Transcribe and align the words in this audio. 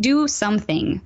do 0.00 0.28
something, 0.28 1.00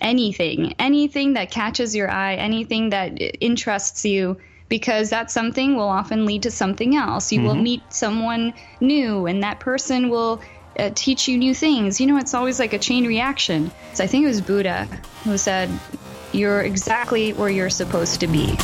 anything, 0.00 0.74
anything 0.78 1.34
that 1.34 1.50
catches 1.50 1.94
your 1.94 2.10
eye, 2.10 2.34
anything 2.34 2.90
that 2.90 3.18
interests 3.40 4.04
you, 4.04 4.38
because 4.68 5.10
that 5.10 5.30
something 5.30 5.76
will 5.76 5.88
often 5.88 6.24
lead 6.24 6.44
to 6.44 6.50
something 6.50 6.96
else. 6.96 7.32
You 7.32 7.40
mm-hmm. 7.40 7.48
will 7.48 7.54
meet 7.54 7.82
someone 7.92 8.54
new, 8.80 9.26
and 9.26 9.42
that 9.42 9.60
person 9.60 10.08
will 10.08 10.40
uh, 10.78 10.90
teach 10.94 11.28
you 11.28 11.36
new 11.36 11.54
things. 11.54 12.00
You 12.00 12.06
know, 12.06 12.16
it's 12.16 12.34
always 12.34 12.58
like 12.58 12.72
a 12.72 12.78
chain 12.78 13.06
reaction. 13.06 13.70
So 13.94 14.04
I 14.04 14.06
think 14.06 14.24
it 14.24 14.28
was 14.28 14.40
Buddha 14.40 14.88
who 15.24 15.36
said, 15.36 15.70
You're 16.32 16.62
exactly 16.62 17.32
where 17.32 17.50
you're 17.50 17.70
supposed 17.70 18.20
to 18.20 18.26
be. 18.26 18.56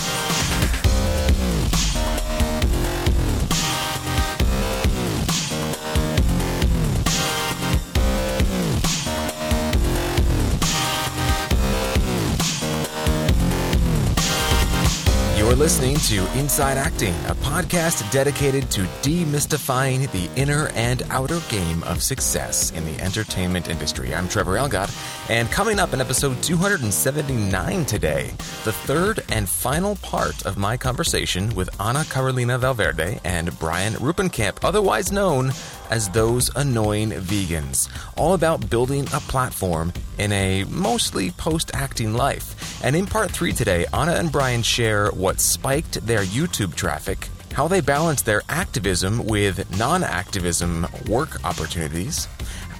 Listening 15.89 16.19
to 16.19 16.39
Inside 16.39 16.77
Acting, 16.77 17.15
a 17.29 17.35
podcast 17.37 18.11
dedicated 18.11 18.71
to 18.73 18.83
demystifying 19.01 20.11
the 20.13 20.29
inner 20.39 20.69
and 20.75 21.03
outer 21.09 21.41
game 21.49 21.83
of 21.85 22.03
success 22.03 22.73
in 22.73 22.85
the 22.85 23.01
entertainment 23.01 23.69
industry. 23.71 24.15
I'm 24.15 24.29
Trevor 24.29 24.59
Algatt, 24.59 24.91
and 25.31 25.51
coming 25.51 25.79
up 25.79 25.95
in 25.95 26.01
episode 26.01 26.43
279 26.43 27.87
today, 27.87 28.31
the 28.65 28.73
third 28.73 29.25
and 29.31 29.49
final 29.49 29.97
part 29.97 30.45
of 30.45 30.59
my 30.59 30.77
conversation 30.77 31.55
with 31.55 31.71
Ana 31.81 32.05
Carolina 32.05 32.59
Valverde 32.59 33.21
and 33.25 33.59
Brian 33.59 33.95
Ruppenkamp, 33.95 34.59
otherwise 34.63 35.11
known 35.11 35.53
as 35.91 36.09
Those 36.09 36.51
Annoying 36.55 37.11
Vegans, 37.11 37.89
all 38.17 38.35
about 38.35 38.69
building 38.71 39.05
a 39.15 39.21
platform 39.21 39.93
in 40.19 40.33
a 40.33 40.65
mostly 40.65 41.31
post 41.33 41.71
acting 41.75 42.15
life. 42.15 42.83
And 42.85 42.95
in 42.95 43.07
part 43.07 43.31
three 43.31 43.53
today, 43.53 43.87
Anna 43.93 44.13
and 44.13 44.31
Brian 44.31 44.63
share 44.63 45.11
what 45.11 45.41
spiked 45.41 46.07
their 46.07 46.23
YouTube 46.25 46.75
traffic, 46.75 47.29
how 47.53 47.69
they 47.69 47.81
balance 47.81 48.23
their 48.23 48.43
activism 48.49 49.27
with 49.27 49.79
non 49.79 50.05
activism 50.05 50.87
work 51.09 51.45
opportunities, 51.45 52.29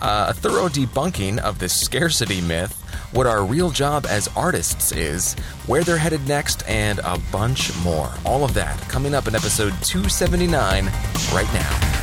uh, 0.01 0.27
a 0.29 0.35
thorough 0.35 0.69
debunking 0.69 1.39
of 1.39 1.59
the 1.59 1.69
scarcity 1.69 2.41
myth, 2.41 2.75
what 3.13 3.27
our 3.27 3.45
real 3.45 3.71
job 3.71 4.07
as 4.07 4.29
artists 4.37 4.93
is, 4.93 5.35
where 5.67 5.83
they're 5.83 5.97
headed 5.97 6.27
next, 6.29 6.63
and 6.69 7.01
a 7.01 7.19
bunch 7.33 7.75
more. 7.83 8.13
All 8.25 8.45
of 8.45 8.55
that 8.55 8.79
coming 8.83 9.15
up 9.15 9.27
in 9.27 9.35
episode 9.35 9.73
279 9.83 10.87
right 11.33 11.53
now. 11.55 11.99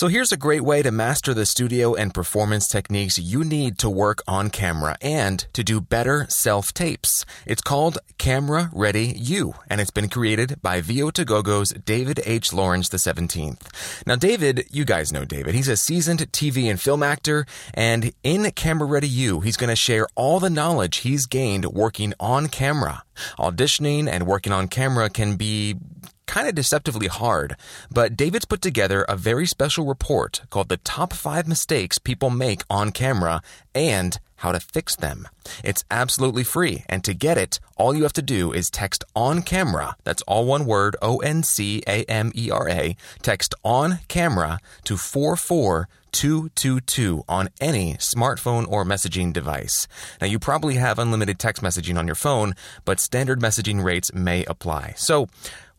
So 0.00 0.08
here's 0.08 0.32
a 0.32 0.38
great 0.38 0.62
way 0.62 0.80
to 0.80 0.90
master 0.90 1.34
the 1.34 1.44
studio 1.44 1.94
and 1.94 2.14
performance 2.14 2.68
techniques 2.68 3.18
you 3.18 3.44
need 3.44 3.76
to 3.80 3.90
work 3.90 4.22
on 4.26 4.48
camera 4.48 4.96
and 5.02 5.46
to 5.52 5.62
do 5.62 5.78
better 5.78 6.24
self 6.30 6.72
tapes. 6.72 7.26
It's 7.44 7.60
called 7.60 7.98
Camera 8.16 8.70
Ready 8.72 9.12
You, 9.14 9.52
and 9.68 9.78
it's 9.78 9.90
been 9.90 10.08
created 10.08 10.62
by 10.62 10.80
VO2GoGo's 10.80 11.74
David 11.84 12.18
H. 12.24 12.50
Lawrence 12.50 12.88
XVII. 12.88 13.56
Now, 14.06 14.16
David, 14.16 14.68
you 14.70 14.86
guys 14.86 15.12
know 15.12 15.26
David. 15.26 15.54
He's 15.54 15.68
a 15.68 15.76
seasoned 15.76 16.20
TV 16.32 16.70
and 16.70 16.80
film 16.80 17.02
actor, 17.02 17.44
and 17.74 18.10
in 18.22 18.50
Camera 18.52 18.88
Ready 18.88 19.06
You, 19.06 19.40
he's 19.40 19.58
going 19.58 19.68
to 19.68 19.76
share 19.76 20.06
all 20.14 20.40
the 20.40 20.48
knowledge 20.48 20.98
he's 20.98 21.26
gained 21.26 21.66
working 21.66 22.14
on 22.18 22.46
camera. 22.48 23.02
Auditioning 23.38 24.08
and 24.08 24.26
working 24.26 24.52
on 24.52 24.68
camera 24.68 25.10
can 25.10 25.36
be 25.36 25.76
kind 26.30 26.46
of 26.46 26.54
deceptively 26.54 27.08
hard, 27.08 27.56
but 27.90 28.16
David's 28.16 28.44
put 28.44 28.62
together 28.62 29.02
a 29.08 29.16
very 29.16 29.46
special 29.46 29.84
report 29.84 30.42
called 30.48 30.68
The 30.68 30.76
Top 30.76 31.12
5 31.12 31.48
Mistakes 31.48 31.98
People 31.98 32.30
Make 32.30 32.62
on 32.70 32.92
Camera 32.92 33.42
and 33.74 34.16
How 34.36 34.52
to 34.52 34.60
Fix 34.60 34.94
Them. 34.94 35.26
It's 35.64 35.84
absolutely 35.90 36.44
free, 36.44 36.84
and 36.88 37.02
to 37.02 37.14
get 37.14 37.36
it, 37.36 37.58
all 37.76 37.96
you 37.96 38.04
have 38.04 38.12
to 38.12 38.22
do 38.22 38.52
is 38.52 38.70
text 38.70 39.02
on 39.16 39.42
camera, 39.42 39.96
that's 40.04 40.22
all 40.22 40.46
one 40.46 40.66
word, 40.66 40.94
O 41.02 41.18
N 41.18 41.42
C 41.42 41.82
A 41.88 42.04
M 42.04 42.30
E 42.36 42.48
R 42.48 42.68
A, 42.68 42.96
text 43.22 43.56
on 43.64 43.98
camera 44.06 44.60
to 44.84 44.96
44222 46.12 47.24
on 47.28 47.48
any 47.60 47.94
smartphone 47.94 48.66
or 48.68 48.84
messaging 48.84 49.32
device. 49.32 49.86
Now, 50.20 50.26
you 50.26 50.38
probably 50.38 50.74
have 50.74 50.98
unlimited 50.98 51.38
text 51.38 51.62
messaging 51.62 51.98
on 51.98 52.06
your 52.06 52.14
phone, 52.14 52.54
but 52.84 53.00
standard 53.00 53.40
messaging 53.40 53.82
rates 53.82 54.12
may 54.12 54.44
apply. 54.44 54.94
So, 54.96 55.28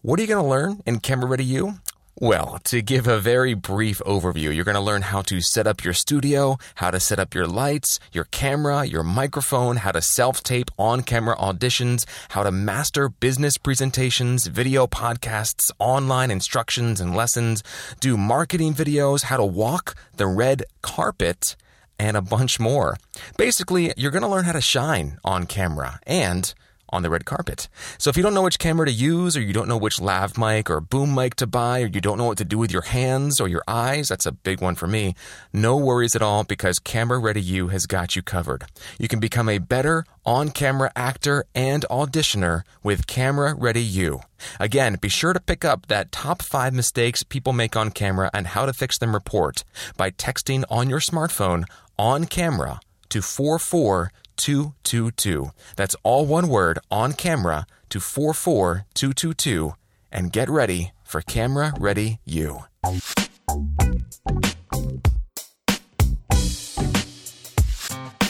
what 0.02 0.20
are 0.20 0.24
you 0.24 0.28
going 0.28 0.44
to 0.44 0.50
learn 0.50 0.82
in 0.86 1.00
Camera 1.00 1.28
Ready 1.28 1.46
You? 1.46 1.76
Well, 2.20 2.60
to 2.66 2.82
give 2.82 3.08
a 3.08 3.20
very 3.20 3.54
brief 3.54 4.00
overview, 4.06 4.54
you're 4.54 4.66
going 4.66 4.76
to 4.76 4.82
learn 4.82 5.02
how 5.02 5.22
to 5.24 5.40
set 5.40 5.66
up 5.66 5.84
your 5.84 5.94
studio, 5.94 6.58
how 6.76 6.92
to 6.92 7.00
set 7.00 7.20
up 7.20 7.34
your 7.34 7.48
lights, 7.48 8.00
your 8.12 8.26
camera, 8.26 8.84
your 8.84 9.02
microphone, 9.02 9.78
how 9.78 9.92
to 9.92 10.02
self 10.02 10.44
tape 10.44 10.70
on 10.78 11.04
camera 11.04 11.38
auditions, 11.38 12.06
how 12.30 12.44
to 12.44 12.52
master 12.52 13.08
business 13.08 13.58
presentations, 13.58 14.48
video 14.48 14.88
podcasts, 14.88 15.72
online 15.80 16.32
instructions 16.32 17.00
and 17.00 17.16
lessons, 17.16 17.64
do 18.02 18.18
marketing 18.18 18.74
videos, 18.74 19.24
how 19.24 19.38
to 19.38 19.46
walk 19.46 19.96
the 20.18 20.28
red 20.28 20.64
carpet, 20.82 21.56
and 21.98 22.18
a 22.18 22.22
bunch 22.22 22.60
more. 22.60 22.98
Basically, 23.38 23.94
you're 23.96 24.12
going 24.12 24.22
to 24.22 24.28
learn 24.28 24.46
how 24.46 24.52
to 24.52 24.62
shine 24.62 25.18
on 25.24 25.46
camera 25.46 26.00
and 26.06 26.54
on 26.92 27.04
the 27.04 27.10
red 27.10 27.26
carpet. 27.26 27.68
So 27.98 28.10
if 28.10 28.18
you 28.18 28.24
don't 28.24 28.34
know 28.34 28.44
which 28.44 28.60
camera 28.60 28.86
to 28.86 28.92
use, 28.92 29.38
or 29.38 29.42
you 29.42 29.54
don't 29.54 29.68
know 29.68 29.78
which 29.78 30.02
lav 30.02 30.38
mic 30.38 30.70
or 30.70 30.82
boom 30.82 31.14
mic 31.16 31.36
to 31.36 31.48
buy, 31.48 31.82
or 31.82 31.88
you 31.88 32.02
don't 32.02 32.18
know 32.18 32.26
what 32.26 32.38
to 32.38 32.46
do 32.46 32.58
with 32.58 32.72
your 32.72 32.82
hands 32.84 33.40
or 33.40 33.48
your 33.48 33.64
eyes, 33.68 34.10
that's 34.10 34.26
a 34.26 34.32
big 34.32 34.62
one 34.62 34.76
for 34.76 34.88
me, 34.88 35.16
no 35.54 35.78
worries 35.78 36.16
at 36.16 36.22
all 36.22 36.44
because 36.44 36.80
Camera 36.80 37.20
Ready 37.20 37.42
You 37.42 37.70
has 37.70 37.86
got 37.86 38.16
you 38.16 38.22
covered. 38.22 38.66
You 39.00 39.08
can 39.08 39.20
become 39.20 39.50
a 39.50 39.58
better 39.60 40.06
on 40.26 40.50
camera 40.50 40.92
actor 40.96 41.46
and 41.56 41.86
auditioner 41.90 42.62
with 42.84 43.08
Camera 43.08 43.56
Ready 43.56 43.82
You. 43.82 44.22
Again, 44.60 44.98
be 45.00 45.10
sure 45.10 45.34
to 45.34 45.40
pick 45.40 45.66
up 45.66 45.88
that 45.88 46.12
top 46.12 46.42
five 46.42 46.74
mistakes 46.74 47.24
people 47.24 47.54
make 47.54 47.76
on 47.76 47.92
camera 47.92 48.30
and 48.34 48.48
how 48.48 48.66
to 48.66 48.74
fix 48.74 48.98
them 48.98 49.14
report 49.14 49.64
by 49.98 50.12
texting 50.12 50.64
on 50.70 50.90
your 50.90 51.00
smartphone 51.00 51.66
on 51.98 52.26
camera 52.26 52.80
to 53.10 53.22
44 53.22 54.12
222. 54.42 55.52
That's 55.76 55.96
all 56.02 56.26
one 56.26 56.48
word 56.50 56.80
on 56.90 57.14
camera 57.14 57.68
to 57.90 58.00
44222 58.00 59.74
and 60.12 60.32
get 60.32 60.50
ready 60.50 60.92
for 61.04 61.22
Camera 61.22 61.74
Ready 61.80 62.20
You. 62.26 62.62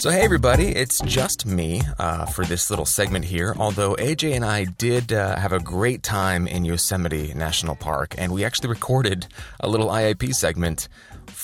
So, 0.02 0.10
hey 0.10 0.22
everybody, 0.22 0.70
it's 0.70 1.00
just 1.02 1.46
me 1.46 1.84
uh, 2.00 2.26
for 2.26 2.44
this 2.44 2.72
little 2.72 2.88
segment 2.88 3.26
here. 3.26 3.54
Although 3.56 3.94
AJ 3.98 4.36
and 4.36 4.44
I 4.44 4.66
did 4.66 5.14
uh, 5.14 5.38
have 5.38 5.54
a 5.54 5.60
great 5.60 6.02
time 6.02 6.48
in 6.48 6.66
Yosemite 6.66 7.36
National 7.36 7.76
Park, 7.76 8.16
and 8.18 8.34
we 8.34 8.44
actually 8.44 8.70
recorded 8.70 9.28
a 9.60 9.70
little 9.70 9.90
IAP 9.90 10.34
segment 10.34 10.90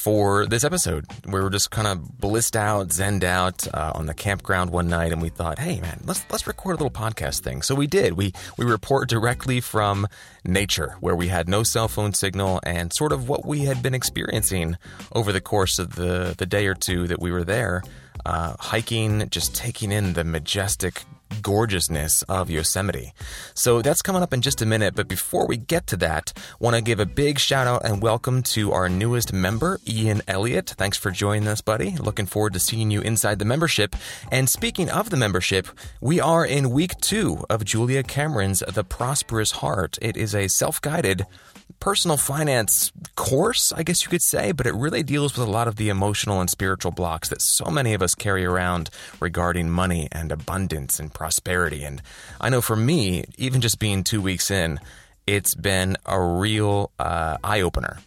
for 0.07 0.45
this 0.45 0.63
episode. 0.63 1.05
We 1.25 1.41
were 1.41 1.49
just 1.49 1.69
kind 1.69 1.85
of 1.85 2.17
blissed 2.17 2.55
out, 2.55 2.87
zenned 2.87 3.25
out 3.25 3.67
uh, 3.73 3.91
on 3.93 4.05
the 4.05 4.13
campground 4.13 4.69
one 4.69 4.87
night, 4.87 5.11
and 5.11 5.21
we 5.21 5.27
thought, 5.27 5.59
"Hey, 5.59 5.81
man, 5.81 5.99
let's 6.05 6.23
let's 6.31 6.47
record 6.47 6.79
a 6.79 6.81
little 6.81 6.89
podcast 6.89 7.41
thing." 7.41 7.61
So 7.61 7.75
we 7.75 7.87
did. 7.87 8.13
We 8.13 8.31
we 8.57 8.63
report 8.63 9.09
directly 9.09 9.59
from 9.59 10.07
nature, 10.45 10.95
where 11.01 11.13
we 11.13 11.27
had 11.27 11.49
no 11.49 11.61
cell 11.61 11.89
phone 11.89 12.13
signal, 12.13 12.61
and 12.63 12.93
sort 12.93 13.11
of 13.11 13.27
what 13.27 13.45
we 13.45 13.65
had 13.65 13.83
been 13.83 13.93
experiencing 13.93 14.77
over 15.11 15.33
the 15.33 15.41
course 15.41 15.77
of 15.77 15.95
the 15.95 16.33
the 16.37 16.45
day 16.45 16.67
or 16.67 16.73
two 16.73 17.05
that 17.07 17.19
we 17.19 17.29
were 17.29 17.43
there, 17.43 17.83
uh, 18.25 18.55
hiking, 18.61 19.27
just 19.29 19.55
taking 19.55 19.91
in 19.91 20.13
the 20.13 20.23
majestic 20.23 21.03
gorgeousness 21.41 22.23
of 22.23 22.49
Yosemite. 22.49 23.13
So 23.53 23.81
that's 23.81 24.01
coming 24.01 24.21
up 24.21 24.33
in 24.33 24.41
just 24.41 24.61
a 24.61 24.65
minute, 24.65 24.95
but 24.95 25.07
before 25.07 25.47
we 25.47 25.57
get 25.57 25.87
to 25.87 25.97
that, 25.97 26.33
want 26.59 26.75
to 26.75 26.81
give 26.81 26.99
a 26.99 27.05
big 27.05 27.39
shout 27.39 27.67
out 27.67 27.85
and 27.85 28.01
welcome 28.01 28.43
to 28.43 28.71
our 28.71 28.89
newest 28.89 29.33
member, 29.33 29.79
Ian 29.87 30.21
Elliott. 30.27 30.69
Thanks 30.77 30.97
for 30.97 31.11
joining 31.11 31.47
us, 31.47 31.61
buddy. 31.61 31.91
Looking 31.97 32.25
forward 32.25 32.53
to 32.53 32.59
seeing 32.59 32.91
you 32.91 33.01
inside 33.01 33.39
the 33.39 33.45
membership. 33.45 33.95
And 34.31 34.49
speaking 34.49 34.89
of 34.89 35.09
the 35.09 35.17
membership, 35.17 35.67
we 36.01 36.19
are 36.19 36.45
in 36.45 36.69
week 36.69 36.99
2 37.01 37.45
of 37.49 37.65
Julia 37.65 38.03
Cameron's 38.03 38.63
The 38.67 38.83
Prosperous 38.83 39.51
Heart. 39.51 39.97
It 40.01 40.17
is 40.17 40.35
a 40.35 40.47
self-guided 40.47 41.25
personal 41.79 42.17
finance 42.17 42.91
course, 43.15 43.71
I 43.71 43.83
guess 43.83 44.03
you 44.03 44.09
could 44.09 44.21
say, 44.21 44.51
but 44.51 44.65
it 44.65 44.73
really 44.73 45.03
deals 45.03 45.37
with 45.37 45.47
a 45.47 45.51
lot 45.51 45.67
of 45.67 45.75
the 45.75 45.89
emotional 45.89 46.39
and 46.39 46.49
spiritual 46.49 46.91
blocks 46.91 47.29
that 47.29 47.41
so 47.41 47.65
many 47.65 47.93
of 47.93 48.01
us 48.01 48.15
carry 48.15 48.45
around 48.45 48.89
regarding 49.19 49.69
money 49.69 50.07
and 50.11 50.31
abundance 50.31 50.99
and 50.99 51.13
prosperity. 51.17 51.83
And 51.83 52.01
I 52.39 52.49
know 52.49 52.61
for 52.61 52.75
me, 52.75 53.25
even 53.37 53.59
just 53.59 53.79
being 53.79 54.03
two 54.03 54.21
weeks 54.21 54.51
in, 54.51 54.79
it's 55.25 55.55
been 55.55 55.97
a 56.05 56.21
real 56.21 56.91
uh, 56.99 57.37
eye 57.43 57.61
opener. 57.61 57.97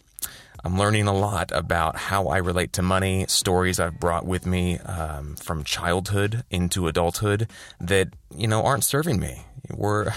I'm 0.63 0.77
learning 0.77 1.07
a 1.07 1.13
lot 1.13 1.51
about 1.51 1.97
how 1.97 2.27
I 2.27 2.37
relate 2.37 2.71
to 2.73 2.81
money, 2.81 3.25
stories 3.27 3.79
I've 3.79 3.99
brought 3.99 4.25
with 4.25 4.45
me 4.45 4.77
um, 4.79 5.35
from 5.35 5.63
childhood 5.65 6.43
into 6.49 6.87
adulthood 6.87 7.49
that, 7.81 8.09
you 8.33 8.47
know, 8.47 8.63
aren't 8.63 8.85
serving 8.85 9.19
me. 9.19 9.43
We're, 9.75 10.13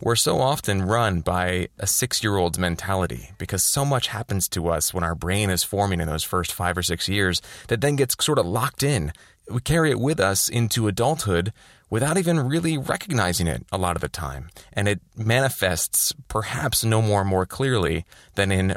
we're 0.00 0.16
so 0.16 0.38
often 0.38 0.82
run 0.82 1.20
by 1.22 1.68
a 1.78 1.86
six 1.86 2.22
year 2.22 2.36
old's 2.36 2.58
mentality 2.58 3.30
because 3.38 3.64
so 3.72 3.84
much 3.84 4.08
happens 4.08 4.48
to 4.50 4.68
us 4.68 4.94
when 4.94 5.02
our 5.02 5.14
brain 5.14 5.50
is 5.50 5.64
forming 5.64 6.00
in 6.00 6.06
those 6.06 6.24
first 6.24 6.52
five 6.52 6.78
or 6.78 6.82
six 6.82 7.08
years 7.08 7.42
that 7.68 7.80
then 7.80 7.96
gets 7.96 8.22
sort 8.24 8.38
of 8.38 8.46
locked 8.46 8.82
in. 8.82 9.12
We 9.50 9.60
carry 9.60 9.90
it 9.90 10.00
with 10.00 10.20
us 10.20 10.48
into 10.48 10.88
adulthood 10.88 11.52
without 11.90 12.18
even 12.18 12.40
really 12.40 12.76
recognizing 12.76 13.46
it 13.46 13.64
a 13.70 13.78
lot 13.78 13.96
of 13.96 14.02
the 14.02 14.08
time. 14.08 14.48
And 14.72 14.88
it 14.88 15.00
manifests 15.16 16.12
perhaps 16.28 16.84
no 16.84 17.00
more 17.00 17.24
more 17.24 17.46
clearly 17.46 18.04
than 18.34 18.50
in 18.52 18.76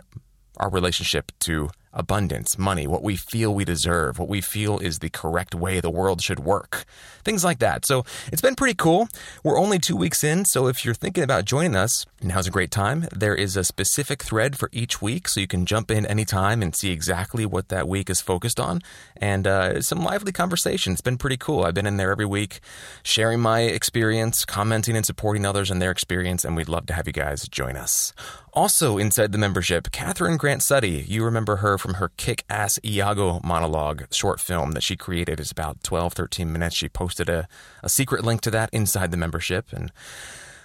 our 0.57 0.69
relationship 0.69 1.31
to 1.39 1.69
abundance, 1.91 2.57
money, 2.57 2.85
what 2.85 3.01
we 3.01 3.15
feel 3.15 3.53
we 3.53 3.65
deserve, 3.65 4.19
what 4.19 4.29
we 4.29 4.41
feel 4.41 4.77
is 4.77 4.99
the 4.99 5.09
correct 5.09 5.55
way 5.55 5.79
the 5.79 5.89
world 5.89 6.21
should 6.21 6.39
work, 6.39 6.85
things 7.23 7.43
like 7.43 7.59
that. 7.59 7.85
So 7.85 8.05
it's 8.31 8.41
been 8.41 8.55
pretty 8.55 8.75
cool. 8.75 9.07
We're 9.43 9.59
only 9.59 9.79
two 9.79 9.95
weeks 9.95 10.23
in, 10.23 10.45
so 10.45 10.67
if 10.67 10.85
you're 10.85 10.93
thinking 10.93 11.23
about 11.23 11.45
joining 11.45 11.75
us, 11.75 12.05
now's 12.21 12.45
a 12.45 12.51
great 12.51 12.69
time. 12.69 13.07
There 13.11 13.35
is 13.35 13.57
a 13.57 13.63
specific 13.63 14.21
thread 14.21 14.55
for 14.57 14.69
each 14.71 15.01
week, 15.01 15.27
so 15.27 15.39
you 15.39 15.47
can 15.47 15.65
jump 15.65 15.89
in 15.89 16.05
anytime 16.05 16.61
and 16.61 16.75
see 16.75 16.91
exactly 16.91 17.45
what 17.45 17.69
that 17.69 17.87
week 17.87 18.09
is 18.09 18.21
focused 18.21 18.59
on, 18.59 18.81
and 19.19 19.45
uh, 19.45 19.81
some 19.81 20.03
lively 20.03 20.31
conversation. 20.31 20.93
It's 20.93 21.01
been 21.01 21.17
pretty 21.17 21.37
cool. 21.37 21.63
I've 21.63 21.73
been 21.73 21.85
in 21.85 21.97
there 21.97 22.11
every 22.11 22.25
week, 22.25 22.61
sharing 23.03 23.39
my 23.39 23.61
experience, 23.61 24.45
commenting 24.45 24.95
and 24.95 25.05
supporting 25.05 25.45
others 25.45 25.69
and 25.69 25.81
their 25.81 25.91
experience, 25.91 26.43
and 26.45 26.55
we'd 26.55 26.69
love 26.69 26.85
to 26.87 26.93
have 26.93 27.07
you 27.07 27.13
guys 27.13 27.47
join 27.47 27.75
us. 27.75 28.13
Also 28.53 28.97
inside 28.97 29.31
the 29.31 29.37
membership, 29.37 29.91
Catherine 29.91 30.37
Grant 30.37 30.63
Sutty. 30.63 31.05
You 31.07 31.23
remember 31.23 31.57
her 31.57 31.77
from 31.77 31.95
her 31.95 32.11
kick 32.17 32.43
ass 32.49 32.79
Iago 32.83 33.39
monologue 33.43 34.05
short 34.11 34.39
film 34.39 34.71
that 34.71 34.83
she 34.83 34.95
created. 34.95 35.39
It's 35.39 35.51
about 35.51 35.83
12, 35.83 36.13
13 36.13 36.51
minutes. 36.51 36.75
She 36.75 36.89
posted 36.89 37.29
a, 37.29 37.47
a 37.83 37.89
secret 37.89 38.23
link 38.23 38.41
to 38.41 38.51
that 38.51 38.69
inside 38.73 39.11
the 39.11 39.17
membership. 39.17 39.67
And 39.71 39.91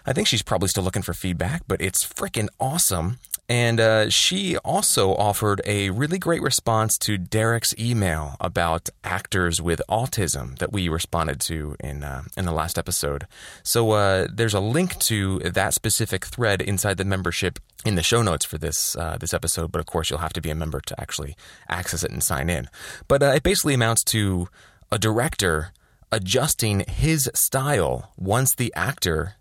I 0.06 0.12
think 0.12 0.28
she's 0.28 0.42
probably 0.42 0.68
still 0.68 0.84
looking 0.84 1.02
for 1.02 1.14
feedback, 1.14 1.62
but 1.66 1.80
it's 1.80 2.06
freaking 2.06 2.48
awesome. 2.58 3.18
And 3.48 3.78
uh, 3.78 4.08
she 4.08 4.56
also 4.58 5.14
offered 5.14 5.60
a 5.66 5.90
really 5.90 6.18
great 6.18 6.40
response 6.40 6.96
to 6.98 7.18
Derek's 7.18 7.74
email 7.78 8.36
about 8.40 8.88
actors 9.02 9.60
with 9.60 9.82
autism 9.88 10.58
that 10.58 10.72
we 10.72 10.88
responded 10.88 11.40
to 11.40 11.76
in 11.78 12.02
uh, 12.02 12.22
in 12.38 12.46
the 12.46 12.52
last 12.52 12.78
episode. 12.78 13.26
So 13.62 13.90
uh, 13.90 14.28
there's 14.32 14.54
a 14.54 14.60
link 14.60 14.98
to 15.00 15.40
that 15.40 15.74
specific 15.74 16.24
thread 16.24 16.62
inside 16.62 16.96
the 16.96 17.04
membership 17.04 17.58
in 17.84 17.96
the 17.96 18.02
show 18.02 18.22
notes 18.22 18.46
for 18.46 18.56
this 18.56 18.96
uh, 18.96 19.18
this 19.20 19.34
episode. 19.34 19.70
But 19.70 19.80
of 19.80 19.86
course, 19.86 20.08
you'll 20.08 20.20
have 20.20 20.32
to 20.32 20.40
be 20.40 20.50
a 20.50 20.54
member 20.54 20.80
to 20.80 20.98
actually 20.98 21.36
access 21.68 22.02
it 22.02 22.10
and 22.10 22.22
sign 22.22 22.48
in. 22.48 22.68
But 23.08 23.22
uh, 23.22 23.32
it 23.36 23.42
basically 23.42 23.74
amounts 23.74 24.04
to 24.04 24.48
a 24.90 24.98
director 24.98 25.72
adjusting 26.10 26.80
his 26.88 27.30
style 27.34 28.12
once 28.16 28.54
the 28.54 28.72
actor 28.74 29.34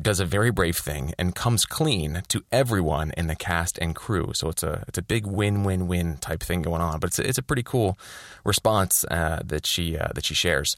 does 0.00 0.20
a 0.20 0.24
very 0.24 0.50
brave 0.50 0.76
thing 0.76 1.12
and 1.18 1.34
comes 1.34 1.64
clean 1.64 2.22
to 2.28 2.44
everyone 2.52 3.12
in 3.16 3.26
the 3.26 3.34
cast 3.34 3.78
and 3.78 3.94
crew. 3.94 4.30
So 4.34 4.48
it's 4.48 4.62
a 4.62 4.84
it's 4.86 4.98
a 4.98 5.02
big 5.02 5.26
win 5.26 5.64
win 5.64 5.88
win 5.88 6.18
type 6.18 6.42
thing 6.42 6.62
going 6.62 6.80
on. 6.80 7.00
But 7.00 7.08
it's 7.08 7.18
a, 7.18 7.28
it's 7.28 7.38
a 7.38 7.42
pretty 7.42 7.62
cool 7.62 7.98
response 8.44 9.04
uh, 9.10 9.40
that 9.44 9.66
she 9.66 9.98
uh, 9.98 10.08
that 10.14 10.24
she 10.24 10.34
shares. 10.34 10.76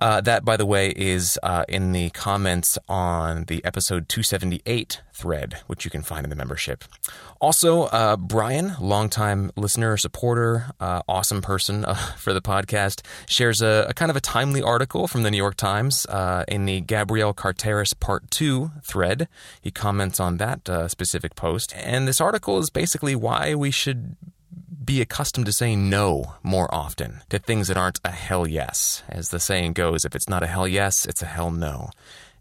Uh, 0.00 0.22
that, 0.22 0.42
by 0.42 0.56
the 0.56 0.64
way, 0.64 0.88
is 0.88 1.38
uh, 1.42 1.64
in 1.68 1.92
the 1.92 2.08
comments 2.10 2.78
on 2.88 3.44
the 3.44 3.62
episode 3.62 4.08
278 4.08 5.02
thread, 5.12 5.58
which 5.66 5.84
you 5.84 5.90
can 5.90 6.02
find 6.02 6.24
in 6.24 6.30
the 6.30 6.36
membership. 6.36 6.84
Also, 7.42 7.82
uh, 7.84 8.16
Brian, 8.16 8.74
longtime 8.80 9.50
listener, 9.54 9.98
supporter, 9.98 10.70
uh, 10.80 11.02
awesome 11.06 11.42
person 11.42 11.84
uh, 11.84 11.94
for 12.16 12.32
the 12.32 12.40
podcast, 12.40 13.02
shares 13.28 13.60
a, 13.60 13.86
a, 13.90 13.94
kind 13.94 14.10
of 14.10 14.16
a 14.16 14.20
timely 14.20 14.62
article 14.62 15.06
from 15.06 15.24
the 15.24 15.30
New 15.30 15.36
York 15.36 15.56
Times 15.56 16.06
in 16.48 16.64
the 16.64 16.80
Gabrielle 16.80 17.34
Carteris 17.34 17.92
Part 17.92 18.11
2 18.20 18.70
thread. 18.82 19.28
He 19.60 19.70
comments 19.70 20.20
on 20.20 20.36
that 20.38 20.68
specific 20.88 21.34
post. 21.34 21.74
And 21.76 22.06
this 22.06 22.20
article 22.20 22.58
is 22.58 22.70
basically 22.70 23.14
why 23.14 23.54
we 23.54 23.70
should 23.70 24.16
be 24.84 25.00
accustomed 25.00 25.46
to 25.46 25.52
saying 25.52 25.88
no 25.88 26.34
more 26.42 26.72
often 26.74 27.20
to 27.30 27.38
things 27.38 27.68
that 27.68 27.76
aren't 27.76 28.00
a 28.04 28.10
hell 28.10 28.46
yes. 28.46 29.02
As 29.08 29.28
the 29.28 29.40
saying 29.40 29.74
goes, 29.74 30.04
if 30.04 30.14
it's 30.14 30.28
not 30.28 30.42
a 30.42 30.46
hell 30.46 30.66
yes, 30.66 31.06
it's 31.06 31.22
a 31.22 31.26
hell 31.26 31.50
no. 31.50 31.90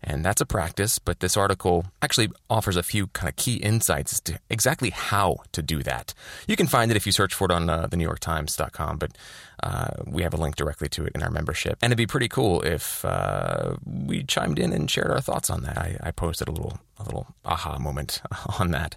And 0.03 0.25
that's 0.25 0.41
a 0.41 0.47
practice, 0.47 0.97
but 0.97 1.19
this 1.19 1.37
article 1.37 1.85
actually 2.01 2.29
offers 2.49 2.75
a 2.75 2.81
few 2.81 3.07
kind 3.07 3.29
of 3.29 3.35
key 3.35 3.57
insights 3.57 4.19
to 4.21 4.39
exactly 4.49 4.89
how 4.89 5.37
to 5.51 5.61
do 5.61 5.83
that. 5.83 6.15
You 6.47 6.55
can 6.55 6.65
find 6.65 6.89
it 6.89 6.97
if 6.97 7.05
you 7.05 7.11
search 7.11 7.35
for 7.35 7.45
it 7.45 7.51
on 7.51 7.69
uh, 7.69 7.85
the 7.85 7.97
New 7.97 8.05
York 8.05 8.19
Times.com, 8.19 8.97
but 8.97 9.15
uh, 9.63 9.89
we 10.05 10.23
have 10.23 10.33
a 10.33 10.37
link 10.37 10.55
directly 10.55 10.89
to 10.89 11.05
it 11.05 11.11
in 11.13 11.21
our 11.21 11.29
membership. 11.29 11.77
And 11.81 11.91
it'd 11.91 11.97
be 11.97 12.07
pretty 12.07 12.27
cool 12.27 12.61
if 12.61 13.05
uh, 13.05 13.75
we 13.85 14.23
chimed 14.23 14.59
in 14.59 14.73
and 14.73 14.89
shared 14.89 15.11
our 15.11 15.21
thoughts 15.21 15.49
on 15.49 15.63
that. 15.63 15.77
I, 15.77 15.97
I 16.01 16.11
posted 16.11 16.47
a 16.47 16.51
little, 16.51 16.79
a 16.99 17.03
little 17.03 17.27
aha 17.45 17.77
moment 17.77 18.21
on 18.59 18.71
that. 18.71 18.95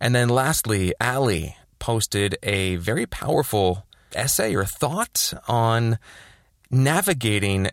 And 0.00 0.14
then 0.14 0.28
lastly, 0.28 0.92
Allie 1.00 1.56
posted 1.78 2.36
a 2.42 2.76
very 2.76 3.06
powerful 3.06 3.86
essay 4.14 4.54
or 4.54 4.64
thought 4.64 5.32
on 5.46 5.98
navigating 6.70 7.70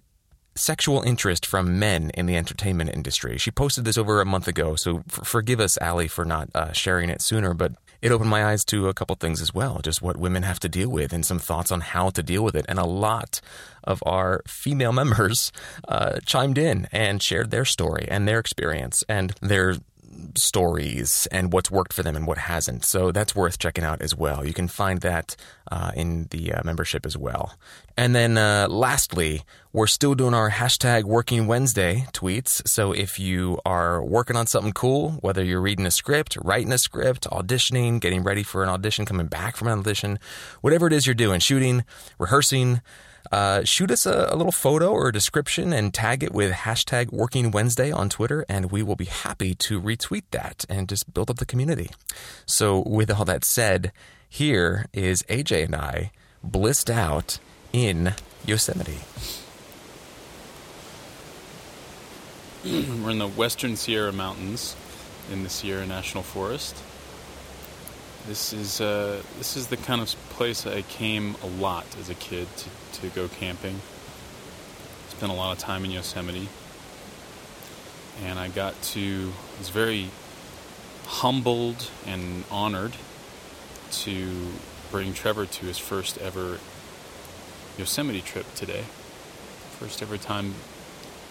sexual 0.55 1.01
interest 1.03 1.45
from 1.45 1.77
men 1.79 2.09
in 2.11 2.25
the 2.25 2.35
entertainment 2.35 2.89
industry. 2.91 3.37
She 3.37 3.51
posted 3.51 3.85
this 3.85 3.97
over 3.97 4.21
a 4.21 4.25
month 4.25 4.47
ago, 4.47 4.75
so 4.75 5.03
f- 5.07 5.27
forgive 5.27 5.59
us, 5.59 5.77
Allie, 5.79 6.07
for 6.07 6.25
not 6.25 6.49
uh, 6.55 6.71
sharing 6.71 7.09
it 7.09 7.21
sooner, 7.21 7.53
but 7.53 7.73
it 8.01 8.11
opened 8.11 8.29
my 8.29 8.45
eyes 8.45 8.63
to 8.65 8.87
a 8.87 8.93
couple 8.93 9.15
things 9.15 9.41
as 9.41 9.53
well, 9.53 9.79
just 9.83 10.01
what 10.01 10.17
women 10.17 10.43
have 10.43 10.59
to 10.61 10.69
deal 10.69 10.89
with 10.89 11.13
and 11.13 11.25
some 11.25 11.39
thoughts 11.39 11.71
on 11.71 11.81
how 11.81 12.09
to 12.11 12.23
deal 12.23 12.43
with 12.43 12.55
it. 12.55 12.65
And 12.67 12.79
a 12.79 12.85
lot 12.85 13.41
of 13.83 14.03
our 14.05 14.41
female 14.47 14.91
members 15.01 15.51
uh, 15.87 16.19
chimed 16.25 16.57
in 16.57 16.87
and 16.91 17.21
shared 17.21 17.51
their 17.51 17.65
story 17.65 18.07
and 18.09 18.27
their 18.27 18.39
experience 18.39 19.03
and 19.09 19.31
their 19.41 19.75
stories 20.35 21.27
and 21.31 21.53
what's 21.53 21.71
worked 21.71 21.93
for 21.93 22.03
them 22.03 22.15
and 22.15 22.27
what 22.27 22.37
hasn't. 22.37 22.85
So 22.85 23.11
that's 23.11 23.35
worth 23.35 23.59
checking 23.59 23.83
out 23.83 24.01
as 24.01 24.15
well. 24.15 24.45
You 24.45 24.53
can 24.53 24.67
find 24.67 25.01
that 25.01 25.35
uh, 25.71 25.91
in 25.95 26.27
the 26.31 26.53
uh, 26.53 26.61
membership 26.63 27.05
as 27.05 27.17
well. 27.17 27.55
And 27.95 28.15
then 28.15 28.37
uh, 28.37 28.67
lastly, 28.69 29.41
we're 29.73 29.87
still 29.87 30.15
doing 30.15 30.33
our 30.33 30.49
hashtag 30.49 31.03
Working 31.03 31.47
Wednesday 31.47 32.05
tweets. 32.13 32.67
So 32.67 32.91
if 32.91 33.19
you 33.19 33.59
are 33.65 34.03
working 34.03 34.35
on 34.35 34.47
something 34.47 34.73
cool, 34.73 35.11
whether 35.21 35.43
you're 35.43 35.61
reading 35.61 35.85
a 35.85 35.91
script, 35.91 36.37
writing 36.41 36.71
a 36.71 36.77
script, 36.77 37.27
auditioning, 37.31 37.99
getting 37.99 38.23
ready 38.23 38.43
for 38.43 38.63
an 38.63 38.69
audition, 38.69 39.05
coming 39.05 39.27
back 39.27 39.55
from 39.55 39.67
an 39.67 39.79
audition, 39.79 40.19
whatever 40.61 40.87
it 40.87 40.93
is 40.93 41.05
you're 41.05 41.15
doing, 41.15 41.39
shooting, 41.39 41.83
rehearsing, 42.19 42.81
uh, 43.31 43.63
shoot 43.63 43.91
us 43.91 44.05
a, 44.05 44.29
a, 44.31 44.35
little 44.35 44.51
photo 44.51 44.89
or 44.89 45.11
description 45.11 45.73
and 45.73 45.93
tag 45.93 46.23
it 46.23 46.33
with 46.33 46.51
hashtag 46.51 47.11
Working 47.11 47.51
Wednesday 47.51 47.91
on 47.91 48.09
Twitter, 48.09 48.45
and 48.47 48.71
we 48.71 48.83
will 48.83 48.95
be 48.95 49.05
happy 49.05 49.53
to 49.55 49.81
retweet 49.81 50.23
that 50.31 50.65
and 50.69 50.87
just 50.87 51.13
build 51.13 51.29
up 51.29 51.37
the 51.37 51.45
community. 51.45 51.91
So, 52.45 52.83
with 52.85 53.11
all 53.11 53.25
that 53.25 53.43
said, 53.43 53.91
here 54.29 54.87
is 54.93 55.23
AJ 55.23 55.65
and 55.65 55.75
I 55.75 56.11
blissed 56.43 56.89
out 56.89 57.39
in 57.73 58.13
Yosemite. 58.45 58.99
We're 62.63 63.11
in 63.11 63.19
the 63.19 63.27
western 63.27 63.75
Sierra 63.75 64.11
Mountains 64.11 64.75
in 65.31 65.43
the 65.43 65.49
Sierra 65.49 65.85
National 65.85 66.23
Forest. 66.23 66.75
This 68.27 68.51
is 68.51 68.81
uh, 68.81 69.21
this 69.37 69.55
is 69.55 69.67
the 69.67 69.77
kind 69.77 70.01
of 70.01 70.09
place 70.31 70.67
I 70.67 70.81
came 70.81 71.35
a 71.41 71.47
lot 71.47 71.85
as 71.97 72.09
a 72.09 72.13
kid 72.13 72.49
to, 72.57 72.99
to 72.99 73.07
go 73.15 73.29
camping. 73.29 73.79
Spent 75.07 75.31
a 75.31 75.35
lot 75.35 75.53
of 75.53 75.59
time 75.59 75.85
in 75.85 75.91
Yosemite, 75.91 76.49
and 78.21 78.37
I 78.37 78.49
got 78.49 78.81
to 78.93 79.31
was 79.57 79.69
very 79.69 80.09
humbled 81.05 81.89
and 82.05 82.43
honored 82.51 82.91
to 83.91 84.47
bring 84.91 85.13
Trevor 85.13 85.45
to 85.45 85.65
his 85.65 85.77
first 85.77 86.17
ever 86.17 86.59
Yosemite 87.77 88.19
trip 88.19 88.53
today. 88.55 88.83
First 89.79 90.01
ever 90.01 90.17
time 90.17 90.55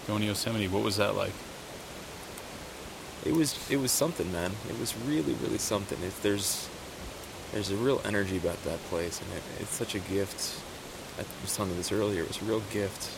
going 0.06 0.20
to 0.22 0.28
Yosemite. 0.28 0.66
What 0.66 0.82
was 0.82 0.96
that 0.96 1.14
like? 1.14 1.34
It 3.26 3.34
was 3.34 3.70
it 3.70 3.76
was 3.76 3.92
something, 3.92 4.32
man. 4.32 4.52
It 4.70 4.80
was 4.80 4.96
really 4.96 5.34
really 5.34 5.58
something. 5.58 5.98
If 6.02 6.22
there's 6.22 6.70
there's 7.52 7.70
a 7.70 7.76
real 7.76 8.00
energy 8.04 8.36
about 8.36 8.62
that 8.64 8.78
place, 8.84 9.20
and 9.20 9.32
it, 9.32 9.42
it's 9.60 9.74
such 9.74 9.94
a 9.94 9.98
gift. 10.00 10.60
I 11.18 11.24
was 11.42 11.56
telling 11.56 11.70
you 11.72 11.76
this 11.76 11.92
earlier. 11.92 12.22
It 12.22 12.28
was 12.28 12.42
a 12.42 12.44
real 12.44 12.62
gift, 12.72 13.10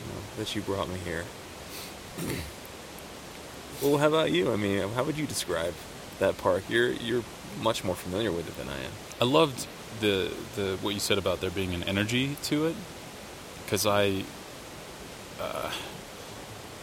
you 0.00 0.12
know, 0.12 0.20
that 0.38 0.54
you 0.54 0.62
brought 0.62 0.88
me 0.88 0.98
here. 1.04 1.24
well, 3.82 3.98
how 3.98 4.08
about 4.08 4.32
you? 4.32 4.52
I 4.52 4.56
mean, 4.56 4.88
how 4.90 5.04
would 5.04 5.18
you 5.18 5.26
describe 5.26 5.74
that 6.18 6.38
park? 6.38 6.64
You're 6.68 6.90
you're 6.90 7.24
much 7.62 7.84
more 7.84 7.94
familiar 7.94 8.32
with 8.32 8.48
it 8.48 8.56
than 8.56 8.68
I 8.68 8.78
am. 8.78 8.92
I 9.20 9.24
loved 9.24 9.66
the 10.00 10.32
the 10.56 10.78
what 10.80 10.94
you 10.94 11.00
said 11.00 11.18
about 11.18 11.40
there 11.40 11.50
being 11.50 11.74
an 11.74 11.82
energy 11.84 12.36
to 12.44 12.66
it, 12.66 12.76
because 13.64 13.86
I. 13.86 14.24
Uh, 15.40 15.70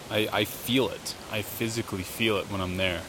I, 0.10 0.29
I 0.32 0.46
feel 0.46 0.89
it. 0.89 1.15
I 1.32 1.41
physically 1.41 2.03
feel 2.03 2.38
it 2.38 2.50
when 2.50 2.62
I'm 2.62 2.77
there. 2.77 3.01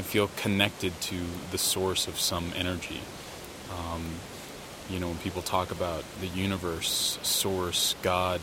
I 0.00 0.02
feel 0.02 0.30
connected 0.36 0.98
to 1.02 1.16
the 1.50 1.58
source 1.58 2.08
of 2.08 2.18
some 2.18 2.54
energy. 2.56 3.02
Um, 3.70 4.02
you 4.88 4.98
know, 4.98 5.08
when 5.08 5.18
people 5.18 5.42
talk 5.42 5.70
about 5.70 6.04
the 6.22 6.26
universe, 6.26 7.18
source, 7.20 7.94
God, 8.00 8.40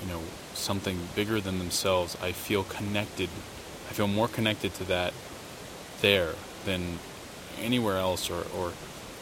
you 0.00 0.08
know, 0.08 0.20
something 0.54 1.08
bigger 1.16 1.40
than 1.40 1.58
themselves, 1.58 2.16
I 2.22 2.30
feel 2.30 2.62
connected. 2.62 3.28
I 3.90 3.94
feel 3.94 4.06
more 4.06 4.28
connected 4.28 4.74
to 4.74 4.84
that 4.84 5.12
there 6.02 6.34
than 6.64 7.00
anywhere 7.60 7.96
else 7.96 8.30
or, 8.30 8.46
or 8.56 8.70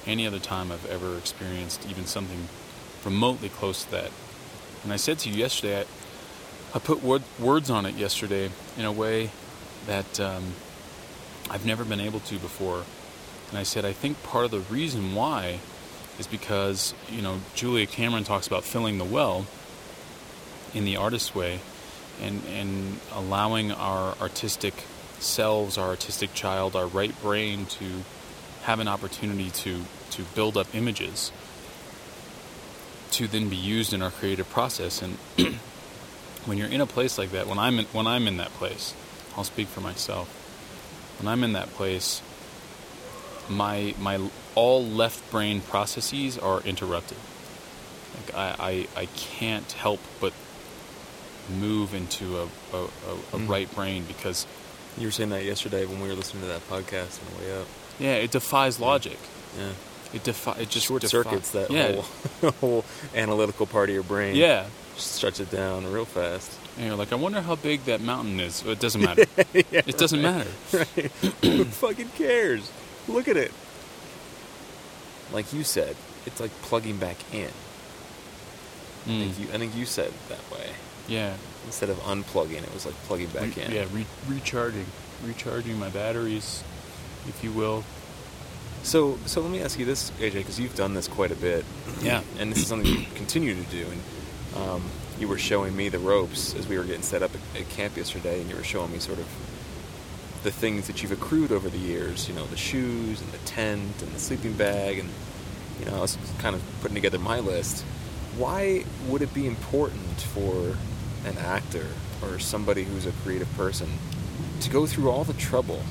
any 0.07 0.27
other 0.27 0.39
time 0.39 0.71
I've 0.71 0.85
ever 0.85 1.17
experienced 1.17 1.89
even 1.89 2.05
something 2.05 2.47
remotely 3.07 3.49
close 3.49 3.85
to 3.85 3.91
that. 3.93 4.11
And 4.85 4.93
I 4.93 4.97
said 4.97 5.19
to 5.21 5.31
you 5.31 5.37
yesterday, 5.37 5.81
I, 5.81 5.85
I 6.75 6.79
put 6.79 7.03
word, 7.03 7.23
words 7.39 7.71
on 7.71 7.87
it 7.87 7.95
yesterday 7.95 8.51
in 8.77 8.85
a 8.85 8.93
way 8.93 9.31
that 9.87 10.21
um, 10.21 10.53
I've 11.51 11.67
never 11.67 11.85
been 11.85 12.01
able 12.01 12.21
to 12.21 12.39
before. 12.39 12.85
And 13.51 13.59
I 13.59 13.63
said, 13.63 13.85
I 13.85 13.93
think 13.93 14.23
part 14.23 14.45
of 14.45 14.51
the 14.51 14.61
reason 14.61 15.15
why 15.15 15.61
is 16.19 16.27
because, 16.27 16.95
you 17.11 17.23
know, 17.23 17.41
Julia 17.55 17.87
Cameron 17.87 18.25
talks 18.25 18.47
about 18.47 18.65
filling 18.65 18.99
the 18.99 19.05
well 19.05 19.47
in 20.75 20.85
the 20.85 20.97
artist's 20.97 21.35
way 21.35 21.61
and, 22.21 22.43
and 22.47 23.01
allowing 23.13 23.71
our 23.73 24.17
artistic 24.21 24.75
selves, 25.19 25.79
our 25.79 25.89
artistic 25.89 26.35
child, 26.35 26.75
our 26.75 26.87
right 26.87 27.21
brain 27.23 27.67
to 27.67 27.85
have 28.63 28.81
an 28.81 28.89
opportunity 28.89 29.51
to, 29.51 29.83
to 30.11 30.23
build 30.35 30.57
up 30.57 30.75
images 30.75 31.31
to 33.13 33.27
then 33.27 33.49
be 33.49 33.57
used 33.57 33.95
in 33.95 34.03
our 34.03 34.11
creative 34.11 34.49
process. 34.51 35.01
And 35.01 35.15
when 36.45 36.59
you're 36.59 36.69
in 36.69 36.81
a 36.81 36.87
place 36.87 37.17
like 37.17 37.31
that, 37.31 37.47
when 37.47 37.59
I'm 37.59 37.79
in, 37.79 37.87
when 37.87 38.07
I'm 38.07 38.27
in 38.27 38.37
that 38.37 38.51
place, 38.51 38.95
I'll 39.37 39.45
speak 39.45 39.69
for 39.69 39.81
myself. 39.81 40.46
When 41.19 41.29
I'm 41.29 41.43
in 41.45 41.55
that 41.55 41.69
place, 41.71 42.23
my 43.49 43.95
my 44.01 44.21
all 44.55 44.85
left 44.85 45.31
brain 45.31 45.61
processes 45.61 46.39
are 46.39 46.61
interrupted. 46.63 47.19
Like 48.17 48.35
I, 48.35 48.87
I, 48.97 49.01
I 49.03 49.07
can't 49.07 49.71
help 49.73 50.01
but 50.21 50.33
move 51.61 51.95
into 51.95 52.39
a, 52.39 52.43
a, 52.43 52.77
a, 52.77 52.85
a 52.85 53.39
mm. 53.39 53.49
right 53.49 53.73
brain 53.75 54.05
because 54.05 54.47
you 54.99 55.07
were 55.07 55.13
saying 55.13 55.31
that 55.31 55.45
yesterday 55.45 55.85
when 55.85 56.01
we 56.01 56.09
were 56.09 56.15
listening 56.15 56.43
to 56.43 56.49
that 56.49 56.67
podcast 56.69 57.21
on 57.23 57.39
the 57.39 57.45
way 57.45 57.61
up. 57.61 57.67
Yeah, 57.99 58.15
it 58.15 58.31
defies 58.31 58.81
logic. 58.81 59.19
Yeah. 59.59 59.69
It 60.15 60.25
defi- 60.25 60.63
It 60.63 60.71
just 60.71 60.87
short 60.87 61.03
defi- 61.03 61.11
circuits 61.11 61.51
that 61.51 61.71
yeah. 61.71 61.93
whole 62.41 62.51
whole 62.61 62.85
analytical 63.15 63.67
part 63.67 63.89
of 63.89 63.95
your 63.95 64.05
brain. 64.05 64.37
Yeah. 64.37 64.67
Just 64.95 65.21
shuts 65.21 65.41
it 65.41 65.51
down 65.51 65.91
real 65.93 66.05
fast. 66.05 66.51
And 66.77 66.87
you're 66.87 66.97
like, 66.97 67.13
I 67.13 67.17
wonder 67.17 67.41
how 67.41 67.57
big 67.57 67.85
that 67.85 68.01
mountain 68.01 68.39
is. 68.39 68.63
It 68.65 68.81
doesn't 68.81 69.01
matter. 69.03 69.25
yeah, 69.55 69.83
it 69.87 69.97
doesn't 69.97 70.23
right. 70.23 70.47
matter. 70.47 70.51
Right. 70.73 71.11
Who 71.43 71.65
fucking 71.83 72.11
cares? 72.11 72.71
Look 73.09 73.29
at 73.29 73.37
it. 73.37 73.53
Like 75.33 75.53
you 75.53 75.65
said, 75.65 75.97
it's 76.27 76.41
like 76.41 76.51
plugging 76.63 76.99
back 76.99 77.17
in. 77.33 77.51
Mm. 79.07 79.21
I, 79.21 79.25
think 79.25 79.35
mm. 79.35 79.41
you, 79.41 79.55
I 79.55 79.59
think 79.59 79.77
you 79.77 79.87
said 79.87 80.09
it 80.09 80.29
that 80.29 80.51
way. 80.51 80.71
Yeah. 81.09 81.35
Instead 81.67 81.89
of 81.89 81.99
unplugging, 81.99 82.63
it 82.63 82.73
was 82.75 82.85
like 82.85 82.95
plugging 83.05 83.29
back 83.29 83.57
re- 83.57 83.63
in. 83.63 83.73
Yeah, 83.73 83.87
re- 83.93 84.07
recharging, 84.29 84.87
recharging 85.25 85.79
my 85.79 85.89
batteries, 85.89 86.63
if 87.29 87.43
you 87.43 87.53
will. 87.53 87.85
So, 88.83 89.19
so 89.27 89.41
let 89.41 89.51
me 89.51 89.61
ask 89.61 89.79
you 89.79 89.85
this, 89.85 90.11
AJ, 90.13 90.35
because 90.35 90.61
you've 90.61 90.77
done 90.77 90.95
this 90.95 91.09
quite 91.09 91.33
a 91.33 91.37
bit. 91.37 91.65
Yeah. 92.03 92.23
And 92.39 92.53
this 92.53 92.59
is 92.59 92.69
something 92.69 92.87
you 92.87 93.07
continue 93.15 93.55
to 93.55 93.63
do. 93.65 93.87
And 93.87 94.63
um, 94.63 94.83
you 95.19 95.29
were 95.29 95.39
showing 95.39 95.77
me 95.77 95.89
the 95.89 95.99
ropes 95.99 96.55
as 96.55 96.67
we 96.69 96.79
were 96.79 96.85
getting 96.85 97.03
set 97.03 97.23
up 97.23 97.31
at, 97.35 97.61
at 97.61 97.69
camp 97.71 97.97
yesterday, 97.97 98.41
and 98.41 98.51
you 98.51 98.57
were 98.57 98.65
showing 98.65 98.93
me 98.93 98.99
sort 98.99 99.19
of 99.19 99.27
the 100.43 100.51
things 100.51 100.87
that 100.87 101.03
you've 101.03 101.13
accrued 101.13 101.51
over 101.53 101.69
the 101.69 101.79
years. 101.79 102.29
You 102.29 102.35
know, 102.35 102.47
the 102.47 102.57
shoes 102.57 103.21
and 103.21 103.33
the 103.33 103.39
tent 103.39 104.03
and 104.03 104.13
the 104.13 104.19
sleeping 104.19 104.53
bag, 104.53 104.99
and 104.99 105.11
you 105.81 105.87
know, 105.87 105.97
I 105.97 106.01
was 106.01 106.19
kind 106.39 106.55
of 106.55 106.63
putting 106.81 106.95
together 106.95 107.19
my 107.19 107.41
list. 107.41 107.85
Why 108.37 108.85
would 109.09 109.23
it 109.23 109.33
be 109.33 109.47
important 109.47 110.21
for 110.21 110.77
an 111.25 111.39
actor 111.39 111.87
or 112.23 112.39
somebody 112.39 112.85
who's 112.85 113.07
a 113.07 113.13
creative 113.25 113.53
person 113.57 113.89
to 114.61 114.71
go 114.71 114.87
through 114.87 115.11
all 115.11 115.25
the 115.25 115.35
trouble 115.35 115.83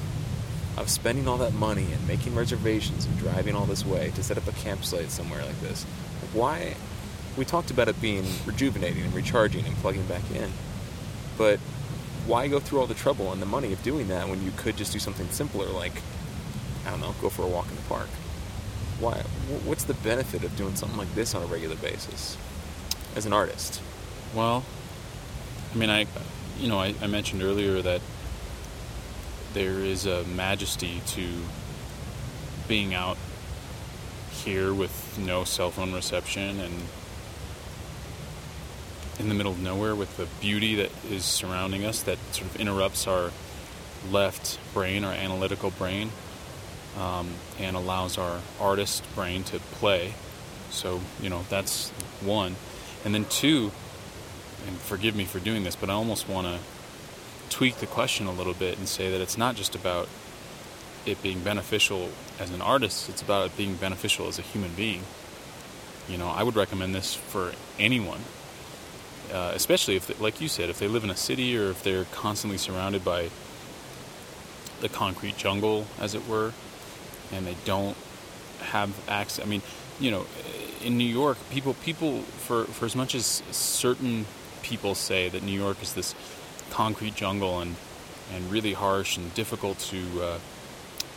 of 0.77 0.89
spending 0.89 1.27
all 1.27 1.37
that 1.37 1.53
money 1.53 1.87
and 1.91 2.07
making 2.07 2.35
reservations 2.35 3.05
and 3.05 3.17
driving 3.17 3.55
all 3.55 3.65
this 3.65 3.85
way 3.85 4.11
to 4.15 4.23
set 4.23 4.37
up 4.37 4.47
a 4.47 4.51
campsite 4.53 5.09
somewhere 5.09 5.43
like 5.43 5.59
this? 5.61 5.83
Why? 6.33 6.75
We 7.37 7.45
talked 7.45 7.71
about 7.71 7.87
it 7.87 7.99
being 8.01 8.25
rejuvenating 8.45 9.03
and 9.03 9.13
recharging 9.13 9.65
and 9.65 9.75
plugging 9.77 10.05
back 10.05 10.23
in, 10.31 10.51
but 11.37 11.59
why 12.25 12.47
go 12.47 12.59
through 12.59 12.79
all 12.79 12.87
the 12.87 12.93
trouble 12.93 13.31
and 13.31 13.41
the 13.41 13.45
money 13.45 13.71
of 13.73 13.83
doing 13.83 14.07
that 14.07 14.27
when 14.27 14.43
you 14.43 14.51
could 14.55 14.77
just 14.77 14.93
do 14.93 14.99
something 14.99 15.27
simpler 15.29 15.67
like, 15.67 16.01
I 16.85 16.91
don't 16.91 17.01
know, 17.01 17.13
go 17.21 17.29
for 17.29 17.43
a 17.43 17.47
walk 17.47 17.69
in 17.69 17.75
the 17.75 17.81
park? 17.83 18.07
Why? 18.99 19.17
What's 19.65 19.83
the 19.83 19.93
benefit 19.93 20.43
of 20.43 20.55
doing 20.55 20.75
something 20.75 20.97
like 20.97 21.13
this 21.13 21.35
on 21.35 21.43
a 21.43 21.45
regular 21.45 21.75
basis 21.75 22.37
as 23.15 23.25
an 23.25 23.33
artist? 23.33 23.81
Well, 24.33 24.63
I 25.73 25.77
mean, 25.77 25.89
I, 25.89 26.07
you 26.57 26.69
know, 26.69 26.79
I, 26.79 26.95
I 27.01 27.07
mentioned 27.07 27.43
earlier 27.43 27.81
that 27.81 28.01
there 29.53 29.79
is 29.79 30.05
a 30.05 30.23
majesty 30.23 31.01
to 31.07 31.27
being 32.67 32.93
out 32.93 33.17
here 34.31 34.73
with 34.73 35.17
no 35.19 35.43
cell 35.43 35.71
phone 35.71 35.93
reception 35.93 36.59
and 36.59 36.73
in 39.19 39.29
the 39.29 39.35
middle 39.35 39.51
of 39.51 39.61
nowhere 39.61 39.95
with 39.95 40.17
the 40.17 40.27
beauty 40.41 40.75
that 40.75 40.91
is 41.09 41.23
surrounding 41.23 41.85
us 41.85 42.01
that 42.03 42.17
sort 42.31 42.49
of 42.49 42.59
interrupts 42.59 43.07
our 43.07 43.31
left 44.11 44.59
brain, 44.73 45.03
our 45.03 45.13
analytical 45.13 45.71
brain, 45.71 46.11
um, 46.99 47.29
and 47.59 47.75
allows 47.75 48.17
our 48.17 48.39
artist 48.59 49.03
brain 49.15 49.43
to 49.43 49.59
play. 49.59 50.13
So, 50.69 51.01
you 51.21 51.29
know, 51.29 51.45
that's 51.49 51.89
one. 52.21 52.55
And 53.03 53.13
then 53.13 53.25
two, 53.25 53.71
and 54.67 54.77
forgive 54.77 55.15
me 55.15 55.25
for 55.25 55.39
doing 55.39 55.63
this, 55.63 55.75
but 55.75 55.89
I 55.89 55.93
almost 55.93 56.27
want 56.27 56.47
to 56.47 56.59
tweak 57.49 57.77
the 57.77 57.85
question 57.85 58.27
a 58.27 58.31
little 58.31 58.53
bit 58.53 58.77
and 58.77 58.87
say 58.87 59.11
that 59.11 59.21
it's 59.21 59.37
not 59.37 59.55
just 59.55 59.75
about 59.75 60.09
it 61.05 61.21
being 61.21 61.39
beneficial 61.39 62.09
as 62.39 62.51
an 62.51 62.61
artist, 62.61 63.09
it's 63.09 63.21
about 63.21 63.45
it 63.45 63.57
being 63.57 63.75
beneficial 63.75 64.27
as 64.27 64.39
a 64.39 64.41
human 64.41 64.73
being. 64.73 65.03
You 66.09 66.17
know, 66.17 66.27
I 66.27 66.43
would 66.43 66.55
recommend 66.55 66.93
this 66.93 67.13
for 67.13 67.53
anyone 67.79 68.21
uh, 69.31 69.51
especially 69.53 69.95
if, 69.95 70.07
they, 70.07 70.13
like 70.15 70.41
you 70.41 70.47
said, 70.47 70.69
if 70.69 70.79
they 70.79 70.87
live 70.87 71.03
in 71.03 71.09
a 71.09 71.15
city 71.15 71.57
or 71.57 71.69
if 71.69 71.83
they're 71.83 72.05
constantly 72.05 72.57
surrounded 72.57 73.03
by 73.03 73.29
the 74.81 74.89
concrete 74.89 75.37
jungle, 75.37 75.87
as 75.99 76.15
it 76.15 76.27
were, 76.27 76.53
and 77.31 77.45
they 77.45 77.55
don't 77.65 77.97
have 78.59 78.93
access. 79.09 79.45
I 79.45 79.47
mean, 79.47 79.61
you 79.99 80.11
know, 80.11 80.25
in 80.83 80.97
New 80.97 81.07
York, 81.07 81.37
people 81.49 81.73
people 81.73 82.21
for 82.21 82.65
for 82.65 82.85
as 82.85 82.95
much 82.95 83.15
as 83.15 83.41
certain 83.51 84.25
people 84.63 84.95
say 84.95 85.29
that 85.29 85.43
New 85.43 85.57
York 85.57 85.81
is 85.81 85.93
this 85.93 86.13
concrete 86.69 87.15
jungle 87.15 87.59
and 87.59 87.75
and 88.33 88.51
really 88.51 88.73
harsh 88.73 89.17
and 89.17 89.33
difficult 89.33 89.79
to 89.79 90.21
uh, 90.21 90.39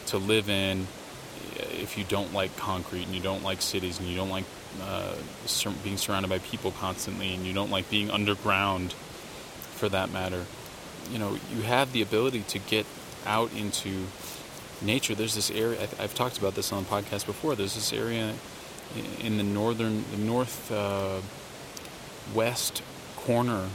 to 0.06 0.18
live 0.18 0.48
in 0.48 0.86
if 1.72 1.96
you 1.98 2.04
don't 2.04 2.32
like 2.32 2.56
concrete 2.56 3.04
and 3.04 3.14
you 3.14 3.20
don't 3.20 3.42
like 3.42 3.62
cities 3.62 3.98
and 3.98 4.08
you 4.08 4.16
don't 4.16 4.30
like 4.30 4.44
uh, 4.82 5.14
sur- 5.46 5.74
being 5.82 5.96
surrounded 5.96 6.28
by 6.28 6.38
people 6.38 6.70
constantly 6.72 7.34
and 7.34 7.44
you 7.44 7.52
don't 7.52 7.70
like 7.70 7.88
being 7.90 8.10
underground 8.10 8.92
for 9.72 9.88
that 9.88 10.10
matter. 10.10 10.44
You 11.10 11.18
know 11.18 11.38
you 11.54 11.62
have 11.62 11.92
the 11.92 12.02
ability 12.02 12.42
to 12.48 12.58
get 12.58 12.86
out 13.26 13.52
into 13.52 14.06
nature. 14.82 15.14
There's 15.14 15.34
this 15.34 15.50
area 15.50 15.82
I've, 15.82 16.00
I've 16.00 16.14
talked 16.14 16.38
about 16.38 16.54
this 16.54 16.72
on 16.72 16.84
the 16.84 16.88
podcast 16.88 17.26
before 17.26 17.54
there's 17.54 17.74
this 17.74 17.92
area 17.92 18.34
in 19.20 19.36
the 19.36 19.44
northern 19.44 20.04
the 20.10 20.16
north 20.16 20.70
uh, 20.72 21.20
west 22.34 22.82
corner 23.16 23.68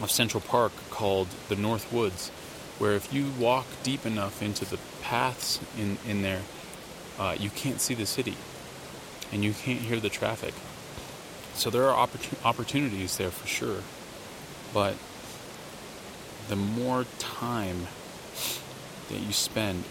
of 0.00 0.10
Central 0.10 0.40
Park 0.40 0.72
called 0.90 1.28
the 1.48 1.56
North 1.56 1.92
Woods 1.92 2.30
where 2.78 2.92
if 2.92 3.12
you 3.12 3.30
walk 3.38 3.66
deep 3.82 4.04
enough 4.06 4.42
into 4.42 4.64
the 4.64 4.78
paths 5.02 5.60
in, 5.78 5.98
in 6.08 6.22
there 6.22 6.42
uh, 7.18 7.36
you 7.38 7.50
can't 7.50 7.80
see 7.80 7.94
the 7.94 8.06
city 8.06 8.34
and 9.32 9.42
you 9.42 9.52
can't 9.54 9.80
hear 9.80 9.98
the 9.98 10.10
traffic. 10.10 10.54
So 11.54 11.70
there 11.70 11.88
are 11.88 12.06
oppor- 12.06 12.44
opportunities 12.44 13.16
there 13.16 13.30
for 13.30 13.46
sure. 13.46 13.82
But 14.72 14.96
the 16.48 16.56
more 16.56 17.06
time 17.18 17.86
that 19.08 19.18
you 19.18 19.32
spend, 19.32 19.84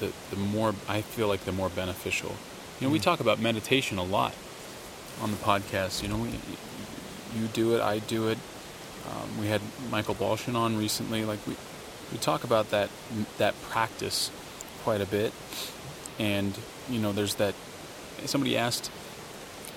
the, 0.00 0.12
the 0.30 0.36
more 0.36 0.74
I 0.88 1.02
feel 1.02 1.28
like 1.28 1.44
the 1.44 1.52
more 1.52 1.68
beneficial. 1.68 2.34
You 2.80 2.86
know, 2.86 2.90
mm 2.90 2.92
we 2.92 3.00
talk 3.00 3.20
about 3.20 3.40
meditation 3.40 3.98
a 3.98 4.04
lot 4.04 4.34
on 5.20 5.30
the 5.30 5.36
podcast. 5.38 6.02
You 6.02 6.08
know, 6.08 6.16
we, 6.16 6.28
you 7.38 7.48
do 7.52 7.74
it, 7.74 7.80
I 7.80 7.98
do 7.98 8.28
it. 8.28 8.38
Um, 9.10 9.40
we 9.40 9.46
had 9.48 9.60
Michael 9.90 10.14
Balshin 10.14 10.54
on 10.54 10.76
recently. 10.76 11.24
Like 11.24 11.44
we, 11.46 11.56
we 12.12 12.18
talk 12.18 12.44
about 12.44 12.70
that 12.70 12.90
that 13.38 13.60
practice 13.62 14.30
quite 14.84 15.00
a 15.00 15.06
bit, 15.06 15.32
and 16.18 16.56
you 16.88 16.98
know, 16.98 17.12
there's 17.12 17.34
that 17.36 17.54
somebody 18.26 18.56
asked 18.56 18.90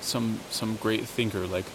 some 0.01 0.39
some 0.49 0.75
great 0.77 1.05
thinker 1.05 1.45
like 1.47 1.65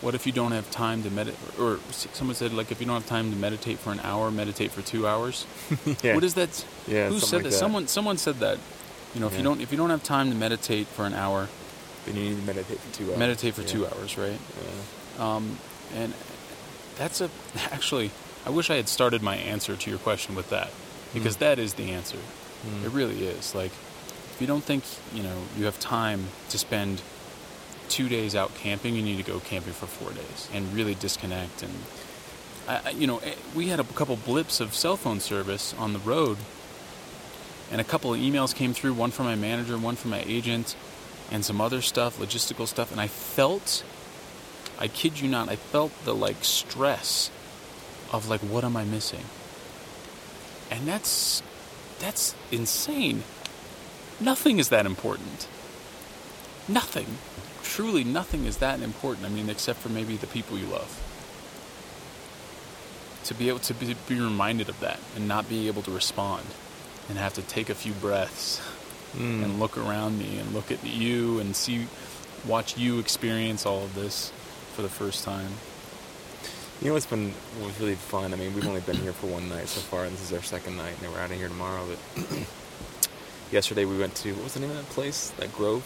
what 0.00 0.14
if 0.14 0.26
you 0.26 0.32
don't 0.32 0.52
have 0.52 0.70
time 0.70 1.02
to 1.02 1.10
meditate 1.10 1.58
or 1.58 1.78
someone 1.92 2.34
said 2.34 2.52
like 2.52 2.70
if 2.70 2.80
you 2.80 2.86
don't 2.86 2.94
have 2.96 3.06
time 3.06 3.30
to 3.30 3.36
meditate 3.36 3.78
for 3.78 3.92
an 3.92 4.00
hour 4.00 4.30
meditate 4.30 4.70
for 4.70 4.82
two 4.82 5.06
hours 5.06 5.46
yeah. 6.02 6.14
what 6.14 6.24
is 6.24 6.34
that 6.34 6.64
yeah 6.86 7.08
who 7.08 7.18
said 7.18 7.36
like 7.36 7.44
that? 7.44 7.50
that? 7.50 7.56
someone 7.56 7.86
someone 7.86 8.16
said 8.16 8.36
that 8.36 8.58
you 9.14 9.20
know 9.20 9.26
if 9.26 9.32
yeah. 9.32 9.38
you 9.38 9.44
don't 9.44 9.60
if 9.60 9.70
you 9.70 9.76
don't 9.78 9.90
have 9.90 10.02
time 10.02 10.30
to 10.30 10.36
meditate 10.36 10.86
for 10.86 11.04
an 11.06 11.14
hour 11.14 11.48
then 12.06 12.16
you 12.16 12.30
need 12.30 12.36
to 12.36 12.46
meditate 12.46 12.78
for 12.78 12.94
two 12.94 13.10
hours 13.10 13.18
meditate 13.18 13.54
for 13.54 13.62
yeah. 13.62 13.68
two 13.68 13.86
hours 13.86 14.16
right 14.18 14.38
yeah. 15.18 15.34
um, 15.34 15.58
And 15.94 16.12
that's 16.96 17.20
a 17.20 17.30
actually 17.72 18.10
I 18.46 18.50
wish 18.50 18.70
I 18.70 18.76
had 18.76 18.88
started 18.88 19.22
my 19.22 19.36
answer 19.36 19.76
to 19.76 19.90
your 19.90 19.98
question 19.98 20.34
with 20.34 20.50
that 20.50 20.70
because 21.12 21.36
Mm. 21.36 21.40
that 21.40 21.58
is 21.58 21.74
the 21.74 21.90
answer. 21.90 22.18
Mm. 22.64 22.84
It 22.86 22.92
really 22.92 23.26
is. 23.26 23.54
Like 23.54 23.72
if 24.36 24.40
you 24.42 24.46
don't 24.46 24.62
think, 24.62 24.84
you 25.14 25.22
know, 25.22 25.34
you 25.56 25.64
have 25.64 25.80
time 25.80 26.26
to 26.50 26.58
spend 26.58 27.00
2 27.88 28.06
days 28.10 28.36
out 28.36 28.54
camping, 28.56 28.94
you 28.94 29.00
need 29.02 29.16
to 29.16 29.22
go 29.22 29.40
camping 29.40 29.72
for 29.72 29.86
4 29.86 30.12
days 30.12 30.50
and 30.52 30.74
really 30.74 30.94
disconnect 30.94 31.62
and 31.62 31.72
I, 32.68 32.80
I- 32.88 32.90
you 32.90 33.06
know, 33.06 33.16
eh, 33.18 33.32
we 33.54 33.68
had 33.68 33.80
a 33.80 33.84
couple 33.84 34.14
blips 34.16 34.60
of 34.60 34.74
cell 34.74 34.98
phone 34.98 35.20
service 35.20 35.74
on 35.78 35.94
the 35.94 35.98
road 36.00 36.36
and 37.72 37.80
a 37.80 37.84
couple 37.84 38.12
of 38.12 38.20
emails 38.20 38.54
came 38.54 38.74
through, 38.74 38.92
one 38.92 39.10
from 39.10 39.24
my 39.24 39.36
manager, 39.36 39.78
one 39.78 39.96
from 39.96 40.10
my 40.10 40.22
agent, 40.26 40.76
and 41.32 41.42
some 41.42 41.58
other 41.60 41.80
stuff, 41.80 42.18
logistical 42.18 42.66
stuff, 42.68 42.92
and 42.92 43.00
I 43.00 43.08
felt 43.08 43.82
I 44.78 44.88
kid 44.88 45.18
you 45.18 45.28
not, 45.28 45.48
I 45.48 45.56
felt 45.56 45.92
the 46.04 46.14
like 46.14 46.44
stress 46.44 47.30
of 48.12 48.28
like 48.28 48.42
what 48.42 48.64
am 48.64 48.76
I 48.76 48.84
missing? 48.84 49.24
And 50.70 50.86
that's 50.86 51.42
that's 51.98 52.34
insane. 52.52 53.24
Nothing 54.20 54.58
is 54.58 54.68
that 54.70 54.86
important. 54.86 55.46
Nothing. 56.68 57.18
Truly 57.62 58.04
nothing 58.04 58.44
is 58.44 58.58
that 58.58 58.80
important. 58.80 59.26
I 59.26 59.28
mean, 59.28 59.48
except 59.50 59.80
for 59.80 59.88
maybe 59.88 60.16
the 60.16 60.26
people 60.26 60.56
you 60.58 60.66
love. 60.66 61.02
To 63.24 63.34
be 63.34 63.48
able 63.48 63.58
to 63.60 63.74
be, 63.74 63.94
be 64.08 64.20
reminded 64.20 64.68
of 64.68 64.78
that 64.80 65.00
and 65.16 65.26
not 65.28 65.48
be 65.48 65.66
able 65.66 65.82
to 65.82 65.90
respond 65.90 66.44
and 67.08 67.18
have 67.18 67.34
to 67.34 67.42
take 67.42 67.68
a 67.70 67.74
few 67.74 67.92
breaths 67.92 68.60
Mm. 69.16 69.44
and 69.44 69.60
look 69.60 69.78
around 69.78 70.18
me 70.18 70.36
and 70.38 70.52
look 70.52 70.70
at 70.70 70.84
you 70.84 71.38
and 71.38 71.56
see 71.56 71.86
watch 72.46 72.76
you 72.76 72.98
experience 72.98 73.64
all 73.64 73.82
of 73.84 73.94
this 73.94 74.30
for 74.74 74.82
the 74.82 74.90
first 74.90 75.24
time. 75.24 75.48
You 76.82 76.88
know 76.88 76.94
what's 76.94 77.06
been 77.06 77.32
really 77.80 77.94
fun? 77.94 78.34
I 78.34 78.36
mean, 78.36 78.54
we've 78.54 78.66
only 78.68 78.82
been 78.82 78.96
here 78.96 79.14
for 79.14 79.26
one 79.28 79.48
night 79.48 79.68
so 79.68 79.80
far, 79.80 80.04
and 80.04 80.12
this 80.12 80.20
is 80.20 80.32
our 80.36 80.42
second 80.42 80.76
night, 80.76 80.96
and 81.02 81.10
we're 81.10 81.20
out 81.20 81.30
of 81.30 81.36
here 81.38 81.48
tomorrow. 81.48 81.86
But 81.86 82.26
yesterday 83.52 83.84
we 83.84 83.96
went 83.98 84.14
to 84.16 84.32
what 84.34 84.44
was 84.44 84.54
the 84.54 84.60
name 84.60 84.70
of 84.70 84.76
that 84.76 84.88
place? 84.90 85.30
That 85.38 85.52
grove, 85.52 85.84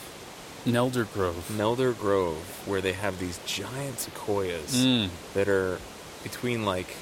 Nelder 0.66 1.10
Grove. 1.12 1.48
Nelder 1.56 1.96
Grove, 1.98 2.62
where 2.66 2.80
they 2.80 2.92
have 2.92 3.18
these 3.18 3.38
giant 3.46 3.98
sequoias 4.00 4.74
Mm. 4.76 5.08
that 5.34 5.48
are 5.48 5.78
between 6.22 6.64
like 6.64 6.94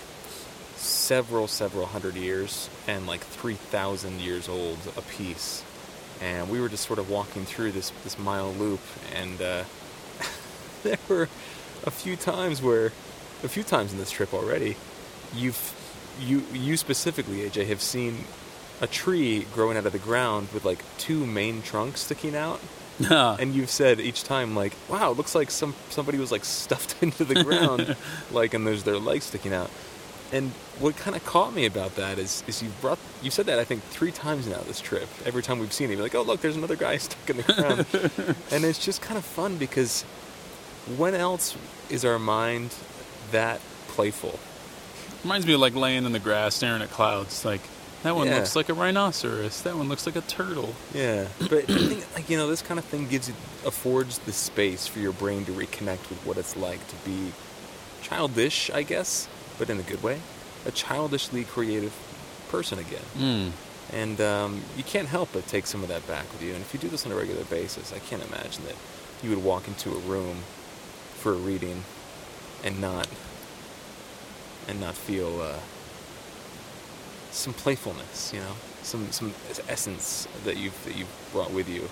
several, 0.77 1.49
several 1.49 1.87
hundred 1.87 2.15
years 2.15 2.69
and 2.87 3.07
like 3.07 3.21
three 3.21 3.55
thousand 3.55 4.21
years 4.21 4.49
old 4.49 4.79
a 4.97 5.03
piece. 5.03 5.63
And 6.21 6.51
we 6.51 6.61
were 6.61 6.69
just 6.69 6.87
sort 6.87 6.99
of 6.99 7.09
walking 7.11 7.45
through 7.45 7.73
this 7.73 7.91
this 8.05 8.19
mile 8.19 8.53
loop, 8.53 8.81
and 9.15 9.41
uh, 9.41 9.65
there 10.83 10.99
were 11.09 11.29
a 11.87 11.91
few 11.93 12.17
times 12.17 12.61
where, 12.61 12.87
a 13.45 13.49
few 13.49 13.63
times 13.63 13.93
in 13.93 13.99
this 13.99 14.11
trip 14.11 14.35
already, 14.35 14.77
you've 15.35 15.75
you 16.21 16.43
you 16.53 16.77
specifically 16.77 17.49
AJ 17.49 17.67
have 17.69 17.81
seen 17.81 18.25
a 18.81 18.87
tree 18.87 19.47
growing 19.55 19.77
out 19.77 19.87
of 19.87 19.93
the 19.93 19.99
ground 19.99 20.49
with 20.53 20.65
like 20.65 20.85
two 20.99 21.27
main 21.27 21.63
trunks 21.63 22.03
sticking 22.03 22.37
out. 22.37 22.61
And 23.41 23.55
you've 23.55 23.71
said 23.71 24.01
each 24.01 24.25
time 24.25 24.57
like 24.57 24.73
wow 24.89 25.13
it 25.13 25.17
looks 25.17 25.35
like 25.35 25.53
some 25.53 25.75
somebody 25.89 26.19
was 26.19 26.33
like 26.33 26.45
stuffed 26.45 26.97
into 27.03 27.25
the 27.25 27.45
ground 27.45 27.97
like 28.33 28.55
and 28.55 28.67
there's 28.67 28.83
their 28.83 28.99
legs 28.99 29.27
sticking 29.27 29.53
out. 29.53 29.71
And 30.33 30.51
what 30.79 30.97
kind 30.97 31.17
of 31.17 31.25
caught 31.25 31.55
me 31.55 31.65
about 31.65 31.95
that 31.95 32.19
is 32.19 32.43
is 32.49 32.61
you 32.63 32.71
brought 32.81 32.99
you 33.23 33.31
said 33.31 33.47
that 33.47 33.59
I 33.61 33.65
think 33.65 33.83
three 33.85 34.11
times 34.11 34.49
now 34.49 34.59
this 34.67 34.81
trip. 34.81 35.09
Every 35.25 35.43
time 35.43 35.61
we've 35.61 35.73
seen 35.73 35.91
it 35.91 35.95
you're 35.95 36.03
like 36.03 36.15
oh 36.17 36.23
look 36.23 36.41
there's 36.41 36.57
another 36.57 36.77
guy 36.77 36.97
stuck 36.97 37.31
in 37.31 37.37
the 37.37 37.43
ground. 37.45 37.87
And 38.51 38.65
it's 38.65 38.85
just 38.85 39.01
kind 39.01 39.17
of 39.17 39.25
fun 39.25 39.59
because 39.59 40.03
when 40.97 41.15
else 41.15 41.57
is 41.91 42.05
our 42.05 42.19
mind 42.19 42.75
that 43.31 43.61
playful? 43.89 44.39
Reminds 45.23 45.47
me 45.47 45.55
of 45.55 45.61
like 45.61 45.75
laying 45.75 46.05
in 46.05 46.13
the 46.13 46.19
grass 46.19 46.55
staring 46.57 46.83
at 46.83 46.91
clouds. 46.91 47.45
Like 47.45 47.61
that 48.03 48.15
one 48.15 48.27
Yeah. 48.29 48.37
looks 48.37 48.55
like 48.57 48.69
a 48.69 48.75
rhinoceros. 48.75 49.63
That 49.63 49.77
one 49.77 49.89
looks 49.89 50.07
like 50.07 50.17
a 50.17 50.21
turtle. 50.23 50.75
Yeah, 50.95 51.27
but 51.39 51.69
I 51.71 51.89
think 51.89 52.07
like 52.15 52.31
you 52.31 52.37
know 52.37 52.49
this 52.49 52.63
kind 52.63 52.79
of 52.79 52.85
thing 52.85 53.09
gives 53.09 53.29
you 53.29 53.35
affords 53.67 54.19
the 54.19 54.33
space 54.33 54.87
for 54.87 54.99
your 55.01 55.13
brain 55.13 55.45
to 55.47 55.53
reconnect 55.53 56.09
with 56.11 56.21
what 56.25 56.37
it's 56.39 56.57
like 56.57 56.87
to 56.89 56.97
be 57.05 57.33
childish, 58.03 58.71
I 58.71 58.83
guess, 58.83 59.29
but 59.59 59.69
in 59.71 59.79
a 59.79 59.83
good 59.83 60.03
way, 60.03 60.21
a 60.67 60.71
childishly 60.71 61.45
creative 61.45 61.93
person 62.51 62.79
again. 62.79 63.03
Mm. 63.19 63.51
And 63.93 64.21
um, 64.21 64.63
you 64.77 64.85
can't 64.85 65.09
help 65.09 65.31
but 65.33 65.47
take 65.49 65.67
some 65.67 65.83
of 65.83 65.89
that 65.89 66.07
back 66.07 66.31
with 66.33 66.43
you. 66.43 66.53
And 66.53 66.61
if 66.61 66.73
you 66.75 66.79
do 66.81 66.89
this 66.89 67.07
on 67.07 67.13
a 67.13 67.15
regular 67.17 67.45
basis, 67.45 67.93
I 67.93 67.99
can't 67.99 68.23
imagine 68.23 68.65
that 68.67 68.77
you 69.23 69.31
would 69.31 69.43
walk 69.43 69.67
into 69.67 69.91
a 69.91 69.99
room 69.99 70.43
for 71.17 71.33
a 71.33 71.37
reading 71.37 71.85
and 72.63 72.81
not 72.81 73.09
and 74.69 74.79
not 74.81 74.95
feel 74.95 75.41
uh, 75.41 75.55
some 77.31 77.53
playfulness, 77.53 78.33
you 78.33 78.41
know, 78.41 78.55
some 78.83 79.11
some 79.13 79.33
essence 79.69 80.27
that 80.45 80.57
you've 80.57 80.85
that 80.85 80.97
you've 80.97 81.31
brought 81.33 81.53
with 81.53 81.69
you. 81.69 81.89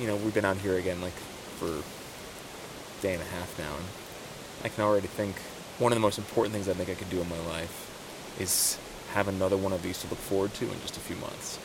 You 0.00 0.06
know, 0.06 0.16
we've 0.16 0.34
been 0.34 0.44
out 0.44 0.56
here 0.58 0.76
again 0.76 1.00
like 1.00 1.12
for 1.58 1.68
a 1.68 3.02
day 3.02 3.14
and 3.14 3.22
a 3.22 3.26
half 3.26 3.58
now, 3.58 3.74
and 3.76 3.84
I 4.64 4.68
can 4.68 4.84
already 4.84 5.06
think 5.06 5.36
one 5.78 5.92
of 5.92 5.96
the 5.96 6.00
most 6.00 6.18
important 6.18 6.54
things 6.54 6.68
I 6.68 6.74
think 6.74 6.90
I 6.90 6.94
could 6.94 7.10
do 7.10 7.20
in 7.20 7.28
my 7.28 7.38
life 7.46 8.36
is 8.40 8.78
have 9.12 9.28
another 9.28 9.56
one 9.56 9.72
of 9.72 9.82
these 9.82 10.00
to 10.02 10.08
look 10.08 10.18
forward 10.18 10.54
to 10.54 10.64
in 10.64 10.80
just 10.80 10.96
a 10.96 11.00
few 11.00 11.16
months, 11.16 11.58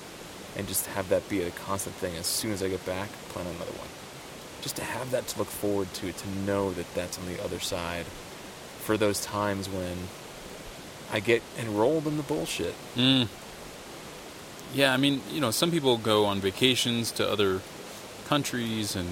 and 0.55 0.67
just 0.67 0.85
have 0.87 1.09
that 1.09 1.27
be 1.29 1.41
a 1.41 1.51
constant 1.51 1.95
thing. 1.95 2.15
As 2.15 2.25
soon 2.25 2.51
as 2.51 2.61
I 2.61 2.69
get 2.69 2.85
back, 2.85 3.09
plan 3.29 3.45
another 3.47 3.71
one. 3.71 3.87
Just 4.61 4.75
to 4.77 4.83
have 4.83 5.11
that 5.11 5.27
to 5.27 5.39
look 5.39 5.47
forward 5.47 5.93
to, 5.95 6.11
to 6.11 6.29
know 6.45 6.71
that 6.71 6.93
that's 6.93 7.17
on 7.17 7.25
the 7.25 7.41
other 7.43 7.59
side, 7.59 8.05
for 8.79 8.97
those 8.97 9.23
times 9.23 9.69
when 9.69 9.97
I 11.11 11.19
get 11.19 11.41
enrolled 11.57 12.07
in 12.07 12.17
the 12.17 12.23
bullshit. 12.23 12.75
Mm. 12.95 13.27
Yeah, 14.73 14.93
I 14.93 14.97
mean, 14.97 15.21
you 15.31 15.39
know, 15.39 15.51
some 15.51 15.71
people 15.71 15.97
go 15.97 16.25
on 16.25 16.39
vacations 16.39 17.11
to 17.13 17.29
other 17.29 17.61
countries, 18.27 18.95
and 18.95 19.07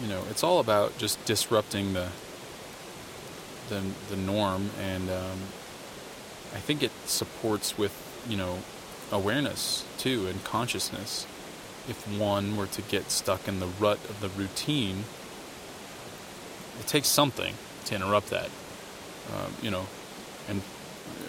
you 0.00 0.08
know, 0.08 0.22
it's 0.30 0.44
all 0.44 0.60
about 0.60 0.96
just 0.98 1.22
disrupting 1.24 1.92
the 1.94 2.08
the, 3.68 3.82
the 4.08 4.16
norm, 4.16 4.70
and 4.80 5.10
um, 5.10 5.38
I 6.54 6.58
think 6.58 6.82
it 6.82 6.92
supports 7.06 7.76
with 7.76 7.92
you 8.28 8.36
know 8.36 8.58
awareness 9.10 9.84
too 9.98 10.26
and 10.26 10.42
consciousness. 10.44 11.26
If 11.88 12.06
one 12.18 12.56
were 12.56 12.66
to 12.66 12.82
get 12.82 13.10
stuck 13.10 13.48
in 13.48 13.60
the 13.60 13.66
rut 13.66 13.98
of 14.08 14.20
the 14.20 14.28
routine, 14.28 15.04
it 16.78 16.86
takes 16.86 17.08
something 17.08 17.54
to 17.86 17.94
interrupt 17.94 18.30
that. 18.30 18.50
Um, 19.34 19.54
you 19.62 19.70
know, 19.70 19.86
and 20.48 20.62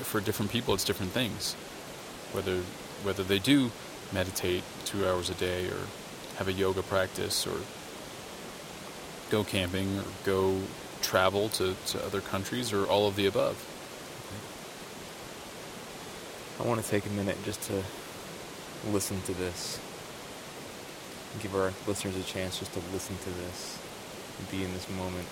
for 0.03 0.21
different 0.21 0.51
people, 0.51 0.73
it's 0.73 0.83
different 0.83 1.11
things. 1.11 1.53
Whether 2.31 2.57
whether 3.03 3.23
they 3.23 3.39
do 3.39 3.71
meditate 4.11 4.63
two 4.85 5.07
hours 5.07 5.29
a 5.29 5.35
day, 5.35 5.67
or 5.67 5.79
have 6.37 6.47
a 6.47 6.53
yoga 6.53 6.83
practice, 6.83 7.47
or 7.47 7.57
go 9.29 9.43
camping, 9.43 9.99
or 9.99 10.03
go 10.25 10.59
travel 11.01 11.49
to, 11.49 11.75
to 11.87 12.05
other 12.05 12.21
countries, 12.21 12.73
or 12.73 12.85
all 12.85 13.07
of 13.07 13.15
the 13.15 13.25
above. 13.25 13.57
I 16.59 16.67
want 16.67 16.83
to 16.83 16.89
take 16.89 17.05
a 17.05 17.09
minute 17.09 17.37
just 17.45 17.61
to 17.63 17.83
listen 18.91 19.21
to 19.23 19.33
this. 19.33 19.79
Give 21.41 21.55
our 21.55 21.71
listeners 21.87 22.17
a 22.17 22.23
chance 22.23 22.59
just 22.59 22.73
to 22.73 22.81
listen 22.91 23.15
to 23.17 23.29
this 23.29 23.79
be 24.51 24.63
in 24.63 24.73
this 24.73 24.89
moment. 24.89 25.27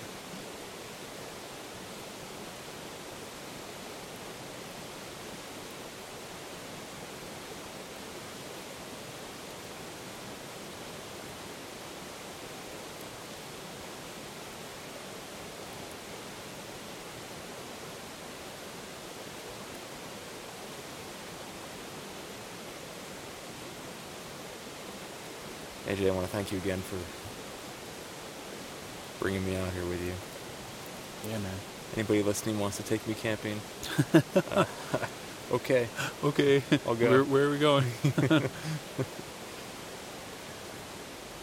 I 26.06 26.12
want 26.12 26.28
to 26.28 26.32
thank 26.32 26.52
you 26.52 26.60
again 26.60 26.80
for 26.80 26.98
bringing 29.20 29.44
me 29.46 29.56
out 29.56 29.70
here 29.74 29.86
with 29.86 30.02
you. 30.06 30.14
Yeah, 31.32 31.40
man. 31.40 31.56
Anybody 31.96 32.22
listening 32.22 32.60
wants 32.60 32.78
to 32.78 32.84
take 32.84 33.08
me 33.08 33.16
camping? 33.16 33.60
uh, 34.52 34.66
okay. 35.52 35.88
Okay, 36.24 36.62
I'll 36.86 36.96
go. 36.96 37.10
Where, 37.10 37.24
where 37.24 37.46
are 37.46 37.52
we 37.52 37.58
going? 37.58 37.86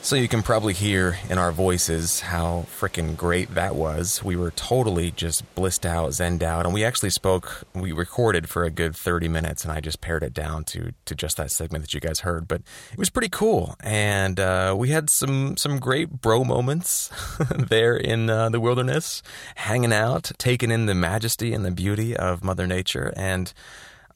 So 0.05 0.17
you 0.17 0.29
can 0.29 0.43
probably 0.43 0.75
hear 0.75 1.17
in 1.31 1.39
our 1.39 1.51
voices 1.51 2.21
how 2.21 2.67
freaking 2.69 3.17
great 3.17 3.55
that 3.55 3.75
was. 3.75 4.23
We 4.23 4.37
were 4.37 4.51
totally 4.51 5.11
just 5.11 5.55
blissed 5.55 5.87
out, 5.87 6.11
zenned 6.11 6.43
out, 6.43 6.67
and 6.67 6.75
we 6.75 6.85
actually 6.85 7.09
spoke. 7.09 7.65
We 7.75 7.91
recorded 7.91 8.47
for 8.47 8.65
a 8.65 8.71
good 8.71 8.95
thirty 8.95 9.29
minutes, 9.29 9.65
and 9.65 9.73
I 9.73 9.81
just 9.81 10.03
pared 10.03 10.23
it 10.23 10.35
down 10.35 10.65
to 10.65 10.93
to 11.07 11.15
just 11.15 11.39
that 11.39 11.51
segment 11.53 11.85
that 11.85 11.95
you 11.95 12.01
guys 12.01 12.21
heard. 12.21 12.47
But 12.47 12.61
it 12.93 12.99
was 12.99 13.09
pretty 13.09 13.31
cool, 13.31 13.77
and 13.81 14.39
uh, 14.39 14.75
we 14.77 14.91
had 14.91 15.09
some 15.09 15.57
some 15.57 15.79
great 15.79 16.21
bro 16.21 16.45
moments 16.45 17.11
there 17.57 17.97
in 17.97 18.29
uh, 18.29 18.51
the 18.51 18.61
wilderness, 18.61 19.23
hanging 19.55 19.95
out, 19.95 20.33
taking 20.37 20.71
in 20.71 20.85
the 20.85 20.95
majesty 20.95 21.55
and 21.55 21.65
the 21.65 21.71
beauty 21.71 22.15
of 22.15 22.45
Mother 22.45 22.67
Nature, 22.67 23.15
and. 23.17 23.55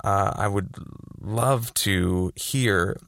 Uh, 0.05 0.33
I 0.37 0.47
would 0.47 0.77
love 1.21 1.75
to 1.75 2.31
hear 2.37 2.99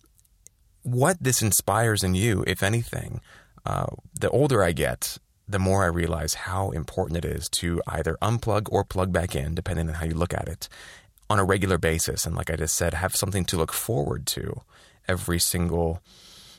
what 0.83 1.16
this 1.21 1.43
inspires 1.43 2.03
in 2.03 2.14
you, 2.14 2.45
if 2.47 2.62
anything. 2.62 3.21
Uh, 3.64 3.87
the 4.19 4.31
older 4.31 4.62
I 4.62 4.73
get, 4.73 5.19
the 5.49 5.59
more 5.59 5.83
I 5.83 5.88
realize 5.88 6.35
how 6.35 6.71
important 6.71 7.25
it 7.25 7.25
is 7.25 7.49
to 7.51 7.83
either 7.87 8.16
unplug 8.23 8.69
or 8.71 8.85
plug 8.85 9.12
back 9.12 9.35
in, 9.35 9.55
depending 9.55 9.88
on 9.88 9.95
how 9.97 10.07
you 10.07 10.14
look 10.14 10.33
at 10.33 10.49
it, 10.49 10.69
on 11.29 11.38
a 11.38 11.45
regular 11.45 11.79
basis. 11.79 12.27
And 12.27 12.37
like 12.37 12.51
I 12.51 12.57
just 12.57 12.77
said, 12.77 12.95
have 12.95 13.16
something 13.16 13.45
to 13.47 13.57
look 13.57 13.73
forward 13.73 14.27
to 14.29 14.62
every 15.09 15.38
single, 15.38 16.01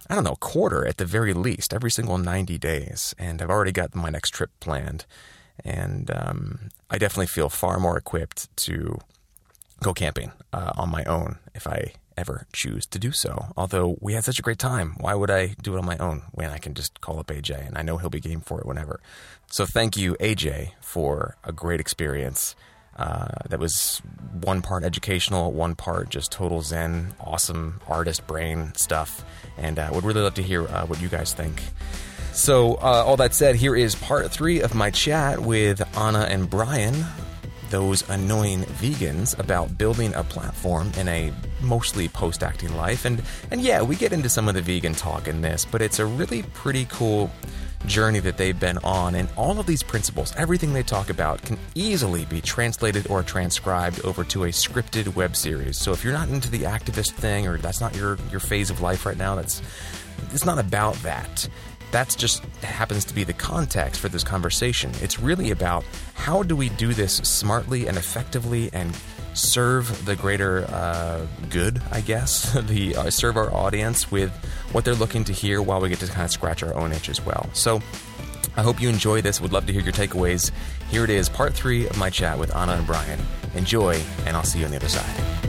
I 0.10 0.16
don't 0.16 0.24
know, 0.24 0.36
quarter 0.36 0.86
at 0.86 0.98
the 0.98 1.06
very 1.06 1.34
least, 1.34 1.74
every 1.74 1.92
single 1.92 2.18
90 2.18 2.58
days. 2.58 3.16
And 3.18 3.42
I've 3.42 3.50
already 3.50 3.72
got 3.72 3.96
my 3.96 4.10
next 4.10 4.32
trip 4.32 4.52
planned. 4.60 5.06
And 5.64 6.12
um, 6.12 6.70
I 6.90 6.98
definitely 6.98 7.28
feel 7.28 7.50
far 7.50 7.80
more 7.80 7.98
equipped 7.98 8.56
to 8.58 9.00
go 9.82 9.94
camping 9.94 10.32
uh, 10.54 10.72
on 10.76 10.90
my 10.90 11.04
own 11.06 11.40
if 11.56 11.68
I 11.68 11.94
ever 12.18 12.48
choose 12.54 12.86
to 12.88 13.00
do 13.00 13.12
so. 13.12 13.48
Although 13.58 13.98
we 14.00 14.14
had 14.14 14.24
such 14.24 14.40
a 14.40 14.42
great 14.42 14.60
time, 14.60 14.96
why 15.00 15.14
would 15.14 15.32
I 15.32 15.56
do 15.62 15.76
it 15.76 15.80
on 15.80 15.86
my 15.86 15.98
own 15.98 16.24
when 16.32 16.50
I 16.50 16.58
can 16.58 16.74
just 16.74 17.02
call 17.02 17.20
up 17.20 17.28
AJ 17.28 17.68
and 17.68 17.78
I 17.78 17.82
know 17.82 17.98
he'll 17.98 18.10
be 18.10 18.20
game 18.20 18.42
for 18.42 18.60
it 18.60 18.66
whenever? 18.66 19.00
So 19.48 19.66
thank 19.66 19.98
you, 19.98 20.16
AJ, 20.20 20.72
for 20.82 21.36
a 21.44 21.52
great 21.52 21.80
experience. 21.80 22.56
Uh, 22.96 23.30
that 23.50 23.60
was 23.60 24.02
one 24.42 24.62
part 24.62 24.84
educational, 24.84 25.52
one 25.52 25.76
part 25.76 26.10
just 26.10 26.32
total 26.32 26.62
zen, 26.62 27.14
awesome 27.20 27.80
artist 27.88 28.28
brain 28.28 28.74
stuff. 28.76 29.24
And 29.58 29.80
I 29.80 29.88
uh, 29.88 29.94
would 29.94 30.04
really 30.04 30.22
love 30.22 30.36
to 30.36 30.44
hear 30.44 30.68
uh, 30.68 30.86
what 30.86 31.02
you 31.02 31.08
guys 31.08 31.34
think. 31.34 31.62
So, 32.34 32.76
uh, 32.76 33.04
all 33.06 33.18
that 33.18 33.34
said, 33.34 33.56
here 33.56 33.76
is 33.76 33.96
part 33.96 34.32
three 34.32 34.62
of 34.62 34.74
my 34.74 34.90
chat 34.90 35.40
with 35.40 35.82
Anna 35.98 36.22
and 36.22 36.50
Brian 36.50 37.06
those 37.72 38.08
annoying 38.10 38.62
vegans 38.64 39.38
about 39.40 39.78
building 39.78 40.14
a 40.14 40.24
platform 40.24 40.92
in 40.98 41.08
a 41.08 41.34
mostly 41.62 42.08
post 42.08 42.44
acting 42.44 42.76
life. 42.76 43.06
And, 43.06 43.24
and 43.50 43.62
yeah, 43.62 43.82
we 43.82 43.96
get 43.96 44.14
into 44.14 44.30
some 44.30 44.48
of 44.48 44.56
the 44.56 44.62
vegan 44.62 44.94
talk 44.94 45.28
in 45.28 45.42
this, 45.42 45.66
but 45.66 45.82
it's 45.82 46.00
a 46.00 46.06
really 46.06 46.44
pretty 46.54 46.86
cool 46.90 47.32
journey 47.88 48.20
that 48.20 48.38
they've 48.38 48.60
been 48.60 48.78
on. 48.80 49.16
And 49.16 49.30
all 49.36 49.60
of 49.60 49.66
these 49.66 49.84
principles, 49.84 50.36
everything 50.36 50.74
they 50.74 50.84
talk 50.84 51.10
about, 51.10 51.42
can 51.42 51.58
easily 51.74 52.26
be 52.26 52.42
translated 52.42 53.08
or 53.10 53.24
transcribed 53.24 54.06
over 54.06 54.24
to 54.26 54.44
a 54.44 54.50
scripted 54.50 55.16
web 55.16 55.36
series. 55.36 55.78
So 55.78 55.92
if 55.92 56.04
you're 56.04 56.14
not 56.14 56.30
into 56.30 56.52
the 56.52 56.64
activist 56.64 57.12
thing 57.12 57.48
or 57.48 57.58
that's 57.58 57.82
not 57.82 57.96
your, 57.96 58.18
your 58.30 58.40
phase 58.40 58.70
of 58.70 58.82
life 58.82 59.06
right 59.06 59.18
now, 59.18 59.36
that's 59.36 59.62
it's 60.34 60.46
not 60.46 60.60
about 60.60 60.96
that 60.98 61.50
that's 61.92 62.16
just 62.16 62.44
happens 62.64 63.06
to 63.06 63.14
be 63.14 63.24
the 63.24 63.34
context 63.34 64.00
for 64.00 64.10
this 64.10 64.24
conversation. 64.24 64.92
It's 65.02 65.20
really 65.20 65.52
about 65.52 65.84
how 66.14 66.44
do 66.44 66.56
we 66.56 66.70
do 66.70 66.94
this 66.94 67.18
smartly 67.18 67.88
and 67.88 67.98
effectively 67.98 68.70
and 68.74 68.96
serve 69.34 70.06
the 70.06 70.16
greater 70.16 70.66
uh, 70.70 71.26
good, 71.50 71.82
I 71.92 72.02
guess, 72.02 72.54
the 72.68 72.96
uh, 72.96 73.10
serve 73.10 73.38
our 73.38 73.54
audience 73.54 74.12
with 74.12 74.32
what 74.72 74.86
they're 74.86 74.96
looking 74.96 75.24
to 75.26 75.34
hear 75.34 75.62
while 75.62 75.82
we 75.82 75.90
get 75.90 76.00
to 76.00 76.08
kind 76.08 76.24
of 76.24 76.32
scratch 76.32 76.64
our 76.64 76.74
own 76.74 76.92
itch 76.92 77.10
as 77.10 77.24
well. 77.26 77.50
So 77.54 77.82
I 78.56 78.62
hope 78.62 78.82
you 78.82 78.90
enjoy 78.90 79.22
this. 79.22 79.40
Would 79.40 79.54
love 79.54 79.66
to 79.68 79.74
hear 79.74 79.82
your 79.82 79.94
takeaways. 79.94 80.52
Here 80.90 81.04
it 81.04 81.10
is, 81.10 81.30
part 81.30 81.54
three 81.54 81.88
of 81.88 81.98
my 81.98 82.10
chat 82.10 82.38
with 82.38 82.56
Anna 82.56 82.74
and 82.74 82.86
Brian. 82.86 83.20
Enjoy, 83.56 84.02
and 84.26 84.36
I'll 84.36 84.44
see 84.44 84.60
you 84.60 84.66
on 84.66 84.72
the 84.72 84.78
other 84.78 84.90
side. 84.90 85.41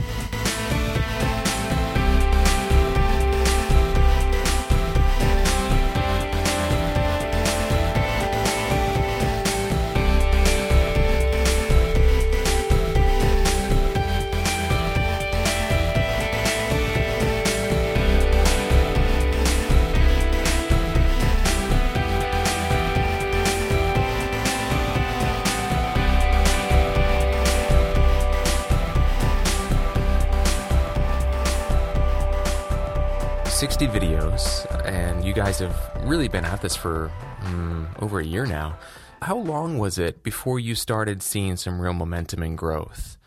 Really 36.23 36.31
been 36.31 36.45
at 36.45 36.61
this 36.61 36.73
for 36.73 37.11
um, 37.41 37.85
over 37.99 38.21
a 38.21 38.23
year 38.23 38.45
now. 38.45 38.77
How 39.23 39.35
long 39.35 39.77
was 39.77 39.97
it 39.97 40.23
before 40.23 40.57
you 40.57 40.73
started 40.73 41.21
seeing 41.21 41.57
some 41.57 41.81
real 41.81 41.91
momentum 41.91 42.41
and 42.43 42.57
growth 42.57 43.17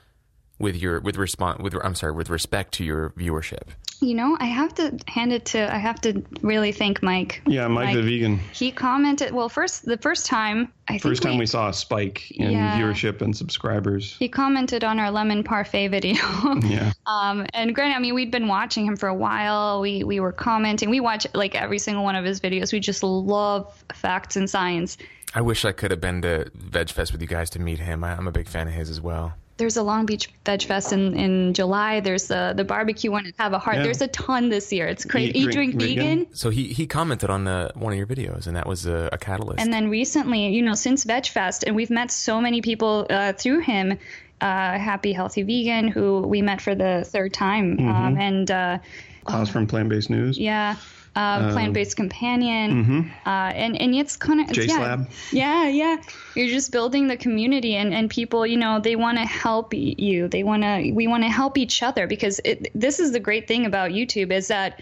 with 0.59 0.77
your 0.77 1.01
with 1.01 1.17
response 1.17 1.61
with 1.63 1.75
I'm 1.83 1.95
sorry 1.95 2.13
with 2.13 2.31
respect 2.31 2.73
to 2.75 2.85
your 2.85 3.11
viewership? 3.11 3.69
You 4.01 4.15
know, 4.15 4.37
I 4.39 4.47
have 4.47 4.75
to 4.75 4.99
hand 5.09 5.33
it 5.33 5.47
to, 5.47 5.75
I 5.75 5.79
have 5.79 6.03
to 6.03 6.23
really 6.43 6.71
thank 6.71 7.03
Mike. 7.03 7.41
Yeah, 7.47 7.67
Mike, 7.67 7.95
Mic 7.95 7.97
the 7.97 8.03
Vegan. 8.03 8.39
He 8.53 8.71
commented, 8.71 9.33
well, 9.33 9.49
first, 9.49 9.87
the 9.87 9.97
first 9.97 10.27
time, 10.27 10.71
I 10.87 10.99
First 10.99 11.23
time 11.23 11.33
we, 11.33 11.41
we, 11.41 11.47
saw 11.47 11.71
a 11.71 11.73
spike 11.73 12.31
in 12.33 12.53
yeah, 12.53 12.79
viewership 12.79 13.23
and 13.23 13.35
subscribers. 13.35 14.15
He 14.19 14.29
commented 14.29 14.85
on 14.85 15.01
our 15.01 15.11
lemon 15.11 15.43
parfait 15.43 15.89
video. 15.89 16.15
yeah. 16.65 16.93
Um, 17.07 17.47
and 17.55 17.75
granted, 17.75 17.97
I 17.97 17.99
mean, 17.99 18.15
we'd 18.15 18.31
been 18.31 18.49
watching 18.49 18.85
him 18.85 18.97
for 18.97 19.09
a 19.09 19.15
while. 19.15 19.81
We, 19.81 20.05
we 20.05 20.21
were 20.21 20.33
commenting. 20.33 20.91
We 20.91 21.01
watch 21.01 21.27
like 21.33 21.55
every 21.55 21.79
single 21.79 22.05
one 22.05 22.17
of 22.17 22.25
his 22.25 22.39
videos. 22.39 22.75
We 22.75 22.81
just 22.81 23.03
love 23.03 23.83
facts 23.95 24.37
and 24.37 24.49
science. 24.49 24.99
I 25.35 25.41
wish 25.41 25.65
I 25.65 25.73
could 25.73 25.91
have 25.91 26.03
been 26.03 26.21
to 26.23 26.51
Veg 26.55 26.91
Fest 26.91 27.13
with 27.13 27.23
you 27.23 27.29
guys 27.29 27.49
to 27.51 27.59
meet 27.59 27.79
him. 27.79 28.05
I, 28.05 28.15
I'm 28.15 28.29
a 28.29 28.33
big 28.33 28.47
fan 28.47 28.69
of 28.69 28.75
his 28.75 28.91
as 28.91 29.01
well 29.01 29.35
there's 29.57 29.77
a 29.77 29.83
Long 29.83 30.07
Beach 30.07 30.31
Veg 30.45 30.63
Fest 30.63 30.93
in, 30.93 31.17
in 31.17 31.55
July. 31.55 32.01
There's 32.01 32.29
the 32.29 32.53
the 32.57 32.65
barbecue 32.65 33.11
one 33.11 33.27
at 33.27 33.35
Have 33.39 33.53
a 33.53 33.59
Heart. 33.59 33.79
Yeah. 33.79 33.83
There's 33.85 34.03
a 34.03 34.09
ton 34.09 34.49
this 34.49 34.73
year. 34.73 34.87
It's 34.87 35.05
crazy. 35.05 35.31
Eat, 35.31 35.37
Eat 35.37 35.53
drink, 35.53 35.79
drink, 35.79 35.99
vegan. 35.99 36.27
So 36.33 36.51
he 36.51 36.69
he 36.69 36.87
commented 36.87 37.31
on 37.31 37.45
the, 37.45 37.71
one 37.75 37.93
of 37.93 37.99
your 37.99 38.07
videos, 38.07 38.47
and 38.47 38.57
that 38.57 38.67
was 38.67 38.87
a, 38.87 39.09
a, 39.13 39.19
catalyst. 39.19 39.61
And 39.61 39.73
then 39.73 39.89
recently, 39.89 40.49
you 40.49 40.63
know, 40.63 40.75
since 40.75 41.05
Veg 41.05 41.27
Fest, 41.27 41.65
and 41.67 41.75
we've 41.75 41.91
met 41.91 42.11
so 42.11 42.41
many 42.41 42.61
people 42.61 43.07
uh, 43.11 43.33
through 43.33 43.61
him. 43.61 43.99
Uh, 44.41 44.79
Happy 44.79 45.13
Healthy 45.13 45.43
Vegan, 45.45 45.89
who 45.89 46.21
we 46.21 46.43
met 46.43 46.61
for 46.61 46.75
the 46.75 47.05
third 47.07 47.33
time, 47.33 47.79
mm-hmm. 47.79 47.89
um, 47.89 48.19
and 48.19 48.51
uh, 48.51 48.79
Klaus 49.25 49.49
from 49.49 49.67
Plant 49.67 49.89
Based 49.89 50.11
News. 50.11 50.39
Yeah, 50.39 50.77
uh, 51.17 51.51
plant-based 51.51 51.97
companion, 51.97 52.85
mm-hmm. 52.85 53.01
uh, 53.27 53.51
and 53.53 53.81
and 53.81 53.95
it's 53.95 54.17
kind 54.17 54.39
of 54.39 54.55
yeah, 54.55 55.05
yeah, 55.33 55.67
yeah. 55.67 55.97
You're 56.35 56.49
just 56.49 56.71
building 56.71 57.09
the 57.09 57.17
community, 57.17 57.75
and 57.75 57.95
and 57.95 58.11
people, 58.11 58.47
you 58.47 58.59
know, 58.59 58.81
they 58.81 58.97
want 58.97 59.17
to 59.17 59.25
help 59.25 59.73
you. 59.73 60.29
They 60.29 60.43
want 60.43 60.63
to, 60.63 60.93
we 60.93 61.07
want 61.07 61.23
to 61.25 61.31
help 61.31 61.57
each 61.57 61.83
other 61.83 62.07
because 62.07 62.39
it, 62.45 62.69
this 62.75 63.01
is 63.01 63.13
the 63.13 63.21
great 63.21 63.49
thing 63.49 63.65
about 63.65 63.93
YouTube 63.93 64.31
is 64.31 64.49
that 64.49 64.81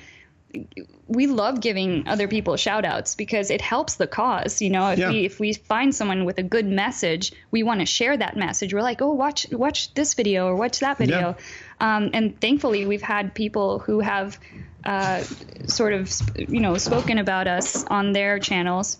we 1.06 1.26
love 1.26 1.60
giving 1.60 2.06
other 2.08 2.28
people 2.28 2.56
shout 2.56 2.84
outs 2.84 3.14
because 3.14 3.50
it 3.50 3.60
helps 3.60 3.96
the 3.96 4.06
cause 4.06 4.62
you 4.62 4.70
know 4.70 4.90
if 4.90 4.98
yeah. 4.98 5.10
we 5.10 5.24
if 5.24 5.38
we 5.40 5.52
find 5.52 5.94
someone 5.94 6.24
with 6.24 6.38
a 6.38 6.42
good 6.42 6.66
message 6.66 7.32
we 7.50 7.62
want 7.62 7.80
to 7.80 7.86
share 7.86 8.16
that 8.16 8.36
message 8.36 8.72
we're 8.72 8.82
like 8.82 9.02
oh 9.02 9.12
watch 9.12 9.46
watch 9.52 9.92
this 9.94 10.14
video 10.14 10.46
or 10.46 10.56
watch 10.56 10.80
that 10.80 10.98
video 10.98 11.36
yeah. 11.80 11.96
um, 11.96 12.10
and 12.12 12.40
thankfully 12.40 12.86
we've 12.86 13.02
had 13.02 13.34
people 13.34 13.78
who 13.78 14.00
have 14.00 14.38
uh, 14.84 15.22
sort 15.66 15.92
of 15.92 16.10
you 16.36 16.60
know 16.60 16.76
spoken 16.76 17.18
about 17.18 17.46
us 17.46 17.84
on 17.84 18.12
their 18.12 18.38
channels, 18.38 18.98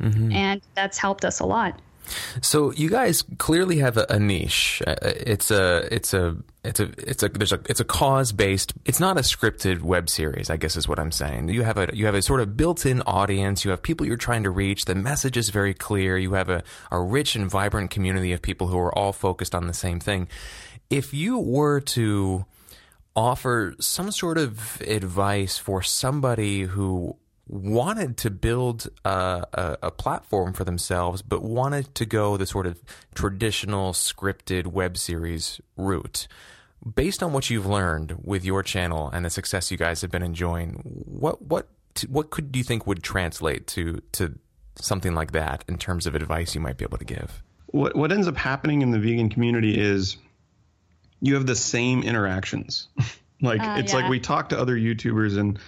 mm-hmm. 0.00 0.32
and 0.32 0.62
that's 0.74 0.98
helped 0.98 1.24
us 1.24 1.40
a 1.40 1.46
lot. 1.46 1.78
So 2.40 2.72
you 2.72 2.88
guys 2.88 3.24
clearly 3.38 3.78
have 3.78 3.96
a, 3.96 4.06
a 4.08 4.18
niche. 4.18 4.82
Uh, 4.86 4.96
it's 5.02 5.50
a 5.50 5.88
it's 5.94 6.14
a 6.14 6.36
it's 6.64 6.80
a 6.80 6.90
it's 6.98 7.22
a 7.22 7.28
there's 7.28 7.52
a 7.52 7.60
it's 7.68 7.80
a 7.80 7.84
cause 7.84 8.32
based. 8.32 8.72
It's 8.84 9.00
not 9.00 9.16
a 9.16 9.20
scripted 9.20 9.82
web 9.82 10.08
series. 10.08 10.50
I 10.50 10.56
guess 10.56 10.76
is 10.76 10.88
what 10.88 10.98
I'm 10.98 11.12
saying. 11.12 11.48
You 11.48 11.62
have 11.62 11.78
a 11.78 11.88
you 11.92 12.06
have 12.06 12.14
a 12.14 12.22
sort 12.22 12.40
of 12.40 12.56
built 12.56 12.84
in 12.86 13.02
audience. 13.02 13.64
You 13.64 13.70
have 13.70 13.82
people 13.82 14.06
you're 14.06 14.16
trying 14.16 14.42
to 14.44 14.50
reach. 14.50 14.84
The 14.84 14.94
message 14.94 15.36
is 15.36 15.50
very 15.50 15.74
clear. 15.74 16.18
You 16.18 16.34
have 16.34 16.48
a 16.48 16.62
a 16.90 17.00
rich 17.00 17.36
and 17.36 17.50
vibrant 17.50 17.90
community 17.90 18.32
of 18.32 18.42
people 18.42 18.68
who 18.68 18.78
are 18.78 18.96
all 18.96 19.12
focused 19.12 19.54
on 19.54 19.66
the 19.66 19.74
same 19.74 20.00
thing. 20.00 20.28
If 20.90 21.12
you 21.12 21.38
were 21.38 21.80
to 21.80 22.46
offer 23.14 23.74
some 23.80 24.12
sort 24.12 24.38
of 24.38 24.80
advice 24.82 25.58
for 25.58 25.82
somebody 25.82 26.62
who 26.62 27.16
wanted 27.48 28.16
to 28.18 28.30
build 28.30 28.88
a, 29.04 29.44
a, 29.52 29.78
a, 29.84 29.90
platform 29.90 30.52
for 30.52 30.64
themselves, 30.64 31.22
but 31.22 31.42
wanted 31.42 31.94
to 31.94 32.04
go 32.04 32.36
the 32.36 32.46
sort 32.46 32.66
of 32.66 32.80
traditional 33.14 33.92
scripted 33.92 34.66
web 34.66 34.96
series 34.96 35.60
route. 35.76 36.28
Based 36.94 37.22
on 37.22 37.32
what 37.32 37.50
you've 37.50 37.66
learned 37.66 38.18
with 38.22 38.44
your 38.44 38.62
channel 38.62 39.10
and 39.10 39.24
the 39.24 39.30
success 39.30 39.70
you 39.70 39.76
guys 39.76 40.00
have 40.02 40.10
been 40.10 40.22
enjoying, 40.22 40.74
what 40.84 41.42
what 41.42 41.66
what 41.98 42.10
what 42.10 42.30
could 42.30 42.52
do 42.52 42.58
you 42.58 42.64
think 42.64 42.86
would 42.86 43.02
translate 43.02 43.66
to 43.68 44.00
to 44.12 44.38
something 44.76 45.14
like 45.14 45.32
that 45.32 45.64
in 45.68 45.76
terms 45.76 46.06
of 46.06 46.14
advice 46.14 46.54
you 46.54 46.60
might 46.60 46.76
be 46.76 46.84
able 46.84 46.98
to 46.98 47.04
give? 47.04 47.42
What 47.66 47.96
what 47.96 48.12
ends 48.12 48.28
up 48.28 48.36
happening 48.36 48.82
in 48.82 48.90
the 48.90 48.98
vegan 48.98 49.28
community 49.28 49.78
is 49.78 50.16
you 51.20 51.34
have 51.34 51.46
the 51.46 51.56
same 51.56 52.02
interactions. 52.02 52.88
like 53.40 53.60
uh, 53.60 53.76
it's 53.78 53.92
yeah. 53.92 54.00
like 54.00 54.10
we 54.10 54.20
talk 54.20 54.50
to 54.50 54.58
other 54.58 54.76
YouTubers 54.76 55.38
and 55.38 55.58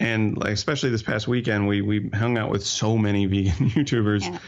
and 0.00 0.36
like 0.36 0.52
especially 0.52 0.90
this 0.90 1.02
past 1.02 1.28
weekend 1.28 1.68
we 1.68 1.82
we 1.82 2.08
hung 2.12 2.36
out 2.36 2.50
with 2.50 2.66
so 2.66 2.98
many 2.98 3.26
vegan 3.26 3.70
YouTubers. 3.70 4.22
Yeah 4.22 4.38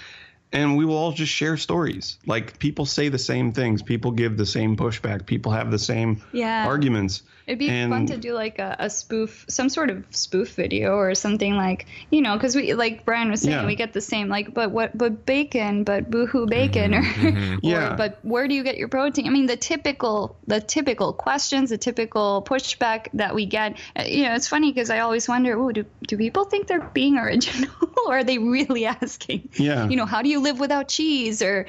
and 0.53 0.77
we 0.77 0.85
will 0.85 0.97
all 0.97 1.13
just 1.13 1.33
share 1.33 1.57
stories. 1.57 2.19
Like 2.27 2.59
people 2.59 2.85
say 2.85 3.09
the 3.09 3.19
same 3.19 3.53
things, 3.53 3.83
people 3.83 4.11
give 4.11 4.37
the 4.37 4.47
same 4.47 4.77
pushback, 4.77 5.27
people 5.27 5.53
have 5.53 5.71
the 5.71 5.79
same 5.79 6.23
yeah. 6.33 6.67
arguments. 6.67 7.23
It'd 7.47 7.59
be 7.59 7.69
and, 7.69 7.91
fun 7.91 8.07
to 8.07 8.17
do 8.17 8.35
like 8.35 8.59
a, 8.59 8.77
a, 8.79 8.91
spoof, 8.91 9.45
some 9.49 9.69
sort 9.69 9.91
of 9.91 10.05
spoof 10.11 10.55
video 10.55 10.95
or 10.95 11.15
something 11.15 11.57
like, 11.57 11.87
you 12.11 12.23
know, 12.23 12.35
because 12.35 12.55
we, 12.55 12.75
like 12.75 13.05
Brian 13.05 13.31
was 13.31 13.43
saying, 13.43 13.59
yeah. 13.59 13.67
we 13.67 13.75
get 13.75 13.93
the 13.93 14.01
same, 14.01 14.29
like, 14.29 14.55
but 14.55 14.71
what, 14.71 14.97
but 14.97 15.27
bacon, 15.27 15.83
but 15.83 16.09
boohoo 16.09 16.47
bacon, 16.47 16.93
mm-hmm. 16.93 17.27
or, 17.27 17.31
mm-hmm. 17.33 17.59
yeah. 17.63 17.97
but 17.97 18.19
where 18.23 18.47
do 18.47 18.55
you 18.55 18.63
get 18.63 18.77
your 18.77 18.89
protein? 18.89 19.27
I 19.27 19.31
mean, 19.31 19.47
the 19.47 19.57
typical, 19.57 20.37
the 20.47 20.61
typical 20.61 21.13
questions, 21.13 21.71
the 21.71 21.79
typical 21.79 22.45
pushback 22.47 23.09
that 23.15 23.35
we 23.35 23.47
get. 23.47 23.77
Uh, 23.99 24.05
you 24.07 24.25
know, 24.25 24.35
it's 24.35 24.49
funny 24.49 24.73
because 24.73 24.91
I 24.91 25.01
always 25.01 25.29
wonder, 25.29 25.59
oh, 25.59 25.73
do, 25.73 25.85
do 26.07 26.17
people 26.17 26.45
think 26.45 26.69
they're 26.69 26.81
being 26.95 27.19
original 27.19 27.75
or 28.07 28.19
are 28.19 28.25
they 28.25 28.39
really 28.39 28.87
asking? 29.03 29.49
Yeah. 29.55 29.89
You 29.89 29.97
know, 29.97 30.07
how 30.07 30.23
do 30.23 30.29
you 30.29 30.41
live 30.41 30.61
without 30.61 30.89
cheese 30.89 31.43
or 31.43 31.67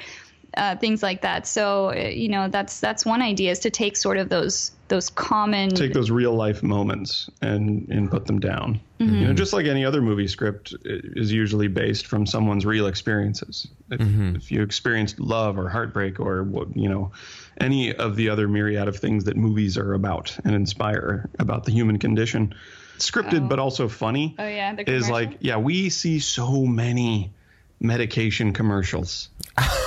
uh, 0.56 0.76
things 0.76 1.02
like 1.02 1.22
that? 1.22 1.46
So, 1.46 1.90
uh, 1.90 1.94
you 1.94 2.28
know, 2.28 2.48
that's 2.48 2.80
that's 2.80 3.04
one 3.04 3.22
idea 3.22 3.50
is 3.50 3.60
to 3.60 3.70
take 3.70 3.96
sort 3.96 4.18
of 4.18 4.28
those 4.28 4.70
those 4.88 5.08
common 5.10 5.70
take 5.70 5.92
those 5.92 6.10
real 6.10 6.34
life 6.34 6.62
moments 6.62 7.30
and 7.40 7.88
and 7.88 8.10
put 8.10 8.26
them 8.26 8.40
down. 8.40 8.80
Mm-hmm. 9.00 9.14
You 9.14 9.26
know, 9.26 9.32
just 9.34 9.52
like 9.52 9.66
any 9.66 9.84
other 9.84 10.00
movie 10.00 10.28
script 10.28 10.74
is 10.84 11.32
usually 11.32 11.68
based 11.68 12.06
from 12.06 12.26
someone's 12.26 12.66
real 12.66 12.86
experiences. 12.86 13.66
If, 13.90 14.00
mm-hmm. 14.00 14.36
if 14.36 14.52
you 14.52 14.62
experienced 14.62 15.18
love 15.18 15.58
or 15.58 15.68
heartbreak 15.68 16.20
or 16.20 16.46
you 16.74 16.88
know 16.88 17.12
any 17.60 17.94
of 17.94 18.16
the 18.16 18.28
other 18.28 18.48
myriad 18.48 18.88
of 18.88 18.96
things 18.96 19.24
that 19.24 19.36
movies 19.36 19.78
are 19.78 19.94
about 19.94 20.36
and 20.44 20.54
inspire 20.54 21.28
about 21.38 21.64
the 21.64 21.72
human 21.72 21.98
condition, 21.98 22.54
scripted 22.98 23.44
oh. 23.44 23.48
but 23.48 23.58
also 23.58 23.88
funny. 23.88 24.34
Oh 24.38 24.46
yeah, 24.46 24.76
is 24.86 25.08
like 25.08 25.38
yeah 25.40 25.56
we 25.56 25.88
see 25.88 26.18
so 26.20 26.64
many 26.64 27.32
medication 27.80 28.52
commercials. 28.52 29.28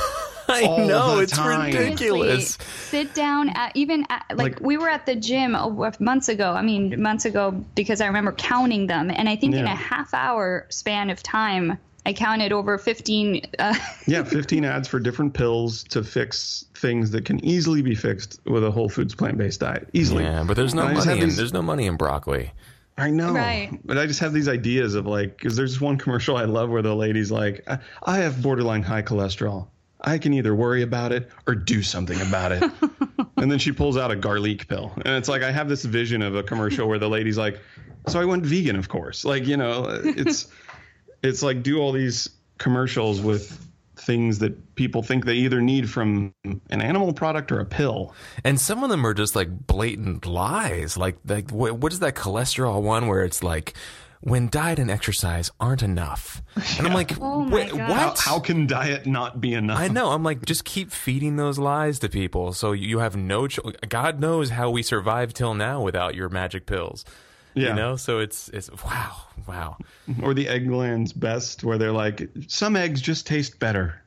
I 0.50 0.86
know 0.86 1.20
it's 1.20 1.34
time. 1.34 1.74
ridiculous. 1.74 2.56
Seriously, 2.56 2.66
sit 3.06 3.14
down 3.14 3.50
at 3.50 3.76
even 3.76 4.06
at, 4.10 4.26
like, 4.30 4.54
like, 4.54 4.60
we 4.62 4.78
were 4.78 4.90
at 4.90 5.06
the 5.06 5.16
gym 5.16 5.58
months 6.00 6.30
ago. 6.30 6.52
I 6.52 6.62
mean 6.62 7.02
months 7.02 7.26
ago 7.26 7.52
because 7.76 8.00
I 8.00 8.08
remember 8.08 8.32
counting 8.32 8.88
them, 8.88 9.12
and 9.12 9.28
I 9.28 9.36
think 9.36 9.54
yeah. 9.54 9.62
in 9.62 9.66
a 9.66 9.76
half 9.76 10.14
hour 10.14 10.66
span 10.70 11.10
of 11.10 11.22
time. 11.22 11.78
I 12.06 12.14
counted 12.14 12.54
over 12.54 12.78
15. 12.78 13.48
Uh, 13.60 13.76
yeah, 14.08 14.24
15 14.24 14.64
ads 14.64 14.88
for 14.88 14.98
different 14.98 15.34
pills 15.34 15.84
to 15.90 16.06
fix 16.06 16.64
things 16.74 17.12
that 17.12 17.26
can 17.26 17.44
easily 17.44 17.82
be 17.82 17.96
fixed 17.96 18.40
with 18.46 18.64
a 18.64 18.72
whole 18.72 18.88
foods 18.88 19.14
plant 19.14 19.38
based 19.38 19.60
diet. 19.60 19.90
Easily. 19.92 20.24
Yeah, 20.24 20.46
but 20.48 20.56
there's 20.56 20.74
no 20.74 20.88
money. 20.88 21.20
In, 21.20 21.28
these... 21.28 21.36
There's 21.36 21.52
no 21.52 21.62
money 21.62 21.86
in 21.86 21.98
broccoli. 21.98 22.54
I 22.98 23.10
know, 23.12 23.34
right. 23.34 23.78
but 23.86 23.98
I 23.98 24.08
just 24.08 24.22
have 24.22 24.34
these 24.34 24.48
ideas 24.48 24.96
of 24.96 25.06
like, 25.06 25.38
because 25.38 25.56
there's 25.56 25.80
one 25.80 25.98
commercial 25.98 26.38
I 26.38 26.46
love 26.46 26.70
where 26.70 26.82
the 26.82 26.96
lady's 26.96 27.30
like, 27.30 27.68
I 28.04 28.18
have 28.18 28.42
borderline 28.42 28.84
high 28.84 29.04
cholesterol. 29.04 29.68
I 30.02 30.18
can 30.18 30.34
either 30.34 30.54
worry 30.54 30.84
about 30.84 31.12
it 31.12 31.30
or 31.48 31.56
do 31.56 31.82
something 31.82 32.20
about 32.22 32.52
it. 32.52 32.64
and 33.38 33.52
then 33.52 33.60
she 33.60 33.72
pulls 33.72 33.98
out 33.98 34.12
a 34.12 34.16
garlic 34.16 34.68
pill. 34.68 34.92
And 34.98 35.16
it's 35.16 35.30
like 35.30 35.42
I 35.42 35.52
have 35.52 35.70
this 35.70 35.86
vision 35.86 36.22
of 36.22 36.36
a 36.36 36.44
commercial 36.44 36.88
where 36.88 37.00
the 37.00 37.10
lady's 37.10 37.38
like, 37.38 37.60
"So 38.08 38.20
I 38.20 38.26
went 38.26 38.46
vegan, 38.46 38.76
of 38.76 38.90
course." 38.90 39.26
Like, 39.26 39.46
you 39.48 39.58
know, 39.58 39.86
it's 40.04 40.48
it's 41.24 41.42
like 41.42 41.64
do 41.64 41.80
all 41.80 41.92
these 41.92 42.30
commercials 42.58 43.22
with 43.22 43.64
things 43.96 44.40
that 44.40 44.76
people 44.76 45.02
think 45.02 45.26
they 45.26 45.34
either 45.34 45.60
need 45.60 45.90
from 45.90 46.34
an 46.44 46.82
animal 46.82 47.14
product 47.14 47.52
or 47.52 47.60
a 47.60 47.66
pill. 47.66 48.14
And 48.44 48.62
some 48.62 48.84
of 48.84 48.90
them 48.90 49.06
are 49.06 49.14
just 49.14 49.36
like 49.36 49.50
blatant 49.50 50.26
lies. 50.26 50.98
Like 50.98 51.18
like 51.26 51.50
what 51.52 51.92
is 51.92 52.00
that 52.00 52.16
cholesterol 52.16 52.82
one 52.82 53.08
where 53.08 53.24
it's 53.24 53.42
like 53.42 53.74
when 54.22 54.50
diet 54.50 54.80
and 54.80 54.90
exercise 54.90 55.52
aren't 55.60 55.84
enough. 55.84 56.42
And 56.56 56.66
yeah. 56.66 56.86
I'm 56.86 56.94
like, 56.94 57.14
oh 57.22 57.48
what? 57.48 57.70
How, 57.70 58.16
how, 58.18 58.40
can 58.40 58.68
diet 58.68 59.06
not 59.06 59.40
be 59.40 59.54
enough? 59.54 59.80
I 59.80 59.88
know. 59.88 60.12
I'm 60.12 60.24
like, 60.24 60.46
just 60.46 60.66
keep 60.66 60.92
feeding 60.92 61.36
those 61.36 61.60
lies 61.60 62.00
to 62.00 62.10
people. 62.10 62.54
So 62.54 62.72
you 62.72 63.00
have 63.00 63.16
no, 63.16 63.48
cho- 63.48 63.74
God 63.88 64.20
knows 64.20 64.50
how 64.52 64.70
we 64.70 64.84
survived 64.84 65.36
till 65.36 65.54
now 65.54 65.82
without 65.82 66.16
your 66.16 66.30
magic 66.30 66.66
pills. 66.66 67.06
Yeah. 67.54 67.70
You 67.70 67.76
know, 67.76 67.96
so 67.96 68.20
it's 68.20 68.50
it's 68.50 68.70
wow, 68.84 69.16
wow. 69.48 69.78
Or 70.22 70.36
the 70.36 70.46
Eggland's 70.46 71.12
best, 71.12 71.64
where 71.64 71.80
they're 71.80 71.92
like, 71.92 72.30
some 72.48 72.76
eggs 72.76 73.02
just 73.02 73.26
taste 73.26 73.58
better. 73.58 74.00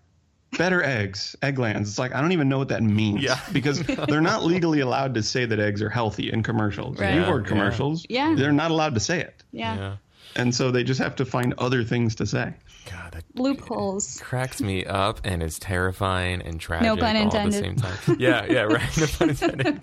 Better 0.59 0.83
eggs, 0.83 1.37
Egglands. 1.43 1.91
It's 1.91 1.99
like 1.99 2.15
I 2.15 2.21
don't 2.21 2.33
even 2.33 2.49
know 2.49 2.59
what 2.59 2.69
that 2.69 2.83
means. 2.83 3.23
Yeah. 3.23 3.41
because 3.53 3.81
they're 3.83 4.21
not 4.21 4.45
legally 4.45 4.81
allowed 4.81 5.15
to 5.15 5.23
say 5.23 5.47
that 5.47 5.61
eggs 5.61 5.81
are 5.83 5.91
healthy 5.91 6.33
in 6.33 6.43
commercials. 6.43 6.99
Right. 6.99 7.15
You've 7.15 7.27
heard 7.27 7.47
commercials. 7.47 8.05
Yeah. 8.09 8.35
They're 8.37 8.53
not 8.53 8.71
allowed 8.71 8.95
to 8.95 9.01
say 9.01 9.21
it. 9.21 9.43
Yeah. 9.53 9.77
yeah. 9.77 9.97
And 10.37 10.55
so 10.55 10.71
they 10.71 10.85
just 10.85 11.01
have 11.01 11.17
to 11.17 11.25
find 11.25 11.55
other 11.59 11.85
things 11.85 12.15
to 12.17 12.27
say. 12.27 12.55
God, 12.91 13.13
that 13.13 13.25
loopholes 13.35 14.21
cracks 14.23 14.61
me 14.61 14.85
up 14.85 15.21
and 15.25 15.43
is 15.43 15.59
terrifying 15.59 16.41
and 16.43 16.61
tragic 16.61 16.87
no 16.87 16.97
pun 16.97 17.17
intended. 17.17 17.35
all 17.35 17.47
at 17.47 17.53
the 17.53 17.59
same 17.59 17.77
time. 17.77 18.17
Yeah, 18.19 18.47
yeah, 18.49 18.63
right. 18.63 18.97
No 18.97 19.07
pun 19.07 19.31
intended. 19.31 19.83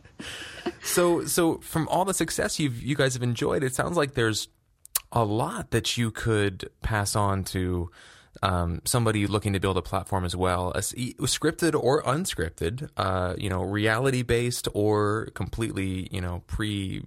so, 0.84 1.26
so 1.26 1.58
from 1.60 1.88
all 1.90 2.06
the 2.06 2.14
success 2.14 2.60
you 2.60 2.70
you 2.70 2.96
guys 2.96 3.14
have 3.14 3.24
enjoyed, 3.24 3.64
it 3.64 3.76
sounds 3.76 3.98
like 3.98 4.14
there's 4.14 4.48
a 5.12 5.24
lot 5.24 5.72
that 5.72 5.98
you 5.98 6.12
could 6.12 6.70
pass 6.82 7.16
on 7.16 7.44
to 7.44 7.90
um, 8.44 8.82
somebody 8.86 9.28
looking 9.28 9.54
to 9.54 9.60
build 9.60 9.78
a 9.78 9.82
platform 9.82 10.26
as 10.26 10.36
well, 10.36 10.74
scripted 10.74 11.82
or 11.82 12.04
unscripted, 12.04 12.90
uh, 12.98 13.36
you 13.38 13.50
know, 13.50 13.62
reality 13.62 14.22
based 14.22 14.68
or 14.74 15.30
completely, 15.34 16.08
you 16.12 16.22
know, 16.22 16.44
pre 16.48 17.04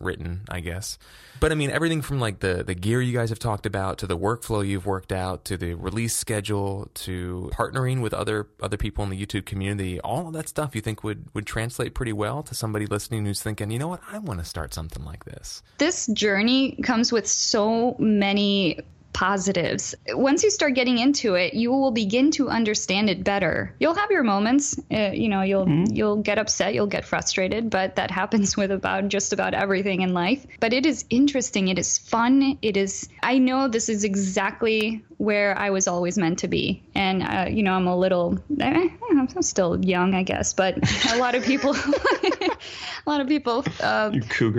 written, 0.00 0.42
I 0.48 0.60
guess. 0.60 0.98
But 1.40 1.52
I 1.52 1.54
mean, 1.54 1.70
everything 1.70 2.02
from 2.02 2.20
like 2.20 2.40
the 2.40 2.62
the 2.64 2.74
gear 2.74 3.00
you 3.00 3.12
guys 3.12 3.30
have 3.30 3.38
talked 3.38 3.66
about 3.66 3.98
to 3.98 4.06
the 4.06 4.16
workflow 4.16 4.66
you've 4.66 4.86
worked 4.86 5.12
out 5.12 5.44
to 5.46 5.56
the 5.56 5.74
release 5.74 6.16
schedule 6.16 6.88
to 6.94 7.50
partnering 7.54 8.00
with 8.00 8.14
other 8.14 8.48
other 8.62 8.76
people 8.76 9.04
in 9.04 9.10
the 9.10 9.26
YouTube 9.26 9.44
community, 9.44 10.00
all 10.00 10.28
of 10.28 10.32
that 10.34 10.48
stuff 10.48 10.74
you 10.74 10.80
think 10.80 11.02
would 11.02 11.26
would 11.34 11.46
translate 11.46 11.94
pretty 11.94 12.12
well 12.12 12.42
to 12.44 12.54
somebody 12.54 12.86
listening 12.86 13.24
who's 13.24 13.42
thinking, 13.42 13.70
you 13.70 13.78
know 13.78 13.88
what, 13.88 14.00
I 14.10 14.18
want 14.18 14.40
to 14.40 14.44
start 14.44 14.72
something 14.72 15.04
like 15.04 15.24
this. 15.24 15.62
This 15.78 16.06
journey 16.08 16.78
comes 16.82 17.12
with 17.12 17.26
so 17.26 17.96
many 17.98 18.80
positives. 19.12 19.94
Once 20.08 20.42
you 20.42 20.50
start 20.50 20.74
getting 20.74 20.98
into 20.98 21.34
it, 21.34 21.54
you 21.54 21.70
will 21.70 21.90
begin 21.90 22.30
to 22.32 22.48
understand 22.48 23.10
it 23.10 23.24
better. 23.24 23.74
You'll 23.78 23.94
have 23.94 24.10
your 24.10 24.22
moments, 24.22 24.78
uh, 24.90 25.10
you 25.12 25.28
know, 25.28 25.42
you'll 25.42 25.66
mm-hmm. 25.66 25.94
you'll 25.94 26.16
get 26.16 26.38
upset, 26.38 26.74
you'll 26.74 26.86
get 26.86 27.04
frustrated, 27.04 27.70
but 27.70 27.96
that 27.96 28.10
happens 28.10 28.56
with 28.60 28.70
about 28.70 29.08
just 29.08 29.32
about 29.32 29.54
everything 29.54 30.02
in 30.02 30.14
life. 30.14 30.46
But 30.60 30.72
it 30.72 30.86
is 30.86 31.04
interesting, 31.10 31.68
it 31.68 31.78
is 31.78 31.98
fun, 31.98 32.58
it 32.62 32.76
is 32.76 33.08
I 33.22 33.38
know 33.38 33.68
this 33.68 33.88
is 33.88 34.04
exactly 34.04 35.04
where 35.22 35.56
I 35.56 35.70
was 35.70 35.86
always 35.86 36.18
meant 36.18 36.40
to 36.40 36.48
be. 36.48 36.82
And 36.96 37.22
uh, 37.22 37.46
you 37.48 37.62
know, 37.62 37.74
I'm 37.74 37.86
a 37.86 37.96
little 37.96 38.40
eh, 38.60 38.88
I'm 39.08 39.42
still 39.42 39.78
young, 39.84 40.14
I 40.14 40.24
guess, 40.24 40.52
but 40.52 40.76
a 41.12 41.16
lot 41.16 41.36
of 41.36 41.44
people 41.44 41.76
a 43.06 43.06
lot 43.06 43.20
of 43.20 43.28
people 43.28 43.64
uh, 43.80 44.10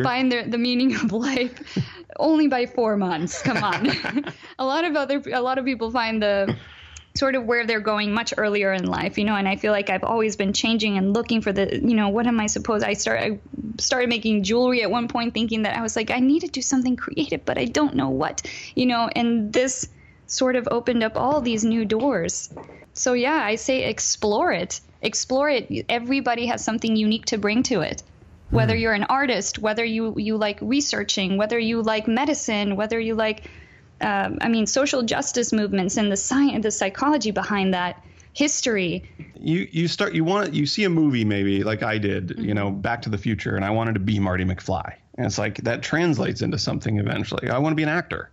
find 0.04 0.32
their, 0.32 0.47
the 0.47 0.58
meaning 0.58 0.95
of 0.95 1.12
life 1.12 1.54
only 2.17 2.47
by 2.47 2.65
four 2.65 2.95
months. 2.95 3.41
Come 3.41 3.62
on. 3.62 3.89
a 4.60 4.65
lot 4.65 4.86
of 4.86 4.95
other 4.95 5.21
a 5.34 5.41
lot 5.41 5.58
of 5.58 5.65
people 5.65 5.91
find 5.91 6.23
the 6.23 6.56
sort 7.13 7.36
of 7.36 7.43
where 7.43 7.67
they're 7.67 7.82
going 7.82 8.13
much 8.13 8.34
earlier 8.38 8.71
in 8.71 8.86
life, 8.86 9.17
you 9.17 9.26
know, 9.26 9.36
and 9.36 9.49
I 9.49 9.58
feel 9.58 9.73
like 9.73 9.89
I've 9.89 10.06
always 10.06 10.38
been 10.38 10.54
changing 10.54 10.97
and 10.97 11.13
looking 11.13 11.41
for 11.41 11.52
the, 11.52 11.78
you 11.78 11.93
know, 11.93 12.08
what 12.08 12.26
am 12.26 12.39
I 12.39 12.47
supposed 12.47 12.86
I 12.86 12.93
start 12.93 13.19
I 13.19 13.39
started 13.80 14.08
making 14.08 14.43
jewelry 14.43 14.82
at 14.82 14.89
one 14.89 15.10
point 15.10 15.34
thinking 15.34 15.63
that 15.63 15.76
I 15.76 15.82
was 15.82 15.97
like 15.97 16.10
I 16.10 16.19
need 16.19 16.39
to 16.39 16.47
do 16.47 16.62
something 16.62 16.95
creative, 16.95 17.43
but 17.43 17.58
I 17.58 17.65
don't 17.65 17.95
know 17.95 18.12
what, 18.12 18.49
you 18.76 18.86
know, 18.86 19.10
and 19.13 19.52
this 19.52 19.89
sort 20.34 20.56
of 20.56 20.67
opened 20.72 21.04
up 21.04 21.15
all 21.15 21.41
these 21.41 21.63
new 21.63 21.86
doors. 21.86 22.50
So 22.93 23.13
yeah, 23.13 23.41
I 23.43 23.56
say 23.56 23.86
explore 23.86 24.52
it. 24.52 24.82
Explore 25.02 25.50
it. 25.50 25.86
Everybody 25.89 26.46
has 26.48 26.63
something 26.63 26.96
unique 26.96 27.26
to 27.28 27.38
bring 27.38 27.63
to 27.63 27.82
it 27.82 28.04
whether 28.54 28.76
hmm. 28.76 28.82
you're 28.82 28.93
an 28.93 29.04
artist, 29.06 29.60
whether 29.60 29.84
you, 29.84 30.13
you 30.17 30.38
like 30.38 30.60
researching, 30.62 31.38
whether 31.38 31.60
you 31.60 31.82
like 31.82 32.08
medicine, 32.08 32.76
whether 32.76 33.00
you 33.00 33.15
like, 33.15 33.50
um, 34.00 34.38
I 34.41 34.48
mean, 34.48 34.67
social 34.67 35.02
justice 35.04 35.52
movements 35.52 35.98
and 35.98 36.12
the 36.12 36.17
science, 36.17 36.63
the 36.63 36.72
psychology 36.72 37.32
behind 37.32 37.74
that, 37.74 38.04
history. 38.34 39.04
You 39.39 39.67
you 39.72 39.88
start 39.88 40.13
you 40.13 40.24
want 40.24 40.54
you 40.54 40.65
see 40.65 40.84
a 40.86 40.89
movie 40.89 41.24
maybe 41.24 41.63
like 41.63 41.84
I 41.84 41.98
did, 41.98 42.30
mm-hmm. 42.30 42.46
you 42.46 42.54
know, 42.54 42.72
Back 42.72 43.04
to 43.04 43.10
the 43.10 43.17
Future, 43.17 43.56
and 43.56 43.63
I 43.63 43.69
wanted 43.69 43.93
to 43.93 44.00
be 44.00 44.19
Marty 44.19 44.43
McFly, 44.43 44.96
and 45.17 45.26
it's 45.26 45.38
like 45.38 45.58
that 45.58 45.84
translates 45.84 46.41
into 46.41 46.58
something 46.58 46.98
eventually. 46.98 47.50
I 47.50 47.60
want 47.60 47.74
to 47.74 47.76
be 47.76 47.84
an 47.84 47.89
actor, 47.89 48.32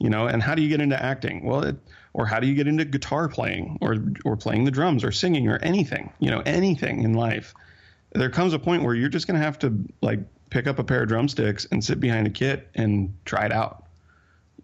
you 0.00 0.10
know, 0.10 0.26
and 0.26 0.42
how 0.42 0.56
do 0.56 0.62
you 0.62 0.68
get 0.68 0.80
into 0.80 1.00
acting? 1.00 1.44
Well, 1.44 1.62
it, 1.62 1.76
or 2.12 2.26
how 2.26 2.40
do 2.40 2.48
you 2.48 2.54
get 2.54 2.66
into 2.66 2.84
guitar 2.84 3.28
playing, 3.28 3.78
or 3.80 3.96
or 4.24 4.36
playing 4.36 4.64
the 4.64 4.72
drums, 4.72 5.04
or 5.04 5.12
singing, 5.12 5.48
or 5.48 5.58
anything, 5.58 6.12
you 6.18 6.30
know, 6.30 6.42
anything 6.44 7.04
in 7.04 7.14
life? 7.14 7.54
There 8.12 8.30
comes 8.30 8.54
a 8.54 8.58
point 8.58 8.82
where 8.82 8.94
you're 8.94 9.08
just 9.08 9.28
going 9.28 9.38
to 9.38 9.44
have 9.44 9.60
to 9.60 9.78
like 10.00 10.18
pick 10.48 10.66
up 10.66 10.80
a 10.80 10.84
pair 10.84 11.02
of 11.02 11.08
drumsticks 11.08 11.66
and 11.70 11.84
sit 11.84 12.00
behind 12.00 12.26
a 12.26 12.30
kit 12.30 12.68
and 12.74 13.14
try 13.24 13.46
it 13.46 13.52
out 13.52 13.84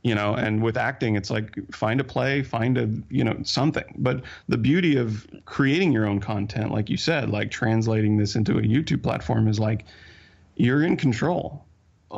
you 0.07 0.14
know 0.14 0.35
and 0.35 0.62
with 0.62 0.77
acting 0.77 1.16
it's 1.16 1.31
like 1.31 1.53
find 1.72 2.01
a 2.01 2.05
play 2.05 2.42
find 2.42 2.79
a 2.79 2.88
you 3.11 3.25
know 3.25 3.37
something. 3.42 3.85
But 3.99 4.22
the 4.49 4.57
beauty 4.57 4.96
of 4.96 5.27
creating 5.44 5.90
your 5.90 6.07
own 6.07 6.20
content 6.20 6.70
like 6.70 6.88
you 6.88 6.96
said 6.96 7.31
like 7.31 7.51
translating 7.51 8.16
this 8.16 8.37
into 8.37 8.59
a 8.59 8.62
youtube 8.62 9.03
platform 9.03 9.49
is 9.49 9.59
like 9.59 9.85
you're 10.55 10.85
in 10.85 10.96
control 10.96 11.65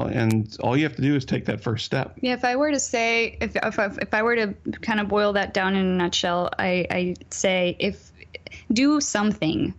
and 0.07 0.57
all 0.61 0.77
you 0.77 0.85
have 0.85 0.97
to 0.97 1.03
do 1.03 1.15
is 1.17 1.25
take 1.25 1.45
that 1.47 1.61
first 1.61 1.85
step 1.85 2.17
Yeah, 2.21 2.35
if 2.35 2.45
I 2.45 2.57
were 2.57 2.71
to 2.71 2.81
say, 2.81 3.37
if 3.41 3.57
if, 3.57 3.79
I- 3.79 3.87
if 4.01 4.15
I 4.15 4.23
were 4.23 4.37
to 4.37 4.55
kind 4.81 5.01
of 5.01 5.09
boil 5.09 5.33
that 5.35 5.55
down 5.55 5.75
in 5.77 5.85
a 5.87 5.97
nutshell, 5.97 6.51
I 6.59 6.87
I 6.91 7.15
say 7.31 7.77
if 7.79 8.13
do 8.73 9.01
something, 9.01 9.75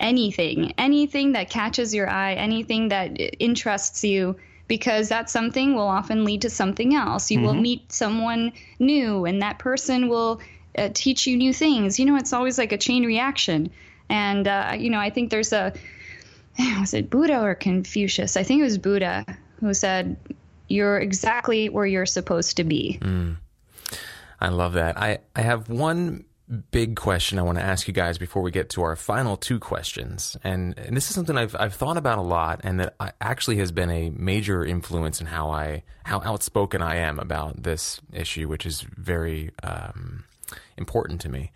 anything, 0.00 0.72
anything 0.78 1.32
that 1.32 1.50
catches 1.50 1.94
your 1.94 2.08
eye, 2.08 2.34
anything 2.34 2.88
that 2.88 3.16
interests 3.38 4.04
you, 4.04 4.36
because 4.66 5.08
that 5.08 5.30
something 5.30 5.74
will 5.74 5.86
often 5.88 6.24
lead 6.24 6.42
to 6.42 6.50
something 6.50 6.94
else. 6.94 7.30
You 7.30 7.40
will 7.40 7.54
meet 7.54 7.92
someone 7.92 8.52
new, 8.78 9.24
and 9.24 9.42
that 9.42 9.58
person 9.58 10.08
will 10.08 10.40
uh, 10.76 10.90
teach 10.94 11.26
you 11.26 11.36
new 11.36 11.52
things. 11.52 11.98
You 11.98 12.06
know, 12.06 12.16
it's 12.16 12.32
always 12.32 12.58
like 12.58 12.72
a 12.72 12.78
chain 12.78 13.04
reaction, 13.04 13.70
and 14.08 14.46
uh, 14.46 14.74
you 14.78 14.90
know, 14.90 14.98
I 15.00 15.10
think 15.10 15.30
there's 15.30 15.52
a 15.52 15.72
was 16.80 16.94
it 16.94 17.10
Buddha 17.10 17.40
or 17.40 17.54
Confucius? 17.54 18.36
I 18.36 18.42
think 18.42 18.60
it 18.60 18.64
was 18.64 18.78
Buddha 18.78 19.24
who 19.60 19.74
said, 19.74 20.16
"You're 20.68 20.98
exactly 20.98 21.68
where 21.68 21.86
you're 21.86 22.06
supposed 22.06 22.56
to 22.56 22.64
be." 22.64 22.98
I 24.40 24.48
love 24.48 24.74
that. 24.74 24.96
I, 24.96 25.18
I 25.34 25.42
have 25.42 25.68
one 25.68 26.24
big 26.70 26.96
question 26.96 27.38
I 27.38 27.42
want 27.42 27.58
to 27.58 27.64
ask 27.64 27.86
you 27.86 27.94
guys 27.94 28.16
before 28.16 28.42
we 28.42 28.50
get 28.50 28.70
to 28.70 28.82
our 28.82 28.96
final 28.96 29.36
two 29.36 29.58
questions. 29.58 30.36
And, 30.42 30.78
and 30.78 30.96
this 30.96 31.08
is 31.08 31.14
something 31.14 31.36
I've, 31.36 31.54
I've 31.58 31.74
thought 31.74 31.96
about 31.96 32.18
a 32.18 32.22
lot 32.22 32.60
and 32.64 32.80
that 32.80 32.94
actually 33.20 33.56
has 33.56 33.70
been 33.70 33.90
a 33.90 34.10
major 34.10 34.64
influence 34.64 35.20
in 35.20 35.26
how 35.26 35.50
I, 35.50 35.82
how 36.04 36.22
outspoken 36.22 36.80
I 36.80 36.96
am 36.96 37.18
about 37.18 37.62
this 37.62 38.00
issue, 38.12 38.48
which 38.48 38.64
is 38.64 38.80
very 38.80 39.50
um, 39.62 40.24
important 40.76 41.20
to 41.22 41.28
me. 41.28 41.52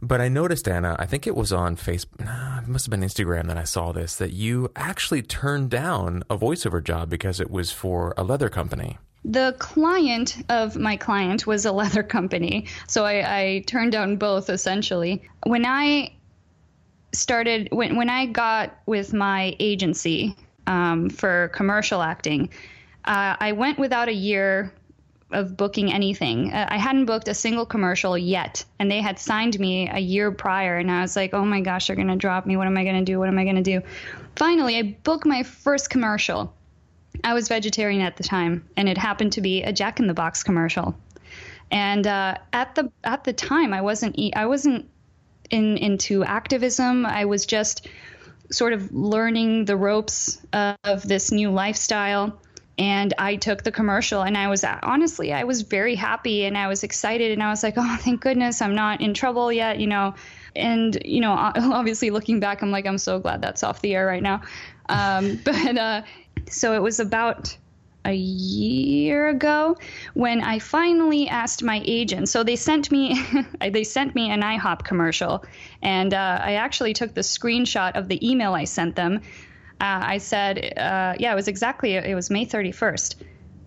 But 0.00 0.20
I 0.20 0.28
noticed, 0.28 0.68
Anna, 0.68 0.94
I 0.98 1.06
think 1.06 1.26
it 1.26 1.34
was 1.34 1.52
on 1.52 1.76
Facebook, 1.76 2.24
nah, 2.24 2.60
it 2.60 2.68
must 2.68 2.86
have 2.86 2.90
been 2.90 3.00
Instagram 3.00 3.48
that 3.48 3.56
I 3.56 3.64
saw 3.64 3.90
this, 3.90 4.14
that 4.16 4.32
you 4.32 4.70
actually 4.76 5.22
turned 5.22 5.70
down 5.70 6.22
a 6.30 6.38
voiceover 6.38 6.82
job 6.82 7.10
because 7.10 7.40
it 7.40 7.50
was 7.50 7.72
for 7.72 8.14
a 8.16 8.22
leather 8.22 8.48
company. 8.48 8.98
The 9.24 9.56
client 9.58 10.44
of 10.48 10.76
my 10.76 10.96
client 10.96 11.46
was 11.46 11.64
a 11.64 11.72
leather 11.82 12.04
company, 12.04 12.66
so 12.86 13.04
I, 13.04 13.38
I 13.38 13.64
turned 13.66 13.92
down 13.92 14.16
both 14.16 14.48
essentially. 14.50 15.22
When 15.44 15.66
I 15.66 16.12
started, 17.12 17.68
when 17.72 17.96
when 17.96 18.08
I 18.08 18.26
got 18.26 18.78
with 18.86 19.12
my 19.12 19.56
agency 19.58 20.36
um, 20.68 21.10
for 21.10 21.48
commercial 21.48 22.02
acting, 22.02 22.50
uh, 23.06 23.34
I 23.40 23.52
went 23.52 23.78
without 23.80 24.08
a 24.08 24.12
year 24.12 24.72
of 25.30 25.56
booking 25.56 25.92
anything. 25.92 26.52
Uh, 26.52 26.66
I 26.70 26.78
hadn't 26.78 27.04
booked 27.04 27.28
a 27.28 27.34
single 27.34 27.66
commercial 27.66 28.16
yet, 28.16 28.64
and 28.78 28.90
they 28.90 29.00
had 29.00 29.18
signed 29.18 29.58
me 29.60 29.88
a 29.88 29.98
year 29.98 30.30
prior, 30.30 30.78
and 30.78 30.90
I 30.90 31.02
was 31.02 31.16
like, 31.16 31.34
"Oh 31.34 31.44
my 31.44 31.60
gosh, 31.60 31.86
they're 31.86 31.96
gonna 31.96 32.16
drop 32.16 32.46
me. 32.46 32.56
What 32.56 32.66
am 32.66 32.76
I 32.76 32.84
gonna 32.84 33.04
do? 33.04 33.18
What 33.18 33.28
am 33.28 33.38
I 33.38 33.44
gonna 33.44 33.62
do?" 33.62 33.82
Finally, 34.36 34.76
I 34.76 34.96
booked 35.02 35.26
my 35.26 35.42
first 35.42 35.90
commercial. 35.90 36.54
I 37.24 37.34
was 37.34 37.48
vegetarian 37.48 38.00
at 38.00 38.16
the 38.16 38.22
time, 38.22 38.64
and 38.76 38.88
it 38.88 38.96
happened 38.96 39.32
to 39.32 39.40
be 39.40 39.62
a 39.62 39.72
Jack 39.72 40.00
in 40.00 40.06
the 40.06 40.14
Box 40.14 40.42
commercial. 40.42 40.94
And 41.70 42.06
uh, 42.06 42.36
at 42.52 42.74
the 42.74 42.90
at 43.04 43.24
the 43.24 43.32
time, 43.32 43.74
I 43.74 43.82
wasn't 43.82 44.18
e- 44.18 44.32
I 44.34 44.46
wasn't 44.46 44.88
in 45.50 45.76
into 45.76 46.24
activism. 46.24 47.04
I 47.04 47.26
was 47.26 47.44
just 47.44 47.86
sort 48.50 48.72
of 48.72 48.92
learning 48.94 49.66
the 49.66 49.76
ropes 49.76 50.40
of 50.54 51.06
this 51.06 51.30
new 51.30 51.50
lifestyle. 51.50 52.40
And 52.78 53.12
I 53.18 53.36
took 53.36 53.64
the 53.64 53.72
commercial, 53.72 54.22
and 54.22 54.38
I 54.38 54.48
was 54.48 54.64
honestly, 54.64 55.32
I 55.32 55.44
was 55.44 55.62
very 55.62 55.96
happy, 55.96 56.44
and 56.44 56.56
I 56.56 56.68
was 56.68 56.84
excited, 56.84 57.32
and 57.32 57.42
I 57.42 57.50
was 57.50 57.62
like, 57.62 57.74
oh, 57.76 57.96
thank 58.00 58.20
goodness, 58.20 58.62
I'm 58.62 58.74
not 58.74 59.00
in 59.00 59.14
trouble 59.14 59.52
yet, 59.52 59.80
you 59.80 59.86
know. 59.86 60.14
And 60.54 60.96
you 61.04 61.20
know, 61.20 61.32
obviously, 61.32 62.10
looking 62.10 62.40
back, 62.40 62.62
I'm 62.62 62.70
like, 62.70 62.86
I'm 62.86 62.98
so 62.98 63.18
glad 63.18 63.42
that's 63.42 63.62
off 63.62 63.80
the 63.80 63.94
air 63.94 64.06
right 64.06 64.22
now. 64.22 64.42
Um, 64.88 65.40
but 65.44 65.76
uh, 65.76 66.02
so 66.48 66.74
it 66.74 66.82
was 66.82 67.00
about 67.00 67.56
a 68.04 68.14
year 68.14 69.28
ago 69.28 69.76
when 70.14 70.40
I 70.40 70.60
finally 70.60 71.28
asked 71.28 71.62
my 71.62 71.82
agent. 71.84 72.28
So 72.28 72.42
they 72.42 72.56
sent 72.56 72.90
me 72.90 73.20
they 73.60 73.84
sent 73.84 74.14
me 74.14 74.30
an 74.30 74.42
IHOP 74.42 74.84
commercial, 74.84 75.44
and 75.82 76.14
uh, 76.14 76.40
I 76.42 76.54
actually 76.54 76.94
took 76.94 77.14
the 77.14 77.20
screenshot 77.22 77.96
of 77.96 78.08
the 78.08 78.28
email 78.28 78.54
I 78.54 78.64
sent 78.64 78.96
them. 78.96 79.20
Uh, 79.80 80.00
I 80.02 80.18
said, 80.18 80.74
uh, 80.76 81.14
yeah, 81.18 81.32
it 81.32 81.36
was 81.36 81.48
exactly 81.48 81.94
it 81.94 82.14
was 82.14 82.30
May 82.30 82.46
31st. 82.46 83.14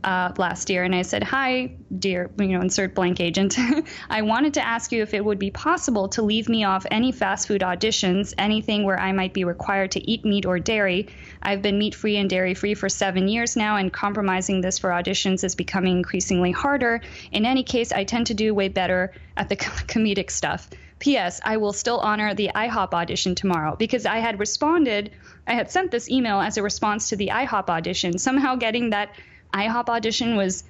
Uh, 0.03 0.33
last 0.39 0.71
year, 0.71 0.83
and 0.83 0.95
I 0.95 1.03
said, 1.03 1.21
"Hi, 1.21 1.73
dear, 1.99 2.31
you 2.39 2.47
know, 2.47 2.61
insert 2.61 2.95
blank 2.95 3.19
agent. 3.19 3.55
I 4.09 4.23
wanted 4.23 4.55
to 4.55 4.65
ask 4.65 4.91
you 4.91 5.03
if 5.03 5.13
it 5.13 5.23
would 5.23 5.37
be 5.37 5.51
possible 5.51 6.07
to 6.09 6.23
leave 6.23 6.49
me 6.49 6.63
off 6.63 6.87
any 6.89 7.11
fast 7.11 7.47
food 7.47 7.61
auditions, 7.61 8.33
anything 8.39 8.83
where 8.83 8.99
I 8.99 9.11
might 9.11 9.31
be 9.31 9.43
required 9.43 9.91
to 9.91 10.09
eat 10.09 10.25
meat 10.25 10.47
or 10.47 10.57
dairy. 10.57 11.07
I've 11.43 11.61
been 11.61 11.77
meat 11.77 11.93
free 11.93 12.17
and 12.17 12.27
dairy 12.27 12.55
free 12.55 12.73
for 12.73 12.89
seven 12.89 13.27
years 13.27 13.55
now, 13.55 13.75
and 13.75 13.93
compromising 13.93 14.61
this 14.61 14.79
for 14.79 14.89
auditions 14.89 15.43
is 15.43 15.53
becoming 15.53 15.97
increasingly 15.97 16.49
harder. 16.51 17.01
In 17.31 17.45
any 17.45 17.61
case, 17.61 17.91
I 17.91 18.03
tend 18.03 18.25
to 18.25 18.33
do 18.33 18.55
way 18.55 18.69
better 18.69 19.13
at 19.37 19.49
the 19.49 19.55
comedic 19.55 20.31
stuff." 20.31 20.67
P.S. 20.97 21.41
I 21.43 21.57
will 21.57 21.73
still 21.73 21.97
honor 21.99 22.33
the 22.35 22.51
IHOP 22.55 22.93
audition 22.93 23.33
tomorrow 23.33 23.75
because 23.75 24.05
I 24.05 24.17
had 24.19 24.39
responded, 24.39 25.11
I 25.47 25.53
had 25.53 25.71
sent 25.71 25.91
this 25.91 26.09
email 26.09 26.39
as 26.39 26.57
a 26.57 26.63
response 26.63 27.09
to 27.09 27.15
the 27.15 27.29
IHOP 27.29 27.69
audition. 27.69 28.17
Somehow 28.17 28.55
getting 28.55 28.91
that 28.91 29.09
IHOP 29.53 29.89
audition 29.89 30.35
was 30.35 30.63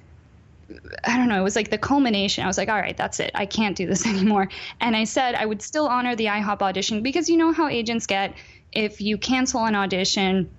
I 1.04 1.18
don't 1.18 1.28
know, 1.28 1.38
it 1.38 1.44
was 1.44 1.56
like 1.56 1.70
the 1.70 1.76
culmination. 1.78 2.44
I 2.44 2.46
was 2.46 2.56
like, 2.56 2.68
all 2.70 2.80
right, 2.80 2.96
that's 2.96 3.20
it. 3.20 3.30
I 3.34 3.46
can't 3.46 3.76
do 3.76 3.86
this 3.86 4.06
anymore. 4.12 4.48
And 4.80 4.96
I 4.96 5.04
said 5.04 5.34
I 5.34 5.44
would 5.44 5.60
still 5.62 5.86
honor 5.86 6.16
the 6.16 6.26
IHOP 6.26 6.62
audition 6.62 7.02
because 7.02 7.28
you 7.28 7.36
know 7.36 7.52
how 7.52 7.68
agents 7.68 8.06
get 8.06 8.34
if 8.72 9.00
you 9.00 9.18
cancel 9.18 9.64
an 9.66 9.74
audition, 9.74 10.50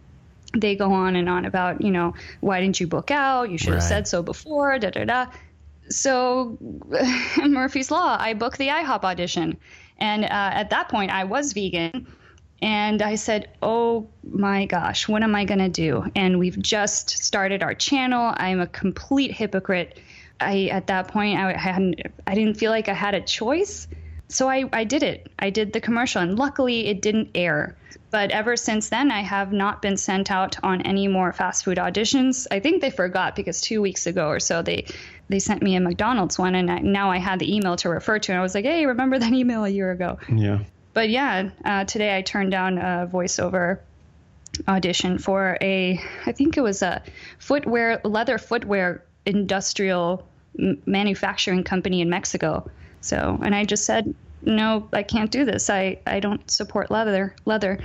they 0.55 0.75
go 0.75 0.91
on 0.93 1.15
and 1.15 1.27
on 1.27 1.45
about, 1.45 1.81
you 1.81 1.89
know, 1.89 2.13
why 2.41 2.61
didn't 2.61 2.79
you 2.79 2.85
book 2.87 3.09
out? 3.09 3.49
You 3.49 3.57
should 3.57 3.73
have 3.73 3.81
Right. 3.81 3.89
said 3.89 4.07
so 4.07 4.21
before, 4.21 4.77
da 4.77 4.91
da 4.91 5.05
da. 5.05 5.25
So 5.89 6.57
Murphy's 7.43 7.89
Law, 7.89 8.15
I 8.19 8.35
booked 8.35 8.59
the 8.59 8.67
IHOP 8.67 9.03
audition. 9.03 9.57
And 9.97 10.25
uh, 10.25 10.27
at 10.29 10.69
that 10.69 10.89
point, 10.89 11.11
I 11.11 11.23
was 11.23 11.53
vegan. 11.53 12.07
And 12.63 13.01
I 13.01 13.15
said, 13.15 13.49
Oh 13.61 14.07
my 14.23 14.65
gosh, 14.65 15.09
what 15.09 15.21
am 15.21 15.35
I 15.35 15.43
going 15.43 15.59
to 15.59 15.67
do? 15.67 16.05
And 16.15 16.39
we've 16.39 16.57
just 16.57 17.09
started 17.09 17.61
our 17.61 17.75
channel. 17.75 18.33
I'm 18.37 18.61
a 18.61 18.67
complete 18.67 19.31
hypocrite. 19.31 19.99
I, 20.39 20.69
at 20.71 20.87
that 20.87 21.09
point, 21.09 21.37
I 21.37 21.57
hadn't, 21.57 22.01
I 22.25 22.35
didn't 22.35 22.55
feel 22.55 22.71
like 22.71 22.87
I 22.87 22.93
had 22.93 23.15
a 23.15 23.21
choice. 23.21 23.89
So 24.29 24.49
I, 24.49 24.69
I 24.71 24.85
did 24.85 25.03
it. 25.03 25.29
I 25.37 25.49
did 25.49 25.73
the 25.73 25.81
commercial, 25.81 26.21
and 26.21 26.39
luckily 26.39 26.87
it 26.87 27.01
didn't 27.01 27.31
air. 27.35 27.75
But 28.11 28.31
ever 28.31 28.55
since 28.55 28.89
then, 28.89 29.11
I 29.11 29.21
have 29.21 29.51
not 29.51 29.81
been 29.81 29.97
sent 29.97 30.31
out 30.31 30.55
on 30.63 30.81
any 30.83 31.07
more 31.07 31.33
fast 31.33 31.65
food 31.65 31.77
auditions. 31.77 32.47
I 32.49 32.61
think 32.61 32.81
they 32.81 32.89
forgot 32.91 33.35
because 33.35 33.59
two 33.59 33.81
weeks 33.81 34.07
ago 34.07 34.27
or 34.29 34.39
so 34.39 34.61
they 34.61 34.85
they 35.27 35.39
sent 35.39 35.61
me 35.61 35.75
a 35.75 35.81
McDonald's 35.81 36.39
one, 36.39 36.55
and 36.55 36.71
I, 36.71 36.79
now 36.79 37.11
I 37.11 37.17
had 37.17 37.39
the 37.39 37.55
email 37.55 37.75
to 37.77 37.89
refer 37.89 38.19
to. 38.19 38.31
And 38.31 38.39
I 38.39 38.41
was 38.41 38.55
like, 38.55 38.65
hey, 38.65 38.85
remember 38.85 39.19
that 39.19 39.33
email 39.41 39.65
a 39.65 39.69
year 39.69 39.91
ago? 39.91 40.17
Yeah. 40.33 40.59
But 40.93 41.09
yeah, 41.09 41.49
uh, 41.65 41.85
today 41.85 42.15
I 42.15 42.21
turned 42.21 42.51
down 42.51 42.77
a 42.77 43.09
voiceover 43.11 43.79
audition 44.67 45.17
for 45.17 45.57
a, 45.61 45.99
I 46.25 46.31
think 46.31 46.57
it 46.57 46.61
was 46.61 46.81
a 46.81 47.01
footwear, 47.39 47.99
leather 48.03 48.37
footwear 48.37 49.03
industrial 49.25 50.27
manufacturing 50.85 51.63
company 51.63 52.01
in 52.01 52.09
Mexico. 52.09 52.69
So, 53.01 53.39
and 53.43 53.55
I 53.55 53.65
just 53.65 53.85
said, 53.85 54.13
no, 54.43 54.87
I 54.93 55.03
can't 55.03 55.31
do 55.31 55.45
this. 55.45 55.69
I, 55.69 55.99
I 56.05 56.19
don't 56.19 56.49
support 56.51 56.91
leather, 56.91 57.35
leather. 57.45 57.79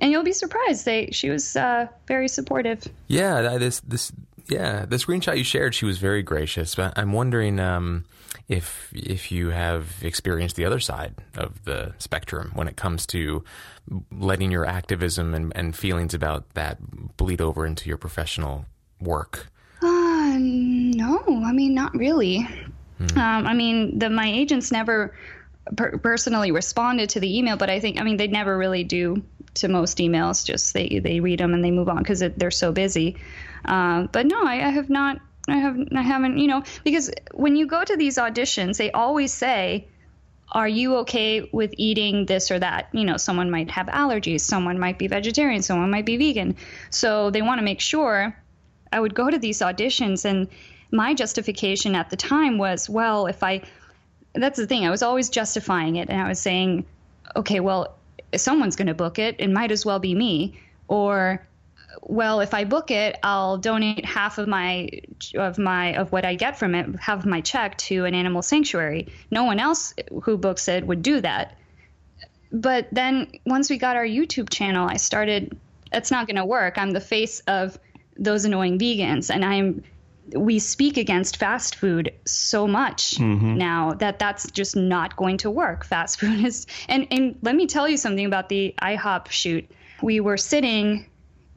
And 0.00 0.10
you'll 0.10 0.24
be 0.24 0.32
surprised. 0.32 0.84
They, 0.84 1.10
she 1.12 1.30
was 1.30 1.56
uh, 1.56 1.86
very 2.06 2.28
supportive. 2.28 2.86
Yeah, 3.06 3.58
this 3.58 3.80
this 3.80 4.12
yeah, 4.48 4.86
the 4.86 4.96
screenshot 4.96 5.36
you 5.36 5.44
shared, 5.44 5.74
she 5.74 5.84
was 5.84 5.98
very 5.98 6.22
gracious. 6.22 6.74
But 6.74 6.98
I'm 6.98 7.12
wondering 7.12 7.60
um, 7.60 8.04
if 8.50 8.92
if 8.92 9.30
you 9.30 9.50
have 9.50 9.94
experienced 10.02 10.56
the 10.56 10.64
other 10.64 10.80
side 10.80 11.14
of 11.36 11.64
the 11.64 11.94
spectrum 11.98 12.50
when 12.54 12.66
it 12.66 12.76
comes 12.76 13.06
to 13.06 13.44
letting 14.10 14.50
your 14.50 14.66
activism 14.66 15.34
and, 15.34 15.52
and 15.54 15.76
feelings 15.76 16.14
about 16.14 16.52
that 16.54 16.78
bleed 17.16 17.40
over 17.40 17.64
into 17.64 17.88
your 17.88 17.96
professional 17.96 18.66
work. 19.00 19.46
Uh, 19.80 20.36
no, 20.38 21.22
I 21.46 21.52
mean, 21.52 21.74
not 21.74 21.94
really. 21.94 22.46
Um, 23.00 23.46
I 23.46 23.54
mean, 23.54 23.98
the 23.98 24.10
my 24.10 24.30
agents 24.30 24.70
never 24.70 25.16
per- 25.76 25.96
personally 25.98 26.50
responded 26.50 27.10
to 27.10 27.20
the 27.20 27.38
email, 27.38 27.56
but 27.56 27.70
I 27.70 27.80
think, 27.80 27.98
I 27.98 28.02
mean, 28.02 28.18
they 28.18 28.26
never 28.26 28.58
really 28.58 28.84
do 28.84 29.22
to 29.54 29.68
most 29.68 29.98
emails. 29.98 30.44
Just 30.44 30.74
they 30.74 31.00
they 31.02 31.20
read 31.20 31.40
them 31.40 31.54
and 31.54 31.64
they 31.64 31.70
move 31.70 31.88
on 31.88 31.98
because 31.98 32.22
they're 32.36 32.50
so 32.50 32.72
busy. 32.72 33.16
Uh, 33.64 34.08
but 34.12 34.26
no, 34.26 34.42
I, 34.42 34.66
I 34.66 34.70
have 34.70 34.90
not. 34.90 35.20
I 35.50 35.56
have 35.56 35.78
I 35.94 36.02
haven't. 36.02 36.38
You 36.38 36.48
know, 36.48 36.62
because 36.84 37.10
when 37.32 37.56
you 37.56 37.66
go 37.66 37.82
to 37.84 37.96
these 37.96 38.18
auditions, 38.18 38.76
they 38.76 38.90
always 38.90 39.32
say. 39.32 39.86
Are 40.52 40.66
you 40.66 40.96
okay 40.96 41.48
with 41.52 41.72
eating 41.76 42.26
this 42.26 42.50
or 42.50 42.58
that? 42.58 42.88
You 42.90 43.04
know, 43.04 43.18
someone 43.18 43.52
might 43.52 43.70
have 43.70 43.86
allergies, 43.86 44.40
someone 44.40 44.80
might 44.80 44.98
be 44.98 45.06
vegetarian, 45.06 45.62
someone 45.62 45.92
might 45.92 46.04
be 46.04 46.16
vegan. 46.16 46.56
So 46.90 47.30
they 47.30 47.40
want 47.40 47.60
to 47.60 47.64
make 47.64 47.80
sure 47.80 48.36
I 48.92 48.98
would 48.98 49.14
go 49.14 49.30
to 49.30 49.38
these 49.38 49.60
auditions 49.60 50.24
and 50.24 50.48
my 50.90 51.14
justification 51.14 51.94
at 51.94 52.10
the 52.10 52.16
time 52.16 52.58
was, 52.58 52.90
well, 52.90 53.26
if 53.26 53.42
I, 53.42 53.62
that's 54.34 54.58
the 54.58 54.66
thing, 54.66 54.84
I 54.84 54.90
was 54.90 55.02
always 55.02 55.30
justifying 55.30 55.96
it. 55.96 56.10
And 56.10 56.20
I 56.20 56.28
was 56.28 56.40
saying, 56.40 56.84
okay, 57.36 57.60
well, 57.60 57.96
if 58.32 58.40
someone's 58.40 58.76
going 58.76 58.88
to 58.88 58.94
book 58.94 59.18
it, 59.18 59.36
it 59.38 59.50
might 59.50 59.70
as 59.70 59.86
well 59.86 60.00
be 60.00 60.14
me. 60.14 60.58
Or, 60.88 61.46
well, 62.02 62.40
if 62.40 62.54
I 62.54 62.64
book 62.64 62.90
it, 62.90 63.18
I'll 63.22 63.58
donate 63.58 64.04
half 64.04 64.38
of 64.38 64.48
my 64.48 64.88
of 65.34 65.58
my 65.58 65.96
of 65.96 66.12
what 66.12 66.24
I 66.24 66.34
get 66.34 66.58
from 66.58 66.74
it, 66.74 66.96
half 66.98 67.20
of 67.20 67.26
my 67.26 67.40
check 67.40 67.76
to 67.78 68.04
an 68.04 68.14
animal 68.14 68.42
sanctuary. 68.42 69.08
No 69.30 69.44
one 69.44 69.60
else 69.60 69.94
who 70.22 70.36
books 70.38 70.68
it 70.68 70.86
would 70.86 71.02
do 71.02 71.20
that. 71.20 71.56
But 72.52 72.88
then 72.90 73.30
once 73.46 73.70
we 73.70 73.78
got 73.78 73.96
our 73.96 74.06
YouTube 74.06 74.50
channel, 74.50 74.88
I 74.88 74.96
started. 74.96 75.56
That's 75.92 76.10
not 76.10 76.26
going 76.26 76.36
to 76.36 76.44
work. 76.44 76.78
I'm 76.78 76.92
the 76.92 77.00
face 77.00 77.40
of 77.40 77.78
those 78.16 78.44
annoying 78.44 78.78
vegans, 78.78 79.30
and 79.32 79.44
I'm. 79.44 79.82
We 80.32 80.60
speak 80.60 80.96
against 80.96 81.38
fast 81.38 81.74
food 81.74 82.12
so 82.24 82.68
much 82.68 83.16
Mm-hmm. 83.16 83.56
now 83.58 83.94
that 83.94 84.20
that's 84.20 84.48
just 84.52 84.76
not 84.76 85.16
going 85.16 85.38
to 85.38 85.50
work. 85.50 85.84
Fast 85.84 86.20
food 86.20 86.44
is, 86.44 86.66
and 86.88 87.08
and 87.10 87.36
let 87.42 87.56
me 87.56 87.66
tell 87.66 87.88
you 87.88 87.96
something 87.96 88.24
about 88.24 88.48
the 88.48 88.74
IHOP 88.80 89.28
shoot. 89.30 89.68
We 90.02 90.20
were 90.20 90.36
sitting 90.36 91.09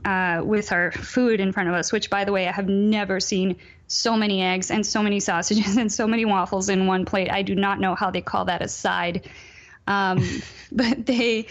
uh, 0.05 0.41
with 0.43 0.71
our 0.71 0.91
food 0.91 1.39
in 1.39 1.51
front 1.51 1.69
of 1.69 1.75
us, 1.75 1.91
which, 1.91 2.09
by 2.09 2.25
the 2.25 2.31
way, 2.31 2.47
I 2.47 2.51
have 2.51 2.67
never 2.67 3.19
seen 3.19 3.57
so 3.87 4.17
many 4.17 4.41
eggs 4.41 4.71
and 4.71 4.85
so 4.85 5.01
many 5.03 5.19
sausages 5.29 5.77
and 5.77 5.91
so 5.91 6.07
many 6.07 6.25
waffles 6.25 6.69
in 6.69 6.87
one 6.87 7.05
plate. 7.05 7.31
I 7.31 7.41
do 7.41 7.55
not 7.55 7.79
know 7.79 7.95
how 7.95 8.11
they 8.11 8.21
call 8.21 8.45
that 8.45 8.61
a 8.61 8.67
side. 8.67 9.29
Um, 9.87 10.23
but 10.71 11.05
they, 11.05 11.47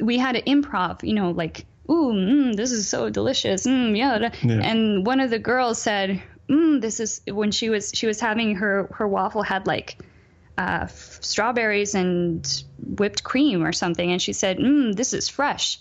we 0.00 0.18
had 0.18 0.36
an 0.36 0.42
improv, 0.42 1.02
you 1.02 1.14
know, 1.14 1.30
like, 1.30 1.66
ooh, 1.90 2.12
mm, 2.12 2.56
this 2.56 2.72
is 2.72 2.88
so 2.88 3.10
delicious. 3.10 3.66
Mm, 3.66 3.96
yeah. 3.96 4.30
Yeah. 4.42 4.60
And 4.62 5.06
one 5.06 5.20
of 5.20 5.30
the 5.30 5.38
girls 5.38 5.80
said, 5.80 6.22
mm, 6.48 6.80
this 6.80 7.00
is 7.00 7.20
when 7.26 7.50
she 7.50 7.70
was, 7.70 7.92
she 7.94 8.06
was 8.06 8.20
having 8.20 8.56
her, 8.56 8.88
her 8.94 9.06
waffle 9.06 9.42
had 9.42 9.66
like, 9.66 9.98
uh, 10.56 10.80
f- 10.82 11.18
strawberries 11.22 11.94
and 11.94 12.64
whipped 12.84 13.22
cream 13.22 13.64
or 13.64 13.72
something. 13.72 14.10
And 14.10 14.20
she 14.20 14.32
said, 14.32 14.58
mm, 14.58 14.94
this 14.94 15.12
is 15.12 15.28
fresh. 15.28 15.78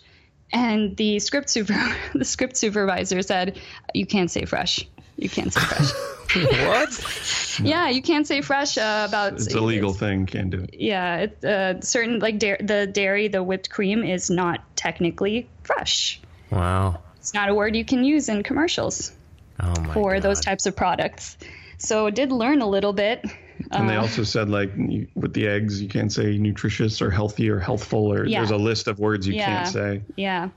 And 0.54 0.96
the 0.98 1.20
script 1.20 1.50
super, 1.50 1.76
the 2.14 2.26
script 2.26 2.58
supervisor 2.58 3.22
said, 3.22 3.60
"You 3.94 4.06
can't 4.06 4.32
say 4.32 4.46
fresh. 4.46 4.88
You 5.18 5.30
can't 5.30 5.52
say 5.52 5.60
fresh. 5.62 5.92
what? 6.68 7.60
yeah, 7.64 7.90
you 7.90 8.02
can't 8.02 8.26
say 8.28 8.42
fresh 8.42 8.78
uh, 8.78 9.06
about. 9.10 9.34
It's 9.34 9.54
a 9.54 9.60
legal 9.60 9.94
thing. 9.94 10.26
Can't 10.26 10.50
do 10.50 10.60
it. 10.60 10.74
Yeah, 10.74 11.18
it, 11.18 11.44
uh, 11.44 11.82
certain 11.82 12.20
like 12.20 12.40
da- 12.40 12.62
the 12.62 12.88
dairy, 12.88 13.28
the 13.28 13.44
whipped 13.44 13.70
cream 13.70 14.04
is 14.04 14.30
not 14.30 14.62
technically 14.76 15.50
fresh. 15.64 16.22
Wow. 16.52 17.02
It's 17.18 17.34
not 17.34 17.50
a 17.50 17.54
word 17.54 17.76
you 17.76 17.84
can 17.84 18.04
use 18.06 18.30
in 18.30 18.42
commercials 18.44 19.12
Oh 19.60 19.74
my 19.82 19.94
for 19.94 20.14
God. 20.14 20.24
those 20.24 20.40
types 20.40 20.66
of 20.66 20.76
products. 20.78 21.38
So 21.78 22.08
I 22.08 22.12
did 22.12 22.32
learn 22.32 22.62
a 22.62 22.68
little 22.68 22.94
bit. 22.94 23.26
And 23.72 23.90
they 23.90 23.96
Uh, 23.96 24.02
also 24.02 24.24
said 24.24 24.50
like 24.50 24.72
you, 24.78 25.08
with 25.16 25.34
the 25.34 25.48
eggs, 25.48 25.82
you 25.82 25.90
can't 25.90 26.12
say 26.12 26.38
nutritious 26.38 27.02
or 27.02 27.10
healthy 27.12 27.50
or 27.50 27.60
healthful 27.60 28.12
or 28.12 28.26
Yeah. 28.26 28.40
there's 28.40 28.52
a 28.52 28.58
list 28.58 28.88
of 28.88 29.00
words 29.00 29.28
you 29.28 29.34
Yeah. 29.36 29.46
can't 29.46 29.68
say. 29.68 30.02
Yeah. 30.16 30.50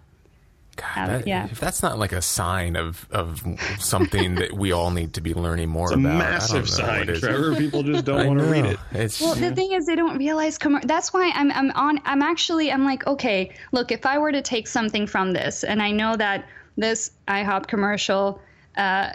God, 0.77 0.87
Uh, 0.97 1.07
that- 1.19 1.27
yeah. 1.27 1.45
If 1.51 1.61
that's 1.61 1.83
not 1.83 1.99
like 1.99 2.13
a 2.13 2.23
sign 2.23 2.77
of 2.77 3.07
of 3.11 3.43
something 3.79 4.37
that 4.37 4.53
we 4.55 4.73
all 4.73 4.91
need 4.91 5.13
to 5.15 5.21
be 5.21 5.35
learning 5.35 5.69
more 5.69 5.87
It's 5.89 5.97
a 5.97 5.99
about, 5.99 6.09
I 6.09 6.19
don't 6.19 6.19
massive 6.33 6.61
know 6.63 6.65
sign, 6.65 6.99
what 7.01 7.09
is. 7.11 7.21
Trevor. 7.21 7.57
People 7.57 7.83
just 7.83 8.05
don't 8.05 8.27
want 8.29 8.39
to 8.39 8.47
read 8.47 8.65
it. 8.65 8.79
It's 8.93 9.21
Well, 9.21 9.35
the 9.35 9.51
thing 9.55 9.73
is, 9.73 9.85
they 9.87 9.97
don't 9.97 10.17
realize. 10.17 10.57
Com- 10.57 10.81
that's 10.85 11.13
why 11.13 11.33
I'm 11.35 11.51
I'm 11.53 11.71
on. 11.73 12.01
I'm 12.07 12.23
actually 12.23 12.73
I'm 12.73 12.85
like, 12.85 13.07
okay, 13.07 13.51
look, 13.73 13.91
if 13.93 14.07
I 14.07 14.17
were 14.19 14.33
to 14.33 14.41
take 14.43 14.67
something 14.69 15.07
from 15.07 15.33
this, 15.33 15.65
and 15.65 15.83
I 15.83 15.91
know 15.91 16.17
that 16.17 16.47
this 16.79 17.11
IHOP 17.29 17.67
commercial, 17.67 18.41
uh, 18.79 19.09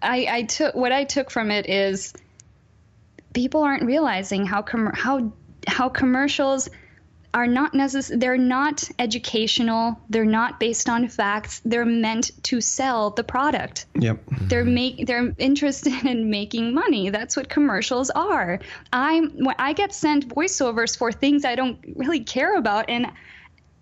I 0.00 0.26
I 0.38 0.42
took 0.48 0.74
what 0.74 0.92
I 0.92 1.04
took 1.04 1.30
from 1.30 1.50
it 1.50 1.68
is 1.68 2.14
people 3.34 3.62
aren't 3.62 3.84
realizing 3.84 4.46
how 4.46 4.62
com- 4.62 4.92
how 4.94 5.32
how 5.66 5.88
commercials 5.88 6.68
are 7.32 7.46
not 7.46 7.74
necess- 7.74 8.18
they're 8.18 8.36
not 8.36 8.82
educational 8.98 10.00
they're 10.08 10.24
not 10.24 10.58
based 10.58 10.88
on 10.88 11.06
facts 11.06 11.60
they're 11.64 11.84
meant 11.84 12.32
to 12.42 12.60
sell 12.60 13.10
the 13.10 13.22
product 13.22 13.86
Yep. 13.94 14.18
they're 14.48 14.64
mm-hmm. 14.64 14.74
make 14.74 15.06
they're 15.06 15.32
interested 15.38 16.04
in 16.04 16.30
making 16.30 16.74
money. 16.74 17.10
That's 17.10 17.36
what 17.36 17.48
commercials 17.48 18.10
are. 18.10 18.58
I'm 18.92 19.30
when 19.44 19.54
I 19.58 19.72
get 19.74 19.94
sent 19.94 20.28
voiceovers 20.28 20.96
for 20.96 21.12
things 21.12 21.44
I 21.44 21.54
don't 21.54 21.78
really 21.96 22.20
care 22.20 22.56
about, 22.56 22.90
and 22.90 23.06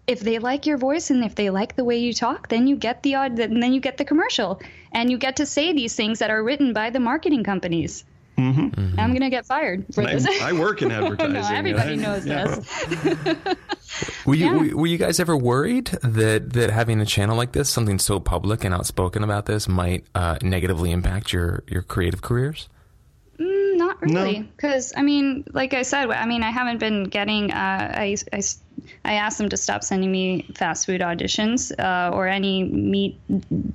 if 0.06 0.20
they 0.20 0.38
like 0.38 0.66
your 0.66 0.78
voice 0.78 1.10
and 1.10 1.22
if 1.22 1.34
they 1.34 1.50
like 1.50 1.76
the 1.76 1.84
way 1.84 1.98
you 1.98 2.14
talk, 2.14 2.48
then 2.48 2.66
you 2.66 2.76
get 2.76 3.02
the 3.02 3.14
odd, 3.16 3.36
then 3.36 3.72
you 3.72 3.80
get 3.80 3.98
the 3.98 4.04
commercial, 4.04 4.60
and 4.92 5.10
you 5.10 5.18
get 5.18 5.36
to 5.36 5.46
say 5.46 5.72
these 5.72 5.94
things 5.94 6.18
that 6.20 6.30
are 6.30 6.42
written 6.42 6.72
by 6.72 6.90
the 6.90 7.00
marketing 7.00 7.44
companies. 7.44 8.04
Mm-hmm. 8.38 8.98
I'm 9.00 9.12
gonna 9.12 9.30
get 9.30 9.44
fired 9.46 9.84
for 9.92 10.02
I, 10.04 10.14
this. 10.14 10.26
I 10.42 10.52
work 10.52 10.80
in 10.82 10.90
advertising. 10.98 11.32
no, 11.34 11.48
everybody 11.50 11.92
I- 11.92 11.96
knows 11.96 12.24
yeah. 12.26 12.44
this. 12.46 13.36
Were 14.26 14.34
you 14.34 14.46
Yeah. 14.46 14.52
were, 14.56 14.76
were 14.76 14.86
you 14.86 14.98
guys 14.98 15.18
ever 15.18 15.36
worried 15.36 15.86
that 16.02 16.52
that 16.52 16.70
having 16.70 17.00
a 17.00 17.06
channel 17.06 17.36
like 17.36 17.52
this, 17.52 17.68
something 17.68 17.98
so 17.98 18.20
public 18.20 18.62
and 18.64 18.72
outspoken 18.74 19.24
about 19.24 19.46
this, 19.46 19.66
might 19.68 20.04
uh, 20.14 20.36
negatively 20.42 20.92
impact 20.92 21.32
your 21.32 21.64
your 21.68 21.82
creative 21.82 22.22
careers? 22.22 22.68
Mm, 23.40 23.76
Not 23.78 24.00
really, 24.02 24.40
because 24.56 24.92
I 24.96 25.02
mean, 25.02 25.44
like 25.52 25.72
I 25.74 25.82
said, 25.82 26.10
I 26.10 26.26
mean, 26.26 26.42
I 26.42 26.50
haven't 26.50 26.78
been 26.78 27.04
getting. 27.04 27.50
Uh, 27.50 27.92
I, 27.94 28.16
I, 28.32 28.40
I 29.04 29.14
asked 29.14 29.38
them 29.38 29.48
to 29.48 29.56
stop 29.56 29.82
sending 29.84 30.10
me 30.12 30.46
fast 30.54 30.86
food 30.86 31.00
auditions 31.00 31.72
uh, 31.78 32.14
or 32.14 32.26
any 32.28 32.64
meat, 32.64 33.18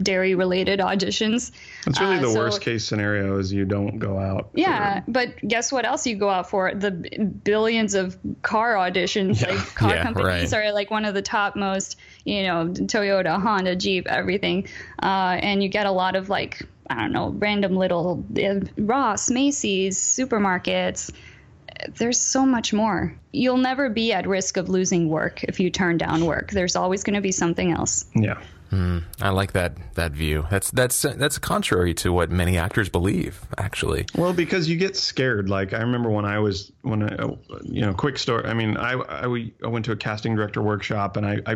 dairy 0.03 0.35
related 0.35 0.79
auditions. 0.79 1.51
It's 1.87 1.99
really 1.99 2.17
Uh, 2.17 2.21
the 2.21 2.31
so- 2.31 2.39
worst 2.39 2.61
case 2.61 2.85
scenario 2.85 3.37
is 3.39 3.51
you 3.51 3.65
don't 3.65 3.99
go 3.99 4.17
out. 4.17 4.51
for- 4.51 4.59
Yeah, 4.59 5.01
but 5.07 5.29
guess 5.47 5.71
what 5.71 5.85
else 5.85 6.05
you 6.07 6.15
go 6.15 6.29
out 6.29 6.49
for? 6.49 6.73
The 6.73 6.91
billions 6.91 7.93
of 7.95 8.17
car 8.41 8.75
auditions. 8.75 9.41
Yeah. 9.41 9.55
Like 9.55 9.75
car 9.75 9.95
Yeah, 9.95 10.03
companies 10.03 10.51
right. 10.53 10.65
are 10.65 10.71
like 10.73 10.91
one 10.91 11.05
of 11.05 11.13
the 11.13 11.21
top 11.21 11.55
most, 11.55 11.97
you 12.25 12.43
know, 12.43 12.67
Toyota, 12.67 13.41
Honda, 13.41 13.75
Jeep, 13.75 14.07
everything. 14.07 14.67
Uh, 15.01 15.37
and 15.41 15.61
you 15.63 15.69
get 15.69 15.85
a 15.85 15.91
lot 15.91 16.15
of 16.15 16.29
like, 16.29 16.61
I 16.89 16.95
don't 16.95 17.11
know, 17.11 17.29
random 17.37 17.75
little 17.75 18.23
uh, 18.37 18.59
Ross, 18.77 19.29
Macy's, 19.29 19.97
supermarkets. 19.97 21.11
There's 21.97 22.19
so 22.19 22.45
much 22.45 22.73
more. 22.73 23.15
You'll 23.31 23.57
never 23.57 23.89
be 23.89 24.13
at 24.13 24.27
risk 24.27 24.57
of 24.57 24.69
losing 24.69 25.09
work 25.09 25.43
if 25.43 25.59
you 25.59 25.69
turn 25.69 25.97
down 25.97 26.25
work. 26.25 26.51
There's 26.51 26.75
always 26.75 27.03
going 27.03 27.15
to 27.15 27.21
be 27.21 27.31
something 27.31 27.71
else. 27.71 28.05
Yeah. 28.15 28.41
Hmm. 28.69 28.99
I 29.21 29.29
like 29.29 29.51
that 29.51 29.77
that 29.95 30.13
view. 30.13 30.47
That's 30.49 30.71
that's 30.71 30.99
that's 31.03 31.37
contrary 31.37 31.93
to 31.95 32.11
what 32.11 32.31
many 32.31 32.57
actors 32.57 32.89
believe. 32.89 33.39
Actually, 33.57 34.05
Well, 34.15 34.33
because 34.33 34.67
you 34.67 34.77
get 34.77 34.95
scared. 34.97 35.47
Like 35.47 35.73
I 35.73 35.79
remember 35.81 36.09
when 36.09 36.25
I 36.25 36.39
was 36.39 36.71
when 36.81 37.03
I, 37.03 37.23
you 37.61 37.81
know, 37.81 37.93
quick 37.93 38.17
story. 38.17 38.45
I 38.45 38.55
mean, 38.55 38.75
I 38.77 38.93
I, 38.93 39.27
we- 39.27 39.53
I 39.63 39.67
went 39.67 39.85
to 39.85 39.91
a 39.91 39.95
casting 39.95 40.35
director 40.35 40.61
workshop 40.63 41.17
and 41.17 41.25
I 41.25 41.39
I, 41.45 41.55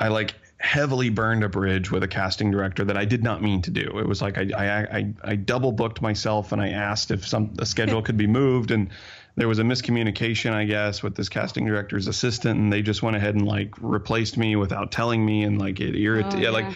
I 0.00 0.08
like 0.08 0.34
heavily 0.60 1.08
burned 1.08 1.42
a 1.42 1.48
bridge 1.48 1.90
with 1.90 2.02
a 2.02 2.08
casting 2.08 2.50
director 2.50 2.84
that 2.84 2.96
I 2.96 3.06
did 3.06 3.24
not 3.24 3.42
mean 3.42 3.62
to 3.62 3.70
do. 3.70 3.98
It 3.98 4.06
was 4.06 4.20
like 4.20 4.38
I 4.38 4.50
I 4.56 4.98
I, 4.98 5.14
I 5.24 5.36
double 5.36 5.72
booked 5.72 6.02
myself 6.02 6.52
and 6.52 6.60
I 6.60 6.68
asked 6.68 7.10
if 7.10 7.26
some 7.26 7.54
the 7.54 7.66
schedule 7.66 8.02
could 8.02 8.16
be 8.16 8.26
moved 8.40 8.70
and 8.70 8.90
there 9.36 9.48
was 9.48 9.58
a 9.58 9.62
miscommunication, 9.62 10.52
I 10.52 10.64
guess, 10.64 11.02
with 11.02 11.14
this 11.14 11.28
casting 11.28 11.64
director's 11.64 12.08
assistant, 12.08 12.58
and 12.58 12.70
they 12.70 12.82
just 12.82 13.02
went 13.02 13.16
ahead 13.16 13.36
and 13.36 13.46
like 13.46 13.74
replaced 13.80 14.36
me 14.36 14.56
without 14.56 14.92
telling 14.92 15.24
me, 15.24 15.44
and 15.44 15.58
like 15.58 15.80
it 15.80 15.96
irritated. 15.96 16.40
Oh, 16.40 16.42
yeah, 16.42 16.50
like. 16.50 16.66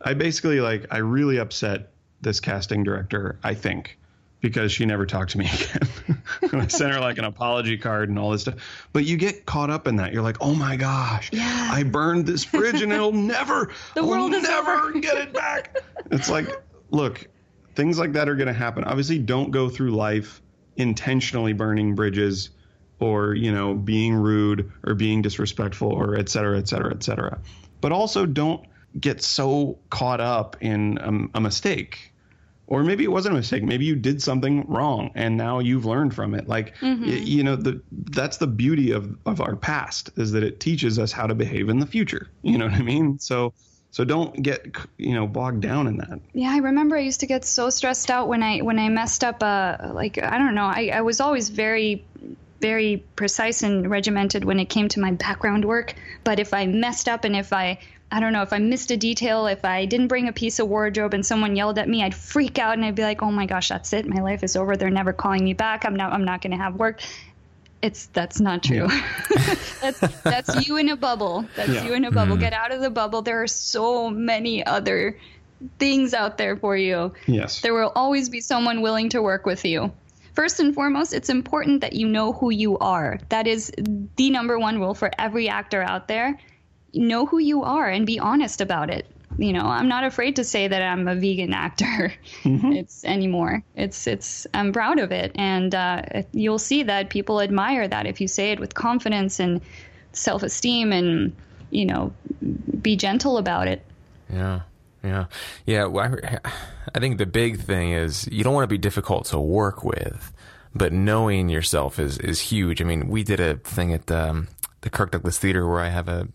I 0.00 0.14
basically 0.14 0.60
like 0.60 0.86
I 0.90 0.98
really 0.98 1.38
upset 1.38 1.90
this 2.20 2.40
casting 2.40 2.84
director. 2.84 3.38
I 3.42 3.54
think 3.54 3.97
because 4.40 4.70
she 4.72 4.86
never 4.86 5.04
talked 5.06 5.30
to 5.32 5.38
me 5.38 5.46
again. 5.52 6.22
I 6.52 6.66
sent 6.68 6.92
her 6.94 7.00
like 7.00 7.18
an 7.18 7.24
apology 7.24 7.76
card 7.76 8.08
and 8.08 8.18
all 8.18 8.30
this 8.30 8.42
stuff. 8.42 8.54
But 8.92 9.04
you 9.04 9.16
get 9.16 9.44
caught 9.46 9.70
up 9.70 9.88
in 9.88 9.96
that. 9.96 10.12
You're 10.12 10.22
like, 10.22 10.36
oh 10.40 10.54
my 10.54 10.76
gosh, 10.76 11.30
Yeah. 11.32 11.70
I 11.72 11.82
burned 11.82 12.26
this 12.26 12.44
bridge 12.44 12.80
and 12.82 12.92
it'll 12.92 13.12
never, 13.12 13.70
The 13.94 14.02
I'll 14.02 14.28
never 14.28 14.70
over. 14.72 15.00
get 15.00 15.16
it 15.18 15.32
back. 15.32 15.82
It's 16.10 16.30
like, 16.30 16.48
look, 16.90 17.26
things 17.74 17.98
like 17.98 18.12
that 18.12 18.28
are 18.28 18.36
going 18.36 18.46
to 18.48 18.52
happen. 18.52 18.84
Obviously, 18.84 19.18
don't 19.18 19.50
go 19.50 19.68
through 19.68 19.90
life 19.90 20.40
intentionally 20.76 21.52
burning 21.52 21.94
bridges 21.96 22.50
or, 23.00 23.34
you 23.34 23.52
know, 23.52 23.74
being 23.74 24.14
rude 24.14 24.70
or 24.84 24.94
being 24.94 25.22
disrespectful 25.22 25.88
or 25.92 26.16
et 26.16 26.28
cetera, 26.28 26.58
et 26.58 26.68
cetera, 26.68 26.92
et 26.92 27.02
cetera. 27.02 27.38
But 27.80 27.92
also 27.92 28.26
don't 28.26 28.64
get 28.98 29.22
so 29.22 29.78
caught 29.90 30.20
up 30.20 30.56
in 30.60 30.98
a, 31.34 31.38
a 31.38 31.40
mistake 31.40 32.12
or 32.68 32.84
maybe 32.84 33.02
it 33.02 33.10
wasn't 33.10 33.34
a 33.34 33.36
mistake. 33.38 33.62
Maybe 33.64 33.86
you 33.86 33.96
did 33.96 34.22
something 34.22 34.64
wrong 34.68 35.10
and 35.14 35.36
now 35.36 35.58
you've 35.58 35.86
learned 35.86 36.14
from 36.14 36.34
it. 36.34 36.46
Like 36.48 36.74
y- 36.80 37.22
you 37.24 37.42
know 37.42 37.56
the 37.56 37.82
that's 37.90 38.36
the 38.36 38.46
beauty 38.46 38.92
of 38.92 39.16
of 39.26 39.40
our 39.40 39.56
past 39.56 40.10
is 40.16 40.32
that 40.32 40.42
it 40.44 40.60
teaches 40.60 40.98
us 40.98 41.10
how 41.10 41.26
to 41.26 41.34
behave 41.34 41.68
in 41.68 41.78
the 41.80 41.86
future. 41.86 42.30
You 42.42 42.58
know 42.58 42.66
what 42.66 42.74
i 42.74 42.82
mean? 42.82 43.18
So 43.18 43.54
so 43.90 44.04
don't 44.04 44.42
get 44.42 44.66
you 44.98 45.14
know 45.14 45.26
bogged 45.26 45.62
down 45.62 45.86
in 45.86 45.96
that. 45.96 46.20
Yeah, 46.34 46.50
I 46.52 46.58
remember 46.58 46.96
I 46.96 47.00
used 47.00 47.20
to 47.20 47.26
get 47.26 47.44
so 47.44 47.70
stressed 47.70 48.10
out 48.10 48.28
when 48.28 48.42
I 48.42 48.58
when 48.60 48.78
I 48.78 48.88
messed 48.90 49.24
up. 49.24 49.42
Uh, 49.42 49.76
like 49.94 50.22
I 50.22 50.36
don't 50.38 50.54
know, 50.54 50.66
I, 50.66 50.90
I 50.94 51.00
was 51.00 51.20
always 51.20 51.48
very, 51.48 52.04
very 52.60 53.02
precise 53.16 53.62
and 53.62 53.90
regimented 53.90 54.44
when 54.44 54.60
it 54.60 54.68
came 54.68 54.88
to 54.90 55.00
my 55.00 55.12
background 55.12 55.64
work. 55.64 55.94
But 56.22 56.38
if 56.38 56.52
I 56.52 56.66
messed 56.66 57.08
up 57.08 57.24
and 57.24 57.34
if 57.34 57.52
I 57.52 57.78
I 58.10 58.20
don't 58.20 58.32
know 58.32 58.42
if 58.42 58.52
I 58.52 58.58
missed 58.58 58.90
a 58.90 58.96
detail, 58.96 59.46
if 59.46 59.64
I 59.64 59.84
didn't 59.84 60.08
bring 60.08 60.28
a 60.28 60.32
piece 60.32 60.58
of 60.58 60.68
wardrobe 60.68 61.12
and 61.12 61.24
someone 61.24 61.56
yelled 61.56 61.78
at 61.78 61.88
me, 61.88 62.02
I'd 62.02 62.14
freak 62.14 62.58
out 62.58 62.74
and 62.74 62.84
I'd 62.84 62.94
be 62.94 63.02
like, 63.02 63.22
"Oh 63.22 63.30
my 63.30 63.44
gosh, 63.44 63.68
that's 63.68 63.92
it. 63.92 64.06
My 64.06 64.22
life 64.22 64.42
is 64.42 64.56
over. 64.56 64.76
They're 64.76 64.90
never 64.90 65.12
calling 65.12 65.44
me 65.44 65.52
back. 65.52 65.84
I'm 65.84 65.94
not 65.94 66.12
I'm 66.12 66.24
not 66.24 66.40
going 66.40 66.52
to 66.52 66.56
have 66.56 66.76
work." 66.76 67.00
It's 67.82 68.06
that's 68.06 68.40
not 68.40 68.62
true. 68.62 68.88
Yeah. 68.90 69.54
that's 69.80 70.00
that's 70.22 70.66
you 70.66 70.78
in 70.78 70.88
a 70.88 70.96
bubble. 70.96 71.46
That's 71.54 71.70
yeah. 71.70 71.84
you 71.84 71.92
in 71.92 72.04
a 72.04 72.10
bubble. 72.10 72.36
Mm. 72.36 72.40
Get 72.40 72.52
out 72.52 72.72
of 72.72 72.80
the 72.80 72.90
bubble. 72.90 73.22
There 73.22 73.42
are 73.42 73.46
so 73.46 74.10
many 74.10 74.64
other 74.64 75.18
things 75.78 76.14
out 76.14 76.38
there 76.38 76.56
for 76.56 76.76
you. 76.76 77.12
Yes. 77.26 77.60
There 77.60 77.74
will 77.74 77.92
always 77.94 78.28
be 78.28 78.40
someone 78.40 78.80
willing 78.80 79.10
to 79.10 79.22
work 79.22 79.46
with 79.46 79.64
you. 79.64 79.92
First 80.34 80.60
and 80.60 80.74
foremost, 80.74 81.12
it's 81.12 81.28
important 81.28 81.80
that 81.80 81.94
you 81.94 82.08
know 82.08 82.32
who 82.32 82.50
you 82.50 82.78
are. 82.78 83.18
That 83.28 83.46
is 83.46 83.72
the 84.16 84.30
number 84.30 84.58
one 84.58 84.78
rule 84.78 84.94
for 84.94 85.10
every 85.18 85.48
actor 85.48 85.82
out 85.82 86.08
there. 86.08 86.38
Know 86.94 87.26
who 87.26 87.38
you 87.38 87.62
are 87.62 87.88
and 87.88 88.06
be 88.06 88.18
honest 88.18 88.60
about 88.60 88.90
it. 88.90 89.06
You 89.36 89.52
know, 89.52 89.66
I'm 89.66 89.88
not 89.88 90.04
afraid 90.04 90.36
to 90.36 90.44
say 90.44 90.66
that 90.66 90.82
I'm 90.82 91.06
a 91.06 91.14
vegan 91.14 91.52
actor. 91.52 92.12
Mm-hmm. 92.42 92.72
It's 92.78 93.04
anymore. 93.04 93.62
It's 93.76 94.06
it's 94.06 94.46
I'm 94.54 94.72
proud 94.72 94.98
of 94.98 95.12
it, 95.12 95.32
and 95.34 95.74
uh, 95.74 96.02
you'll 96.32 96.58
see 96.58 96.82
that 96.84 97.10
people 97.10 97.40
admire 97.40 97.86
that 97.86 98.06
if 98.06 98.20
you 98.20 98.26
say 98.26 98.52
it 98.52 98.58
with 98.58 98.74
confidence 98.74 99.38
and 99.38 99.60
self-esteem, 100.12 100.92
and 100.92 101.36
you 101.70 101.86
know, 101.86 102.12
be 102.80 102.96
gentle 102.96 103.38
about 103.38 103.68
it. 103.68 103.84
Yeah. 104.32 104.62
Yeah, 105.04 105.26
yeah. 105.64 105.86
I, 105.86 106.40
I 106.94 106.98
think 106.98 107.18
the 107.18 107.26
big 107.26 107.60
thing 107.60 107.92
is 107.92 108.28
you 108.32 108.42
don't 108.42 108.54
want 108.54 108.64
to 108.64 108.68
be 108.68 108.78
difficult 108.78 109.26
to 109.26 109.38
work 109.38 109.84
with, 109.84 110.32
but 110.74 110.92
knowing 110.92 111.48
yourself 111.48 111.98
is 112.00 112.18
is 112.18 112.40
huge. 112.40 112.82
I 112.82 112.84
mean, 112.84 113.08
we 113.08 113.22
did 113.22 113.38
a 113.38 113.56
thing 113.58 113.92
at 113.92 114.10
um, 114.10 114.48
the 114.80 114.90
Kirk 114.90 115.12
Douglas 115.12 115.38
Theater 115.38 115.68
where 115.68 115.80
I 115.80 115.88
have 115.88 116.08
a 116.08 116.28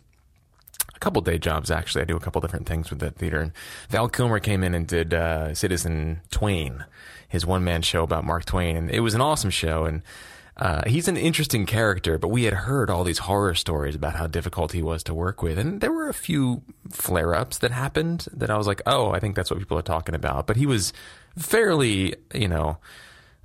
couple 1.03 1.21
day 1.21 1.37
jobs 1.37 1.69
actually. 1.69 2.01
I 2.01 2.05
do 2.05 2.15
a 2.15 2.19
couple 2.19 2.41
different 2.41 2.67
things 2.67 2.89
with 2.89 2.99
that 2.99 3.15
theater, 3.15 3.41
and 3.41 3.51
Val 3.89 4.07
Kilmer 4.07 4.39
came 4.39 4.63
in 4.63 4.73
and 4.73 4.87
did 4.87 5.13
uh, 5.13 5.53
Citizen 5.53 6.21
Twain, 6.31 6.85
his 7.27 7.45
one 7.45 7.63
man 7.63 7.81
show 7.81 8.03
about 8.03 8.23
Mark 8.23 8.45
Twain, 8.45 8.77
and 8.77 8.89
it 8.89 9.01
was 9.01 9.13
an 9.13 9.21
awesome 9.21 9.49
show 9.49 9.85
and 9.85 10.01
uh, 10.55 10.83
he's 10.85 11.07
an 11.07 11.17
interesting 11.17 11.65
character, 11.65 12.19
but 12.19 12.27
we 12.27 12.43
had 12.43 12.53
heard 12.53 12.89
all 12.89 13.03
these 13.03 13.17
horror 13.19 13.55
stories 13.55 13.95
about 13.95 14.15
how 14.15 14.27
difficult 14.27 14.71
he 14.71 14.83
was 14.83 15.01
to 15.03 15.13
work 15.13 15.41
with, 15.41 15.57
and 15.57 15.81
there 15.81 15.91
were 15.91 16.07
a 16.07 16.13
few 16.13 16.61
flare 16.91 17.33
ups 17.33 17.57
that 17.57 17.71
happened 17.71 18.27
that 18.31 18.51
I 18.51 18.57
was 18.57 18.67
like, 18.67 18.81
oh, 18.85 19.11
I 19.11 19.19
think 19.19 19.35
that's 19.35 19.49
what 19.49 19.57
people 19.59 19.79
are 19.79 19.83
talking 19.83 20.13
about. 20.13 20.45
But 20.45 20.57
he 20.57 20.67
was 20.67 20.93
fairly, 21.37 22.15
you 22.35 22.47
know, 22.47 22.77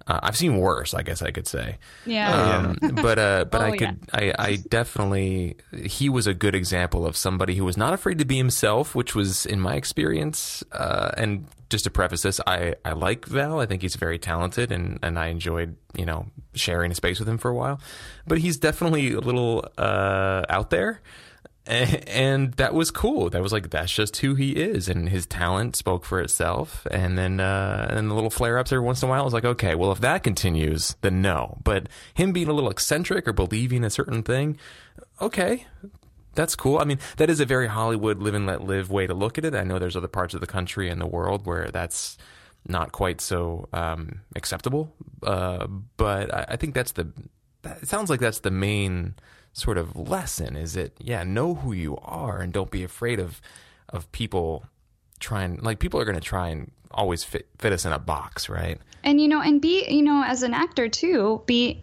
uh, 0.09 0.21
I've 0.23 0.37
seen 0.37 0.57
worse, 0.57 0.95
I 0.95 1.03
guess 1.03 1.21
I 1.21 1.31
could 1.31 1.47
say. 1.47 1.77
Yeah. 2.07 2.75
Um, 2.81 2.95
but 3.03 3.19
uh, 3.19 3.45
but 3.45 3.61
oh, 3.61 3.65
I 3.65 3.71
could, 3.77 3.81
yeah. 3.81 3.97
I, 4.13 4.35
I 4.39 4.57
definitely, 4.57 5.57
he 5.85 6.09
was 6.09 6.27
a 6.27 6.35
good 6.35 6.55
example 6.55 7.07
of 7.07 7.17
somebody 7.17 7.55
who 7.57 7.65
was 7.65 7.77
not 7.77 7.93
afraid 7.93 8.19
to 8.19 8.25
be 8.25 8.37
himself, 8.37 8.95
which 8.95 9.15
was, 9.15 9.45
in 9.45 9.61
my 9.61 9.75
experience, 9.75 10.65
uh, 10.73 11.11
and 11.17 11.47
just 11.69 11.85
to 11.85 11.91
preface 11.91 12.23
this, 12.23 12.41
I, 12.47 12.77
I 12.85 12.93
like 12.93 13.27
Val. 13.27 13.61
I 13.61 13.67
think 13.67 13.83
he's 13.83 13.97
very 13.97 14.19
talented, 14.19 14.73
and, 14.73 14.99
and 15.03 15.19
I 15.19 15.27
enjoyed 15.27 15.77
you 15.95 16.07
know 16.07 16.27
sharing 16.55 16.91
a 16.91 16.95
space 16.95 17.19
with 17.19 17.29
him 17.29 17.39
for 17.39 17.51
a 17.51 17.55
while. 17.55 17.81
But 18.27 18.39
he's 18.39 18.57
definitely 18.57 19.13
a 19.13 19.21
little 19.21 19.67
uh, 19.77 20.45
out 20.49 20.71
there 20.71 21.03
and 21.69 22.55
that 22.55 22.73
was 22.73 22.91
cool. 22.91 23.29
That 23.31 23.43
was 23.43 23.53
like 23.53 23.71
that's 23.71 23.93
just 23.93 24.17
who 24.19 24.35
he 24.35 24.53
is, 24.53 24.89
and 24.89 25.09
his 25.09 25.27
talent 25.27 25.77
spoke 25.77 26.05
for 26.05 26.21
itself. 26.21 26.87
And 26.91 27.19
then 27.19 27.41
uh, 27.41 27.89
and 27.91 28.11
the 28.11 28.15
little 28.15 28.31
flare 28.31 28.59
ups 28.59 28.73
every 28.73 28.85
once 28.85 29.03
in 29.03 29.09
a 29.09 29.11
while 29.11 29.21
I 29.21 29.25
was 29.25 29.35
like, 29.35 29.45
okay, 29.45 29.75
well 29.75 29.93
if 29.93 30.01
that 30.01 30.23
continues, 30.23 30.97
then 31.03 31.21
no. 31.21 31.59
But 31.63 31.89
him 32.15 32.33
being 32.33 32.49
a 32.49 32.53
little 32.53 32.71
eccentric 32.71 33.29
or 33.29 33.33
believing 33.33 33.85
a 33.85 33.91
certain 33.91 34.23
thing, 34.23 34.59
okay, 35.21 35.67
that's 36.35 36.55
cool. 36.55 36.79
I 36.79 36.85
mean, 36.85 36.99
that 37.19 37.29
is 37.29 37.41
a 37.41 37.45
very 37.45 37.67
Hollywood 37.67 38.21
live 38.21 38.35
and 38.35 38.47
let 38.47 38.63
live 38.63 38.91
way 38.91 39.07
to 39.07 39.15
look 39.15 39.37
at 39.37 39.45
it. 39.45 39.55
I 39.55 39.65
know 39.65 39.79
there's 39.79 39.97
other 39.97 40.09
parts 40.09 40.35
of 40.35 40.41
the 40.41 40.47
country 40.47 40.89
and 40.89 41.01
the 41.01 41.07
world 41.07 41.45
where 41.45 41.71
that's 41.71 42.17
not 42.67 42.93
quite 42.93 43.21
so 43.21 43.69
um, 43.73 44.21
acceptable, 44.37 44.95
uh, 45.23 45.67
but 45.97 46.33
I, 46.33 46.47
I 46.51 46.57
think 46.57 46.75
that's 46.75 46.93
the. 46.93 47.13
It 47.65 47.89
sounds 47.89 48.09
like 48.09 48.21
that's 48.21 48.41
the 48.41 48.51
main 48.51 49.17
sort 49.59 49.77
of 49.77 49.97
lesson 49.97 50.57
is 50.57 50.77
it 50.77 50.93
yeah 51.01 51.25
know 51.25 51.55
who 51.55 51.73
you 51.73 51.97
are 52.03 52.41
and 52.41 52.53
don't 52.53 52.71
be 52.71 52.85
afraid 52.85 53.19
of 53.19 53.41
of 53.89 54.11
people 54.13 54.65
trying 55.19 55.57
like 55.57 55.79
people 55.79 56.01
are 56.01 56.05
going 56.05 56.15
to 56.15 56.21
try 56.21 56.49
and 56.49 56.71
always 56.91 57.25
fit 57.25 57.47
fit 57.59 57.73
us 57.73 57.85
in 57.85 57.93
a 57.93 57.99
box 57.99 58.49
right? 58.49 58.79
And 59.05 59.21
you 59.21 59.29
know 59.29 59.41
and 59.41 59.61
be 59.61 59.87
you 59.89 60.03
know 60.03 60.23
as 60.25 60.43
an 60.43 60.55
actor 60.55 60.89
too 60.89 61.43
be 61.47 61.83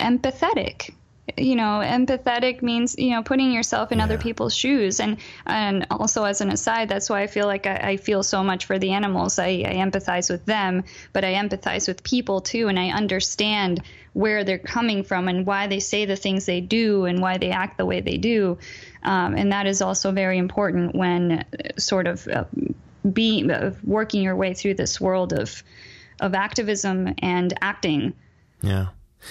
empathetic. 0.00 0.94
You 1.38 1.56
know 1.56 1.80
empathetic 1.82 2.62
means 2.62 2.96
you 2.98 3.10
know 3.10 3.22
putting 3.22 3.50
yourself 3.50 3.92
in 3.92 3.98
yeah. 3.98 4.04
other 4.04 4.18
people's 4.18 4.54
shoes. 4.54 5.00
And 5.00 5.18
and 5.46 5.86
also 5.90 6.24
as 6.24 6.40
an 6.40 6.50
aside 6.50 6.88
that's 6.88 7.08
why 7.08 7.22
i 7.22 7.26
feel 7.26 7.46
like 7.46 7.66
i, 7.66 7.76
I 7.76 7.96
feel 7.96 8.22
so 8.22 8.44
much 8.44 8.66
for 8.66 8.78
the 8.78 8.92
animals. 8.92 9.38
I, 9.38 9.64
I 9.66 9.74
empathize 9.74 10.30
with 10.30 10.44
them 10.44 10.84
but 11.12 11.24
i 11.24 11.34
empathize 11.34 11.88
with 11.88 12.02
people 12.02 12.40
too. 12.40 12.68
And 12.68 12.78
i 12.78 12.88
understand 12.88 13.82
where 14.14 14.44
they're 14.44 14.58
coming 14.58 15.04
from 15.04 15.28
and 15.28 15.44
why 15.44 15.66
they 15.66 15.80
say 15.80 16.06
the 16.06 16.16
things 16.16 16.46
they 16.46 16.60
do 16.60 17.04
and 17.04 17.20
why 17.20 17.36
they 17.36 17.50
act 17.50 17.76
the 17.76 17.84
way 17.84 18.00
they 18.00 18.16
do. 18.16 18.56
Um, 19.02 19.34
and 19.34 19.52
that 19.52 19.66
is 19.66 19.82
also 19.82 20.12
very 20.12 20.38
important 20.38 20.94
when 20.94 21.32
uh, 21.32 21.44
sort 21.78 22.06
of 22.06 22.26
uh, 22.26 22.44
being 23.12 23.50
uh, 23.50 23.74
working 23.84 24.22
your 24.22 24.36
way 24.36 24.54
through 24.54 24.74
this 24.74 25.00
world 25.00 25.32
of 25.32 25.62
of 26.20 26.32
activism 26.34 27.12
and 27.18 27.52
acting. 27.60 28.14
Yeah. 28.62 28.88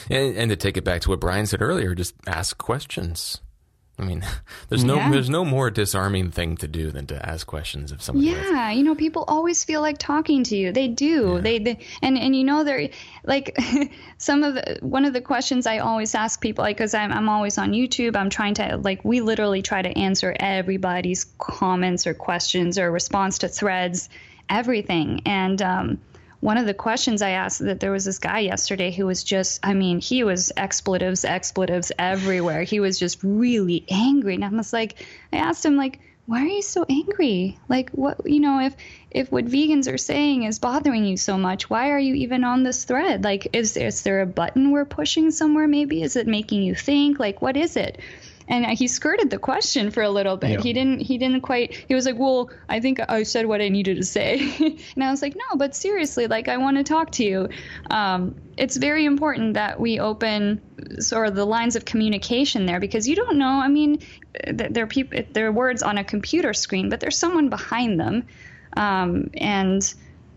And, 0.09 0.35
and 0.35 0.49
to 0.49 0.55
take 0.57 0.75
it 0.75 0.83
back 0.83 1.01
to 1.01 1.09
what 1.09 1.21
Brian 1.21 1.45
said 1.45 1.61
earlier, 1.61 1.95
just 1.95 2.13
ask 2.27 2.57
questions. 2.57 3.39
I 3.97 4.03
mean, 4.03 4.25
there's 4.69 4.83
no 4.83 4.95
yeah. 4.95 5.11
there's 5.11 5.29
no 5.29 5.45
more 5.45 5.69
disarming 5.69 6.31
thing 6.31 6.57
to 6.57 6.67
do 6.67 6.91
than 6.91 7.05
to 7.07 7.29
ask 7.29 7.45
questions 7.45 7.91
of 7.91 8.01
someone. 8.01 8.25
Yeah, 8.25 8.71
you 8.71 8.83
know, 8.83 8.95
people 8.95 9.23
always 9.27 9.63
feel 9.63 9.81
like 9.81 9.97
talking 9.97 10.43
to 10.45 10.55
you. 10.55 10.71
They 10.71 10.87
do. 10.87 11.35
Yeah. 11.35 11.41
They, 11.41 11.59
they 11.59 11.79
and 12.01 12.17
and 12.17 12.35
you 12.35 12.43
know 12.43 12.63
they're 12.63 12.89
like 13.23 13.55
some 14.17 14.43
of 14.43 14.55
the 14.55 14.79
one 14.81 15.05
of 15.05 15.13
the 15.13 15.21
questions 15.21 15.67
I 15.67 15.77
always 15.79 16.15
ask 16.15 16.41
people 16.41 16.63
like 16.63 16.77
cuz 16.77 16.93
I'm 16.93 17.11
I'm 17.11 17.29
always 17.29 17.57
on 17.57 17.71
YouTube. 17.73 18.15
I'm 18.15 18.29
trying 18.29 18.55
to 18.55 18.77
like 18.77 19.05
we 19.05 19.21
literally 19.21 19.61
try 19.61 19.81
to 19.81 19.97
answer 19.97 20.35
everybody's 20.39 21.25
comments 21.37 22.07
or 22.07 22.13
questions 22.13 22.79
or 22.79 22.91
response 22.91 23.37
to 23.39 23.47
threads, 23.47 24.09
everything. 24.49 25.21
And 25.25 25.61
um 25.61 25.99
one 26.43 26.57
of 26.57 26.65
the 26.65 26.73
questions 26.73 27.21
I 27.21 27.29
asked 27.29 27.59
that 27.59 27.79
there 27.79 27.93
was 27.93 28.03
this 28.03 28.19
guy 28.19 28.39
yesterday 28.39 28.91
who 28.91 29.05
was 29.05 29.23
just, 29.23 29.61
I 29.63 29.73
mean, 29.73 30.01
he 30.01 30.25
was 30.25 30.51
expletives, 30.57 31.23
expletives 31.23 31.93
everywhere. 31.97 32.63
He 32.63 32.81
was 32.81 32.99
just 32.99 33.23
really 33.23 33.85
angry. 33.89 34.35
And 34.35 34.43
I 34.43 34.49
was 34.49 34.73
like, 34.73 35.05
I 35.31 35.37
asked 35.37 35.65
him, 35.65 35.77
like, 35.77 36.01
why 36.25 36.41
are 36.43 36.47
you 36.47 36.61
so 36.61 36.85
angry? 36.89 37.57
Like, 37.69 37.91
what, 37.91 38.29
you 38.29 38.41
know, 38.41 38.59
if, 38.59 38.75
if 39.09 39.31
what 39.31 39.45
vegans 39.45 39.89
are 39.89 39.97
saying 39.97 40.43
is 40.43 40.59
bothering 40.59 41.05
you 41.05 41.15
so 41.15 41.37
much, 41.37 41.69
why 41.69 41.91
are 41.91 41.99
you 41.99 42.13
even 42.15 42.43
on 42.43 42.63
this 42.63 42.83
thread? 42.83 43.23
Like, 43.23 43.47
is, 43.55 43.77
is 43.77 44.01
there 44.01 44.19
a 44.19 44.25
button 44.25 44.71
we're 44.71 44.83
pushing 44.83 45.31
somewhere 45.31 45.69
maybe? 45.69 46.01
Is 46.01 46.17
it 46.17 46.27
making 46.27 46.61
you 46.61 46.75
think? 46.75 47.19
Like, 47.19 47.41
what 47.41 47.55
is 47.55 47.77
it? 47.77 47.99
And 48.47 48.65
he 48.65 48.87
skirted 48.87 49.29
the 49.29 49.37
question 49.37 49.91
for 49.91 50.03
a 50.03 50.09
little 50.09 50.37
bit. 50.37 50.51
Yeah. 50.51 50.61
He 50.61 50.73
didn't. 50.73 50.99
He 50.99 51.17
didn't 51.17 51.41
quite. 51.41 51.85
He 51.87 51.95
was 51.95 52.05
like, 52.05 52.17
"Well, 52.17 52.49
I 52.69 52.79
think 52.79 52.99
I 53.07 53.23
said 53.23 53.45
what 53.45 53.61
I 53.61 53.69
needed 53.69 53.97
to 53.97 54.03
say," 54.03 54.39
and 54.95 55.03
I 55.03 55.11
was 55.11 55.21
like, 55.21 55.35
"No, 55.35 55.57
but 55.57 55.75
seriously, 55.75 56.27
like, 56.27 56.47
I 56.47 56.57
want 56.57 56.77
to 56.77 56.83
talk 56.83 57.11
to 57.13 57.23
you." 57.23 57.49
Um, 57.89 58.35
it's 58.57 58.77
very 58.77 59.05
important 59.05 59.55
that 59.55 59.79
we 59.79 59.99
open 59.99 60.61
sort 60.99 61.27
of 61.27 61.35
the 61.35 61.45
lines 61.45 61.75
of 61.75 61.85
communication 61.85 62.65
there 62.65 62.79
because 62.79 63.07
you 63.07 63.15
don't 63.15 63.37
know. 63.37 63.61
I 63.61 63.67
mean, 63.67 63.99
there 64.51 64.83
are 64.83 64.87
people, 64.87 65.19
there 65.31 65.47
are 65.47 65.51
words 65.51 65.83
on 65.83 65.97
a 65.97 66.03
computer 66.03 66.53
screen, 66.53 66.89
but 66.89 66.99
there's 66.99 67.17
someone 67.17 67.49
behind 67.49 67.99
them, 67.99 68.27
um, 68.75 69.29
and 69.35 69.93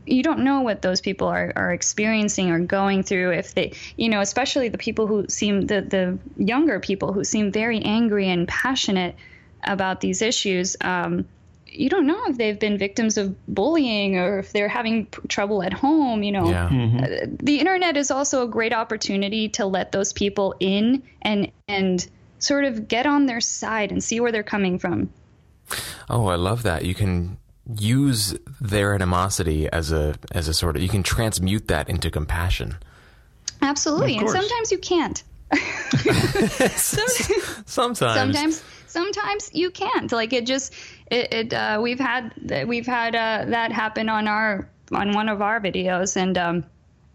you 0.07 0.23
don't 0.23 0.41
know 0.41 0.61
what 0.61 0.83
those 0.83 1.01
people 1.01 1.29
are, 1.29 1.53
are 1.57 1.73
experiencing 1.73 2.51
or 2.51 2.61
going 2.61 3.03
through 3.03 3.33
if 3.33 3.55
they 3.55 3.73
you 3.97 4.09
know 4.09 4.21
especially 4.21 4.69
the 4.69 4.79
people 4.79 5.07
who 5.07 5.27
seem 5.29 5.63
the 5.63 5.81
the 5.83 6.19
younger 6.43 6.81
people 6.81 7.13
who 7.13 7.25
seem 7.25 7.53
very 7.53 7.81
angry 7.83 8.29
and 8.29 8.49
passionate 8.49 9.17
about 9.65 10.01
these 10.01 10.23
issues 10.23 10.77
um, 10.81 11.27
you 11.67 11.91
don't 11.91 12.07
know 12.07 12.23
if 12.27 12.39
they've 12.39 12.59
been 12.59 12.79
victims 12.79 13.19
of 13.19 13.35
bullying 13.47 14.17
or 14.17 14.39
if 14.39 14.53
they're 14.53 14.69
having 14.69 15.07
p- 15.07 15.21
trouble 15.29 15.63
at 15.63 15.73
home 15.73 16.23
you 16.23 16.33
know 16.33 16.49
yeah. 16.49 16.69
mm-hmm. 16.69 16.99
uh, 16.99 17.37
the 17.43 17.59
internet 17.59 17.97
is 17.97 18.11
also 18.11 18.45
a 18.45 18.49
great 18.49 18.73
opportunity 18.73 19.49
to 19.49 19.67
let 19.67 19.93
those 19.93 20.13
people 20.13 20.55
in 20.61 21.03
and 21.23 21.51
and 21.69 22.09
sort 22.39 22.65
of 22.65 22.87
get 22.87 23.07
on 23.07 23.27
their 23.27 23.41
side 23.41 23.91
and 23.91 24.03
see 24.03 24.21
where 24.21 24.31
they're 24.31 24.43
coming 24.43 24.79
from 24.79 25.11
oh 26.09 26.27
i 26.27 26.37
love 26.37 26.63
that 26.63 26.85
you 26.85 26.95
can 26.95 27.37
use 27.75 28.35
their 28.61 28.95
animosity 28.95 29.69
as 29.71 29.93
a 29.93 30.14
as 30.33 30.49
a 30.49 30.55
sort 30.55 30.77
of 30.77 30.83
you 30.83 30.89
can 30.89 31.03
transmute 31.03 31.69
that 31.69 31.89
into 31.89 32.11
compassion. 32.11 32.77
Absolutely, 33.62 34.19
and 34.19 34.29
sometimes 34.29 34.71
you 34.71 34.79
can't. 34.79 35.23
sometimes. 36.77 37.99
Sometimes 37.99 38.64
sometimes 38.87 39.51
you 39.53 39.71
can't. 39.71 40.11
Like 40.12 40.33
it 40.33 40.47
just 40.47 40.73
it, 41.11 41.33
it 41.33 41.55
uh, 41.55 41.79
we've 41.83 41.99
had 41.99 42.33
we've 42.67 42.87
had 42.87 43.14
uh, 43.14 43.45
that 43.51 43.73
happen 43.73 44.09
on 44.09 44.29
our 44.29 44.69
on 44.93 45.12
one 45.12 45.29
of 45.29 45.43
our 45.43 45.61
videos, 45.61 46.17
and 46.17 46.39
um, 46.39 46.64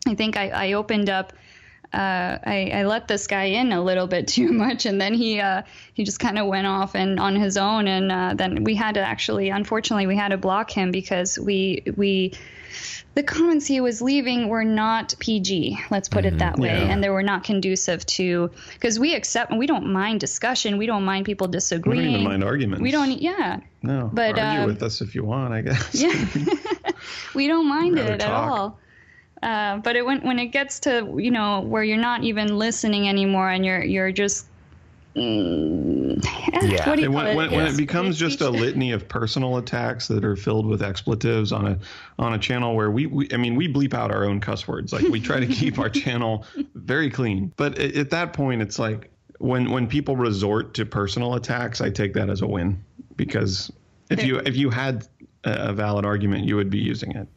I 0.07 0.15
think 0.15 0.37
I, 0.37 0.49
I 0.49 0.73
opened 0.73 1.09
up 1.09 1.33
uh, 1.93 2.37
I, 2.43 2.71
I 2.73 2.83
let 2.85 3.07
this 3.07 3.27
guy 3.27 3.45
in 3.45 3.71
a 3.71 3.83
little 3.83 4.07
bit 4.07 4.27
too 4.27 4.51
much, 4.63 4.85
and 4.85 4.99
then 5.01 5.13
he 5.13 5.39
uh, 5.39 5.63
he 5.93 6.03
just 6.03 6.19
kind 6.19 6.37
of 6.39 6.47
went 6.47 6.67
off 6.67 6.95
and 6.95 7.19
on 7.19 7.35
his 7.35 7.57
own, 7.57 7.87
and 7.87 8.11
uh, 8.11 8.33
then 8.35 8.63
we 8.63 8.75
had 8.75 8.95
to 8.95 9.01
actually, 9.01 9.49
unfortunately, 9.49 10.07
we 10.07 10.15
had 10.15 10.29
to 10.29 10.37
block 10.37 10.71
him 10.71 10.91
because 10.91 11.37
we 11.37 11.83
we 11.97 12.33
the 13.13 13.23
comments 13.23 13.65
he 13.65 13.81
was 13.81 14.01
leaving 14.01 14.47
were 14.47 14.63
not 14.63 15.13
PG, 15.19 15.77
let's 15.89 16.07
put 16.07 16.23
it 16.23 16.37
that 16.37 16.57
way, 16.57 16.69
Yeah. 16.69 16.93
and 16.93 17.03
they 17.03 17.09
were 17.09 17.23
not 17.23 17.43
conducive 17.43 18.05
to 18.05 18.51
because 18.73 18.97
we 18.97 19.13
accept 19.15 19.51
and 19.51 19.59
we 19.59 19.67
don't 19.67 19.91
mind 19.91 20.21
discussion, 20.21 20.77
we 20.77 20.85
don't 20.85 21.03
mind 21.03 21.25
people 21.25 21.47
disagreeing, 21.49 21.97
We 21.97 22.03
don't 22.05 22.13
even 22.21 22.31
mind 22.31 22.43
arguments. 22.45 22.81
we 22.81 22.91
don't, 22.91 23.21
yeah, 23.21 23.59
No, 23.81 24.09
but, 24.13 24.39
argue 24.39 24.61
um, 24.61 24.65
with 24.67 24.81
us 24.81 25.01
if 25.01 25.13
you 25.13 25.25
want. 25.25 25.53
I 25.53 25.59
guess. 25.61 25.93
yeah, 26.01 26.93
we 27.35 27.47
don't 27.49 27.67
mind 27.67 27.99
it 27.99 28.21
at 28.21 28.31
all. 28.31 28.79
Uh, 29.43 29.77
but 29.77 29.95
it, 29.95 30.05
when 30.05 30.21
when 30.21 30.37
it 30.39 30.47
gets 30.47 30.79
to 30.81 31.15
you 31.17 31.31
know 31.31 31.61
where 31.61 31.83
you're 31.83 31.97
not 31.97 32.23
even 32.23 32.57
listening 32.59 33.07
anymore 33.09 33.49
and 33.49 33.65
you're 33.65 33.83
you're 33.83 34.11
just 34.11 34.45
mm, 35.17 36.23
Yeah. 36.61 36.87
what 36.89 36.95
do 36.97 37.01
you 37.01 37.07
And 37.07 37.15
call 37.15 37.23
when, 37.23 37.27
it? 37.27 37.35
when, 37.35 37.51
when 37.51 37.65
it 37.65 37.75
becomes 37.77 38.17
just 38.17 38.41
a 38.41 38.49
litany 38.49 38.91
of 38.91 39.07
personal 39.07 39.57
attacks 39.57 40.07
that 40.09 40.23
are 40.23 40.35
filled 40.35 40.67
with 40.67 40.83
expletives 40.83 41.51
on 41.51 41.65
a 41.67 41.79
on 42.19 42.33
a 42.33 42.37
channel 42.37 42.75
where 42.75 42.91
we, 42.91 43.07
we 43.07 43.27
I 43.33 43.37
mean 43.37 43.55
we 43.55 43.67
bleep 43.71 43.93
out 43.95 44.11
our 44.11 44.25
own 44.25 44.39
cuss 44.39 44.67
words. 44.67 44.93
Like 44.93 45.07
we 45.07 45.19
try 45.19 45.39
to 45.39 45.47
keep 45.61 45.79
our 45.79 45.89
channel 45.89 46.45
very 46.75 47.09
clean. 47.09 47.51
But 47.57 47.79
at, 47.79 47.95
at 47.95 48.09
that 48.11 48.33
point 48.33 48.61
it's 48.61 48.77
like 48.77 49.09
when 49.39 49.71
when 49.71 49.87
people 49.87 50.15
resort 50.15 50.75
to 50.75 50.85
personal 50.85 51.33
attacks 51.33 51.81
I 51.81 51.89
take 51.89 52.13
that 52.13 52.29
as 52.29 52.41
a 52.41 52.47
win. 52.47 52.83
Because 53.15 53.71
if 54.11 54.23
you 54.23 54.37
if 54.45 54.55
you 54.55 54.69
had 54.69 55.07
a 55.45 55.69
a 55.69 55.73
valid 55.73 56.05
argument 56.05 56.45
you 56.45 56.55
would 56.55 56.69
be 56.69 56.77
using 56.77 57.11
it 57.15 57.27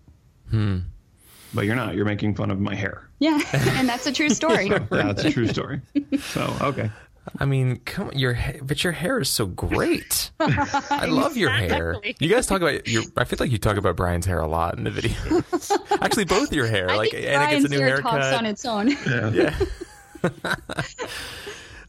but 1.55 1.65
you're 1.65 1.77
not 1.77 1.95
you're 1.95 2.05
making 2.05 2.35
fun 2.35 2.51
of 2.51 2.61
my 2.61 2.75
hair 2.75 3.09
yeah, 3.21 3.41
and 3.53 3.89
that's 3.89 4.07
a 4.07 4.13
true 4.13 4.31
story. 4.31 4.67
Yeah, 4.69 4.79
that's 4.91 5.25
a 5.25 5.31
true 5.31 5.47
story 5.49 5.81
so 6.19 6.55
okay 6.61 6.91
I 7.39 7.47
mean, 7.47 7.81
come 7.87 8.09
on, 8.09 8.19
your 8.19 8.37
but 8.63 8.85
your 8.85 8.93
hair 8.93 9.19
is 9.19 9.31
so 9.31 9.47
great. 9.47 10.31
I 10.39 11.07
love 11.07 11.39
your 11.39 11.49
hair. 11.49 11.97
You 12.21 12.29
guys 12.29 12.47
talk 12.47 12.61
about 12.61 12.87
your. 12.87 13.03
I 13.17 13.25
feel 13.25 13.39
like 13.41 13.51
you 13.51 13.57
talk 13.57 13.79
about 13.79 13.97
Brian's 13.97 14.27
hair 14.27 14.41
a 14.41 14.47
lot 14.47 14.77
in 14.77 14.85
the 14.85 14.91
video. 14.91 15.43
Actually, 16.03 16.27
both 16.27 16.53
your 16.53 16.67
hair. 16.67 16.91
I 16.91 16.97
like 16.97 17.13
think 17.13 17.25
Anna 17.25 17.51
gets 17.51 17.65
a 17.65 17.69
new 17.69 17.79
hair 17.81 18.03
talks 18.03 18.27
haircut. 18.27 18.39
on 18.41 18.45
its 18.45 18.67
own. 18.67 18.91
yeah, 18.91 19.59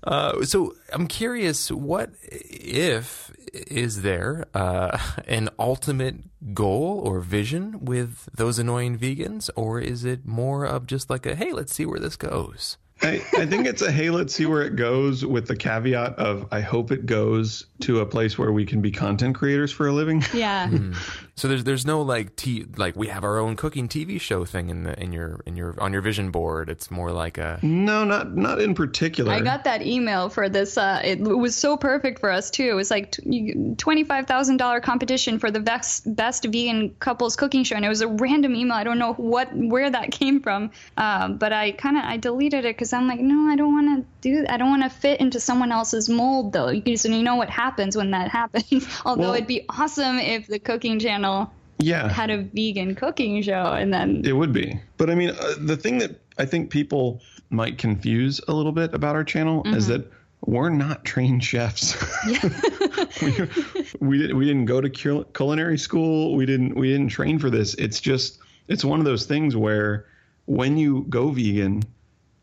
Uh, 0.04 0.46
so 0.46 0.76
I'm 0.94 1.08
curious, 1.08 1.72
what 1.72 2.12
if 2.22 3.25
is 3.54 4.02
there 4.02 4.46
uh, 4.54 4.98
an 5.28 5.50
ultimate 5.60 6.16
goal 6.54 7.02
or 7.04 7.20
vision 7.20 7.84
with 7.84 8.30
those 8.34 8.60
annoying 8.60 8.98
vegans, 8.98 9.50
or 9.56 9.80
is 9.80 10.06
it 10.06 10.26
more 10.26 10.66
of 10.66 10.88
just 10.88 11.10
like 11.10 11.26
a 11.26 11.36
hey, 11.36 11.52
let's 11.52 11.74
see 11.74 11.86
where 11.86 12.00
this 12.00 12.16
goes? 12.16 12.78
I, 13.02 13.22
I 13.38 13.46
think 13.46 13.68
it's 13.68 13.82
a 13.82 13.92
hey, 13.92 14.10
let's 14.10 14.34
see 14.34 14.46
where 14.46 14.62
it 14.62 14.76
goes 14.78 15.26
with 15.26 15.48
the 15.48 15.56
caveat 15.56 16.18
of 16.18 16.48
I 16.52 16.62
hope 16.62 16.92
it 16.92 17.06
goes 17.06 17.68
to 17.82 18.00
a 18.00 18.06
place 18.06 18.38
where 18.38 18.54
we 18.54 18.66
can 18.66 18.82
be 18.82 18.92
content 18.92 19.36
creators 19.36 19.72
for 19.72 19.88
a 19.88 19.92
living. 19.92 20.24
Yeah. 20.34 20.70
So 21.38 21.50
there's 21.50 21.66
there's 21.66 21.86
no 21.86 22.02
like 22.02 22.38
t 22.38 22.66
like 22.78 22.96
we 22.96 23.08
have 23.08 23.26
our 23.26 23.40
own 23.40 23.58
cooking 23.58 23.90
TV 23.90 24.22
show 24.22 24.46
thing 24.46 24.70
in 24.70 24.84
the 24.84 24.98
in 24.98 25.12
your 25.12 25.42
in 25.46 25.58
your 25.58 25.76
on 25.82 25.92
your 25.92 26.02
vision 26.02 26.32
board. 26.32 26.70
It's 26.70 26.90
more 26.90 27.12
like 27.12 27.38
a 27.38 27.60
No, 27.62 28.06
not 28.06 28.38
not 28.38 28.62
in 28.62 28.74
particular. 28.74 29.34
I 29.34 29.42
got 29.42 29.66
that 29.66 29.82
email 29.82 30.30
for 30.30 30.48
this. 30.48 30.78
Uh, 30.78 31.02
it 31.04 31.20
was 31.20 31.54
so 31.54 31.76
perfect 31.76 32.20
for 32.22 32.32
us 32.32 32.50
too. 32.50 32.64
It 32.64 32.74
was 32.74 32.90
like 32.90 33.18
twenty 33.78 34.06
five 34.06 34.28
thousand 34.28 34.58
dollar 34.58 34.80
competition 34.80 35.38
for 35.38 35.52
the 35.52 35.60
best 35.60 36.16
best 36.16 36.46
vegan 36.46 36.96
couples 37.00 37.36
cooking 37.36 37.66
show, 37.66 37.76
and 37.76 37.84
it 37.84 37.90
was 37.90 38.00
a 38.00 38.08
random 38.08 38.56
email. 38.56 38.78
I 38.78 38.86
don't 38.86 38.98
know 38.98 39.12
what 39.16 39.50
where 39.54 39.90
that 39.90 40.12
came 40.12 40.40
from, 40.40 40.72
um, 40.96 41.38
but 41.38 41.52
I 41.52 41.72
kind 41.74 41.98
of 41.98 42.06
I 42.06 42.16
deleted 42.16 42.64
it 42.64 42.78
because 42.78 42.94
I'm 42.94 43.10
like, 43.10 43.20
no, 43.20 43.52
I 43.52 43.58
don't 43.58 43.74
want 43.74 44.00
to 44.00 44.06
do. 44.22 44.46
I 44.48 44.56
don't 44.56 44.70
want 44.70 44.84
to 44.84 44.90
fit 44.90 45.20
into 45.20 45.42
someone 45.42 45.74
else's 45.74 46.08
mold 46.08 46.54
though. 46.54 46.70
You, 46.70 46.96
so 46.96 47.10
you 47.10 47.24
know 47.24 47.36
what 47.36 47.50
happens 47.50 47.98
when 47.98 48.12
that 48.12 48.30
happens. 48.30 48.88
Although 49.06 49.24
Well- 49.24 49.34
it'd 49.34 49.48
be 49.48 49.66
awesome 49.68 50.18
if 50.20 50.48
the 50.48 50.60
cooking 50.60 50.98
channel 50.98 51.25
yeah, 51.80 52.10
had 52.10 52.30
a 52.30 52.44
vegan 52.44 52.96
cooking 52.96 53.42
show, 53.42 53.74
and 53.74 53.94
then 53.94 54.22
it 54.26 54.34
would 54.34 54.54
be. 54.54 54.80
But 54.98 55.10
I 55.10 55.16
mean, 55.16 55.32
uh, 55.32 55.56
the 55.60 55.78
thing 55.78 55.98
that 56.00 56.20
I 56.38 56.46
think 56.46 56.70
people 56.70 57.22
might 57.50 57.78
confuse 57.78 58.42
a 58.48 58.54
little 58.54 58.72
bit 58.72 58.94
about 58.94 59.16
our 59.16 59.24
channel 59.24 59.64
is 59.66 59.88
mm-hmm. 59.88 60.04
that 60.04 60.12
we're 60.46 60.70
not 60.70 61.04
trained 61.04 61.44
chefs. 61.44 61.96
we, 63.22 63.32
we 64.00 64.18
didn't 64.18 64.38
we 64.38 64.46
didn't 64.46 64.66
go 64.66 64.82
to 64.82 64.90
cul- 64.90 65.26
culinary 65.26 65.78
school. 65.78 66.36
We 66.36 66.46
didn't 66.46 66.76
we 66.76 66.92
didn't 66.92 67.10
train 67.10 67.40
for 67.40 67.50
this. 67.50 67.74
It's 67.76 68.00
just 68.00 68.40
it's 68.68 68.86
one 68.86 69.00
of 69.00 69.06
those 69.06 69.26
things 69.26 69.56
where 69.56 70.06
when 70.46 70.78
you 70.78 71.06
go 71.10 71.30
vegan, 71.30 71.84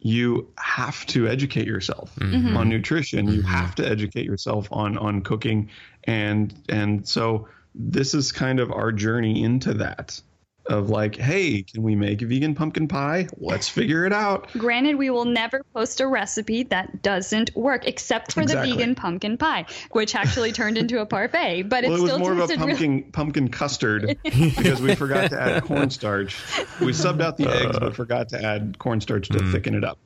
you 0.00 0.48
have 0.58 1.06
to 1.06 1.28
educate 1.28 1.66
yourself 1.66 2.14
mm-hmm. 2.16 2.56
on 2.56 2.68
nutrition. 2.68 3.28
You 3.28 3.38
mm-hmm. 3.38 3.48
have 3.48 3.74
to 3.76 3.88
educate 3.88 4.26
yourself 4.26 4.68
on 4.72 4.98
on 4.98 5.22
cooking, 5.22 5.70
and 6.04 6.52
and 6.68 7.06
so 7.08 7.48
this 7.74 8.14
is 8.14 8.32
kind 8.32 8.60
of 8.60 8.70
our 8.72 8.92
journey 8.92 9.42
into 9.42 9.74
that. 9.74 10.20
Of 10.66 10.90
like, 10.90 11.16
hey, 11.16 11.62
can 11.62 11.82
we 11.82 11.96
make 11.96 12.22
a 12.22 12.26
vegan 12.26 12.54
pumpkin 12.54 12.86
pie? 12.86 13.26
Let's 13.36 13.68
figure 13.68 14.06
it 14.06 14.12
out. 14.12 14.46
Granted, 14.52 14.94
we 14.94 15.10
will 15.10 15.24
never 15.24 15.64
post 15.74 16.00
a 16.00 16.06
recipe 16.06 16.62
that 16.64 17.02
doesn't 17.02 17.50
work, 17.56 17.84
except 17.88 18.32
for 18.32 18.42
Exactly. 18.42 18.70
the 18.70 18.76
vegan 18.76 18.94
pumpkin 18.94 19.36
pie, 19.36 19.66
which 19.90 20.14
actually 20.14 20.52
turned 20.52 20.78
into 20.78 21.00
a 21.00 21.06
parfait. 21.06 21.64
But 21.64 21.82
Well, 21.82 21.94
it 21.94 21.98
it 21.98 22.02
was 22.02 22.10
still 22.12 22.18
more 22.20 22.30
of 22.30 22.38
a 22.38 22.40
tasted 22.42 22.60
really- 22.60 22.72
pumpkin 22.74 23.02
pumpkin 23.10 23.48
custard 23.48 24.16
because 24.22 24.80
we 24.80 24.94
forgot 24.94 25.30
to 25.30 25.40
add 25.40 25.64
cornstarch. 25.64 26.40
We 26.80 26.92
subbed 26.92 27.22
out 27.22 27.38
the 27.38 27.48
eggs, 27.48 27.80
but 27.80 27.96
forgot 27.96 28.28
to 28.28 28.40
add 28.40 28.78
cornstarch 28.78 29.30
to 29.30 29.38
mm. 29.38 29.50
thicken 29.50 29.74
it 29.74 29.82
up. 29.82 29.98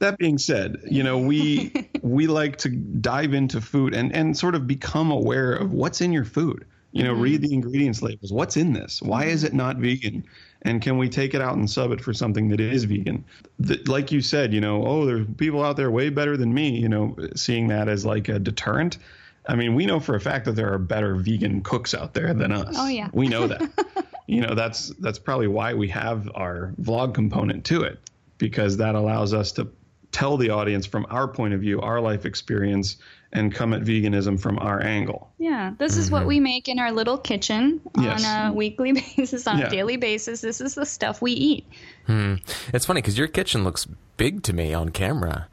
That 0.00 0.18
being 0.18 0.38
said, 0.38 0.78
you 0.90 1.04
know 1.04 1.18
we 1.18 1.88
we 2.02 2.26
like 2.26 2.56
to 2.58 2.68
dive 2.68 3.32
into 3.32 3.60
food 3.60 3.94
and 3.94 4.12
and 4.12 4.36
sort 4.36 4.56
of 4.56 4.66
become 4.66 5.12
aware 5.12 5.52
of 5.52 5.70
what's 5.70 6.00
in 6.00 6.12
your 6.12 6.24
food. 6.24 6.66
You 6.94 7.02
know, 7.02 7.12
read 7.12 7.40
mm-hmm. 7.40 7.48
the 7.48 7.54
ingredients 7.54 8.02
labels. 8.02 8.32
What's 8.32 8.56
in 8.56 8.72
this? 8.72 9.02
Why 9.02 9.24
is 9.24 9.42
it 9.42 9.52
not 9.52 9.78
vegan? 9.78 10.24
And 10.62 10.80
can 10.80 10.96
we 10.96 11.08
take 11.08 11.34
it 11.34 11.40
out 11.40 11.56
and 11.56 11.68
sub 11.68 11.90
it 11.90 12.00
for 12.00 12.14
something 12.14 12.48
that 12.50 12.60
is 12.60 12.84
vegan? 12.84 13.24
The, 13.58 13.82
like 13.86 14.12
you 14.12 14.20
said, 14.20 14.54
you 14.54 14.60
know, 14.60 14.86
oh, 14.86 15.04
there's 15.04 15.26
people 15.36 15.64
out 15.64 15.76
there 15.76 15.90
way 15.90 16.08
better 16.08 16.36
than 16.36 16.54
me. 16.54 16.78
You 16.78 16.88
know, 16.88 17.16
seeing 17.34 17.66
that 17.68 17.88
as 17.88 18.06
like 18.06 18.28
a 18.28 18.38
deterrent. 18.38 18.98
I 19.46 19.56
mean, 19.56 19.74
we 19.74 19.86
know 19.86 19.98
for 19.98 20.14
a 20.14 20.20
fact 20.20 20.44
that 20.44 20.52
there 20.52 20.72
are 20.72 20.78
better 20.78 21.16
vegan 21.16 21.62
cooks 21.62 21.94
out 21.94 22.14
there 22.14 22.32
than 22.32 22.52
us. 22.52 22.76
Oh, 22.78 22.86
yeah. 22.86 23.10
we 23.12 23.26
know 23.26 23.48
that. 23.48 24.06
you 24.28 24.40
know, 24.40 24.54
that's 24.54 24.88
that's 25.00 25.18
probably 25.18 25.48
why 25.48 25.74
we 25.74 25.88
have 25.88 26.30
our 26.36 26.72
vlog 26.80 27.12
component 27.12 27.64
to 27.66 27.82
it 27.82 27.98
because 28.38 28.76
that 28.76 28.94
allows 28.94 29.34
us 29.34 29.50
to 29.52 29.68
tell 30.12 30.36
the 30.36 30.50
audience 30.50 30.86
from 30.86 31.06
our 31.10 31.26
point 31.26 31.54
of 31.54 31.60
view, 31.60 31.80
our 31.80 32.00
life 32.00 32.24
experience, 32.24 32.98
and 33.34 33.52
come 33.52 33.74
at 33.74 33.82
veganism 33.82 34.40
from 34.40 34.58
our 34.60 34.80
angle. 34.80 35.30
Yeah, 35.38 35.74
this 35.78 35.96
is 35.96 36.10
what 36.10 36.20
mm-hmm. 36.20 36.28
we 36.28 36.40
make 36.40 36.68
in 36.68 36.78
our 36.78 36.92
little 36.92 37.18
kitchen 37.18 37.80
Yes. 37.98 38.24
on 38.26 38.50
a 38.50 38.52
weekly 38.54 38.92
basis, 38.92 39.46
on 39.46 39.58
Yeah. 39.58 39.66
a 39.66 39.70
daily 39.70 39.96
basis. 39.96 40.40
This 40.40 40.60
is 40.60 40.74
the 40.74 40.86
stuff 40.86 41.20
we 41.20 41.32
eat. 41.32 41.66
Hmm. 42.06 42.36
It's 42.72 42.86
funny 42.86 43.02
because 43.02 43.18
your 43.18 43.26
kitchen 43.26 43.64
looks 43.64 43.86
big 44.16 44.42
to 44.44 44.52
me 44.52 44.72
on 44.72 44.90
camera. 44.90 45.48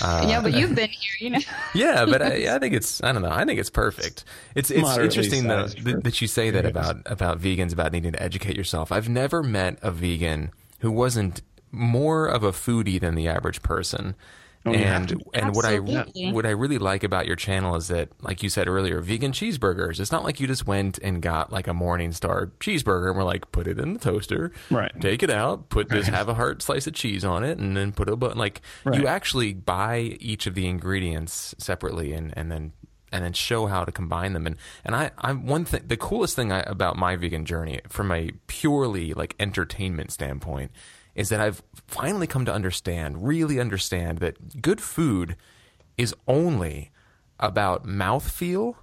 Uh, 0.00 0.24
yeah, 0.28 0.40
but 0.40 0.54
you've 0.54 0.74
been 0.74 0.88
here, 0.88 1.14
you 1.18 1.30
know. 1.30 1.40
Yeah, 1.74 2.04
but 2.04 2.22
I, 2.22 2.54
I 2.54 2.58
think 2.58 2.74
it's 2.74 3.02
I 3.02 3.12
don't 3.12 3.22
know. 3.22 3.30
I 3.30 3.44
think 3.44 3.58
it's 3.58 3.70
perfect. 3.70 4.24
It's 4.54 4.70
it's 4.70 4.82
Moderately 4.82 5.04
interesting 5.04 5.48
though 5.48 5.66
that, 5.66 6.04
that 6.04 6.20
you 6.20 6.28
say 6.28 6.50
that 6.50 6.64
about 6.64 6.98
about 7.06 7.40
vegans 7.40 7.72
about 7.72 7.92
needing 7.92 8.12
to 8.12 8.22
educate 8.22 8.56
yourself. 8.56 8.92
I've 8.92 9.08
never 9.08 9.42
met 9.42 9.78
a 9.82 9.90
vegan 9.90 10.52
who 10.78 10.92
wasn't 10.92 11.42
more 11.72 12.26
of 12.26 12.44
a 12.44 12.52
foodie 12.52 13.00
than 13.00 13.14
the 13.14 13.28
average 13.28 13.62
person. 13.62 14.14
Oh, 14.66 14.72
yeah. 14.72 14.96
and 14.96 15.24
and 15.32 15.54
what 15.54 15.64
I 15.64 15.78
what 15.78 16.44
I 16.44 16.50
really 16.50 16.76
like 16.76 17.02
about 17.02 17.26
your 17.26 17.36
channel 17.36 17.76
is 17.76 17.88
that, 17.88 18.10
like 18.20 18.42
you 18.42 18.50
said 18.50 18.68
earlier, 18.68 19.00
vegan 19.00 19.32
cheeseburgers. 19.32 19.98
It's 20.00 20.12
not 20.12 20.22
like 20.22 20.38
you 20.38 20.46
just 20.46 20.66
went 20.66 20.98
and 20.98 21.22
got 21.22 21.50
like 21.50 21.66
a 21.66 21.70
Morningstar 21.72 22.50
cheeseburger 22.60 23.08
and 23.08 23.16
we're 23.16 23.24
like, 23.24 23.50
put 23.52 23.66
it 23.66 23.78
in 23.78 23.94
the 23.94 23.98
toaster, 23.98 24.52
Right. 24.70 24.92
Take 25.00 25.22
it 25.22 25.30
out, 25.30 25.70
put 25.70 25.88
this, 25.88 26.08
have 26.08 26.28
a 26.28 26.34
hard 26.34 26.60
slice 26.60 26.86
of 26.86 26.92
cheese 26.92 27.24
on 27.24 27.42
it, 27.42 27.56
and 27.56 27.74
then 27.74 27.92
put 27.92 28.10
a 28.10 28.16
button. 28.16 28.36
Like 28.36 28.60
Right. 28.84 29.00
you 29.00 29.06
actually 29.06 29.54
buy 29.54 30.18
each 30.20 30.46
of 30.46 30.54
the 30.54 30.66
ingredients 30.66 31.54
separately 31.56 32.12
and 32.12 32.34
and 32.36 32.52
then 32.52 32.72
and 33.12 33.24
then 33.24 33.32
show 33.32 33.66
how 33.66 33.84
to 33.86 33.90
combine 33.92 34.34
them. 34.34 34.46
And 34.46 34.56
and 34.84 34.94
I 34.94 35.10
I'm 35.18 35.46
one 35.46 35.64
thing 35.64 35.84
the 35.86 35.96
coolest 35.96 36.36
thing 36.36 36.52
I, 36.52 36.60
about 36.60 36.96
my 36.96 37.16
vegan 37.16 37.46
journey 37.46 37.80
from 37.88 38.12
a 38.12 38.30
purely 38.46 39.14
like 39.14 39.34
entertainment 39.40 40.12
standpoint 40.12 40.70
is 41.14 41.28
that 41.28 41.40
I've 41.40 41.62
finally 41.86 42.26
come 42.26 42.44
to 42.44 42.52
understand, 42.52 43.26
really 43.26 43.58
understand 43.60 44.18
that 44.18 44.60
good 44.62 44.80
food 44.80 45.36
is 45.96 46.14
only 46.28 46.90
about 47.38 47.86
mouthfeel 47.86 48.74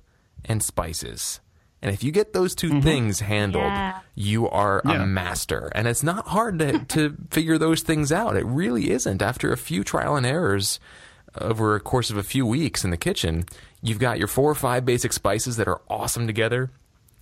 and 0.45 0.61
spices. 0.61 1.39
And 1.82 1.93
if 1.93 2.03
you 2.03 2.11
get 2.11 2.34
those 2.34 2.55
2 2.55 2.69
mm-hmm. 2.69 2.80
things 2.82 3.19
handled, 3.19 3.63
Yeah. 3.63 3.99
you 4.15 4.49
are 4.49 4.82
Yeah. 4.84 5.03
a 5.03 5.05
master. 5.05 5.71
And 5.75 5.88
it's 5.88 6.03
not 6.03 6.28
hard 6.28 6.59
to, 6.59 6.80
to 6.89 7.15
figure 7.30 7.57
those 7.57 7.82
things 7.82 8.11
out. 8.11 8.36
It 8.36 8.45
really 8.45 8.89
isn't. 8.91 9.21
After 9.21 9.51
a 9.51 9.57
few 9.57 9.84
trial 9.84 10.15
and 10.15 10.25
errors 10.25 10.80
over 11.39 11.75
a 11.75 11.80
course 11.80 12.09
of 12.09 12.17
a 12.17 12.23
few 12.23 12.45
weeks 12.45 12.84
in 12.84 12.89
the 12.89 12.97
kitchen, 12.97 13.45
you've 13.82 13.99
got 13.99 14.17
your 14.17 14.28
four 14.28 14.49
or 14.49 14.55
five 14.55 14.86
basic 14.86 15.13
spices 15.13 15.57
that 15.57 15.67
are 15.67 15.82
awesome 15.89 16.25
together. 16.25 16.71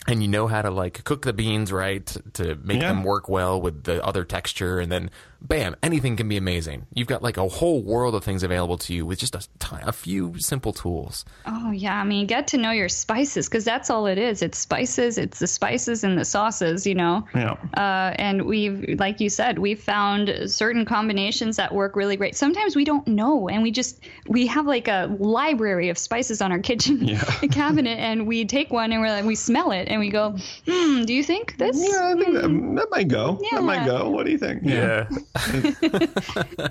And 0.08 0.22
you 0.22 0.28
know 0.28 0.47
how 0.47 0.62
to 0.62 0.70
like 0.72 1.03
cook 1.03 1.24
the 1.24 1.34
beans 1.34 1.72
right 1.72 2.06
to 2.34 2.56
make 2.64 2.82
Yeah. 2.82 2.89
them 2.89 3.03
work 3.03 3.28
well 3.30 3.60
with 3.62 3.84
the 3.84 4.03
other 4.06 4.24
texture 4.24 4.80
and 4.80 4.91
then 4.91 5.10
bam 5.41 5.76
anything 5.84 6.16
can 6.16 6.28
be 6.28 6.38
amazing 6.38 6.88
you've 6.93 7.08
got 7.08 7.22
like 7.22 7.38
a 7.38 7.47
whole 7.47 7.84
world 7.84 8.16
of 8.16 8.24
things 8.24 8.41
available 8.41 8.78
to 8.80 8.93
you 8.93 9.06
with 9.06 9.20
just 9.20 9.36
a, 9.36 9.39
ti- 9.60 9.76
a 9.84 9.91
few 9.91 10.39
simple 10.39 10.74
tools 10.74 11.24
Oh 11.47 11.72
yeah, 11.72 11.99
I 11.99 12.03
mean, 12.03 12.26
get 12.28 12.47
to 12.49 12.58
know 12.58 12.72
your 12.72 12.89
spices 12.89 13.47
because 13.47 13.64
that's 13.66 13.89
all 13.89 14.08
it 14.08 14.18
is. 14.18 14.41
It's 14.41 14.58
spices. 14.58 15.18
It's 15.18 15.39
the 15.39 15.47
spices 15.47 16.03
and 16.03 16.18
the 16.18 16.26
sauces, 16.26 16.86
you 16.88 16.95
know. 16.95 17.26
Yeah. 17.36 17.53
Uh, 17.76 18.14
and 18.18 18.45
we've, 18.45 18.99
like 18.99 19.20
you 19.20 19.30
said, 19.30 19.60
we've 19.60 19.80
found 19.80 20.34
certain 20.51 20.86
combinations 20.86 21.58
that 21.58 21.74
work 21.74 21.95
really 21.95 22.18
great. 22.18 22.36
Sometimes 22.36 22.76
we 22.76 22.84
don't 22.86 23.08
know, 23.08 23.47
and 23.49 23.62
we 23.64 23.72
just 23.72 23.99
we 24.28 24.47
have 24.47 24.66
like 24.66 24.88
a 24.88 25.16
library 25.20 25.89
of 25.89 25.97
spices 25.97 26.41
on 26.41 26.51
our 26.51 26.60
kitchen 26.60 27.08
Yeah. 27.08 27.24
cabinet, 27.51 27.97
and 27.99 28.28
we 28.28 28.45
take 28.45 28.72
one 28.72 28.91
and 28.91 29.01
we're 29.01 29.10
like, 29.10 29.26
we 29.26 29.36
smell 29.36 29.72
it, 29.72 29.88
and 29.96 30.02
we 30.02 30.10
go, 30.10 30.36
hmm, 30.68 31.04
do 31.04 31.14
you 31.14 31.24
think 31.24 31.58
this? 31.58 31.78
Yeah, 31.78 32.10
I 32.10 32.14
think 32.16 32.34
that, 32.34 32.76
that 32.76 32.88
might 32.91 33.08
go. 33.08 33.39
Yeah. 33.41 33.60
That 33.60 33.64
might 33.64 33.86
go. 33.86 34.10
What 34.10 34.26
do 34.26 34.32
you 34.32 34.38
think? 34.38 34.64
Yeah. 34.64 35.08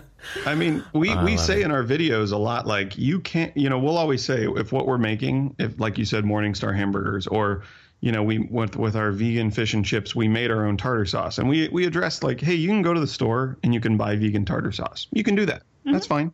I 0.47 0.55
mean, 0.55 0.85
we, 0.93 1.17
we 1.23 1.39
say 1.39 1.63
in 1.63 1.71
our 1.71 1.83
videos 1.83 2.33
a 2.33 2.37
lot 2.37 2.67
like 2.67 2.99
you 2.99 3.21
can't, 3.21 3.57
you 3.57 3.71
know, 3.71 3.79
we'll 3.79 3.97
always 3.97 4.23
say 4.23 4.47
if 4.47 4.73
what 4.73 4.87
we're 4.87 4.99
making, 4.99 5.57
if 5.59 5.81
like 5.81 5.97
you 5.97 6.05
said, 6.05 6.25
Morningstar 6.25 6.77
hamburgers, 6.77 7.27
or 7.27 7.63
you 8.01 8.13
know, 8.13 8.23
we 8.23 8.41
went 8.41 8.77
with 8.77 8.95
our 8.95 9.11
vegan 9.11 9.51
fish 9.51 9.73
and 9.73 9.85
chips, 9.85 10.15
we 10.15 10.29
made 10.29 10.51
our 10.51 10.67
own 10.67 10.77
tartar 10.77 11.07
sauce, 11.07 11.39
and 11.39 11.49
we 11.49 11.69
we 11.69 11.87
addressed 11.87 12.23
like, 12.23 12.39
hey, 12.39 12.55
you 12.55 12.69
can 12.69 12.83
go 12.83 12.93
to 12.93 13.01
the 13.01 13.07
store 13.07 13.57
and 13.63 13.73
you 13.73 13.81
can 13.81 13.97
buy 13.97 14.17
vegan 14.17 14.45
tartar 14.45 14.73
sauce. 14.73 15.07
You 15.13 15.25
can 15.25 15.35
do 15.35 15.47
that. 15.47 15.63
That's 15.87 16.07
fine. 16.07 16.33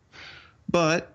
But 0.69 1.13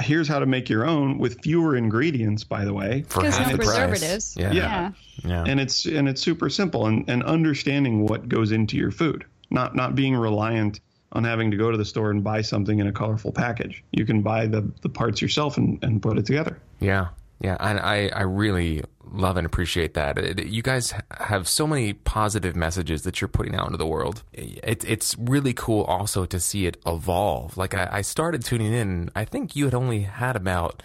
here's 0.00 0.28
how 0.28 0.38
to 0.38 0.46
make 0.46 0.68
your 0.68 0.86
own 0.86 1.18
with 1.18 1.40
fewer 1.42 1.76
ingredients, 1.76 2.44
by 2.44 2.64
the 2.64 2.72
way. 2.74 3.02
for 3.08 3.20
Because 3.20 3.36
half 3.36 3.50
no 3.50 3.56
the 3.56 3.64
price. 3.64 3.76
preservatives. 3.76 4.36
yeah 4.38 4.52
Yeah. 4.52 4.92
yeah 5.24 5.44
and 5.46 5.60
it's 5.60 5.84
and 5.86 6.08
it's 6.08 6.20
super 6.22 6.48
simple 6.50 6.86
and, 6.86 7.08
and 7.08 7.22
understanding 7.24 8.06
what 8.06 8.28
goes 8.28 8.52
into 8.52 8.76
your 8.76 8.90
food 8.90 9.24
not 9.50 9.74
not 9.76 9.94
being 9.94 10.14
reliant 10.16 10.80
on 11.12 11.24
having 11.24 11.50
to 11.50 11.56
go 11.56 11.70
to 11.70 11.76
the 11.76 11.84
store 11.84 12.10
and 12.10 12.22
buy 12.22 12.40
something 12.40 12.78
in 12.78 12.86
a 12.86 12.92
colorful 12.92 13.32
package 13.32 13.82
you 13.92 14.04
can 14.06 14.22
buy 14.22 14.46
the 14.46 14.62
the 14.82 14.88
parts 14.88 15.20
yourself 15.20 15.56
and, 15.56 15.82
and 15.82 16.00
put 16.02 16.16
it 16.18 16.24
together 16.26 16.58
Yeah, 16.80 17.08
yeah, 17.40 17.56
and 17.60 17.80
I, 17.80 18.08
I 18.14 18.22
really 18.22 18.82
love 19.12 19.36
and 19.36 19.46
appreciate 19.46 19.94
that. 19.94 20.46
You 20.46 20.62
guys 20.62 20.94
have 21.10 21.48
so 21.48 21.66
many 21.66 21.92
positive 21.92 22.56
messages 22.56 23.02
that 23.02 23.20
you're 23.20 23.28
putting 23.28 23.54
out 23.54 23.66
into 23.66 23.78
the 23.78 23.86
world. 23.86 24.22
It, 24.32 24.84
it's 24.84 25.16
really 25.18 25.52
cool 25.52 25.84
also 25.84 26.26
to 26.26 26.40
see 26.40 26.66
it 26.66 26.76
evolve. 26.86 27.56
Like 27.56 27.74
I, 27.74 27.88
I 27.90 28.00
started 28.02 28.44
tuning 28.44 28.72
in. 28.72 29.10
I 29.14 29.24
think 29.24 29.56
you 29.56 29.64
had 29.64 29.74
only 29.74 30.00
had 30.02 30.36
about 30.36 30.82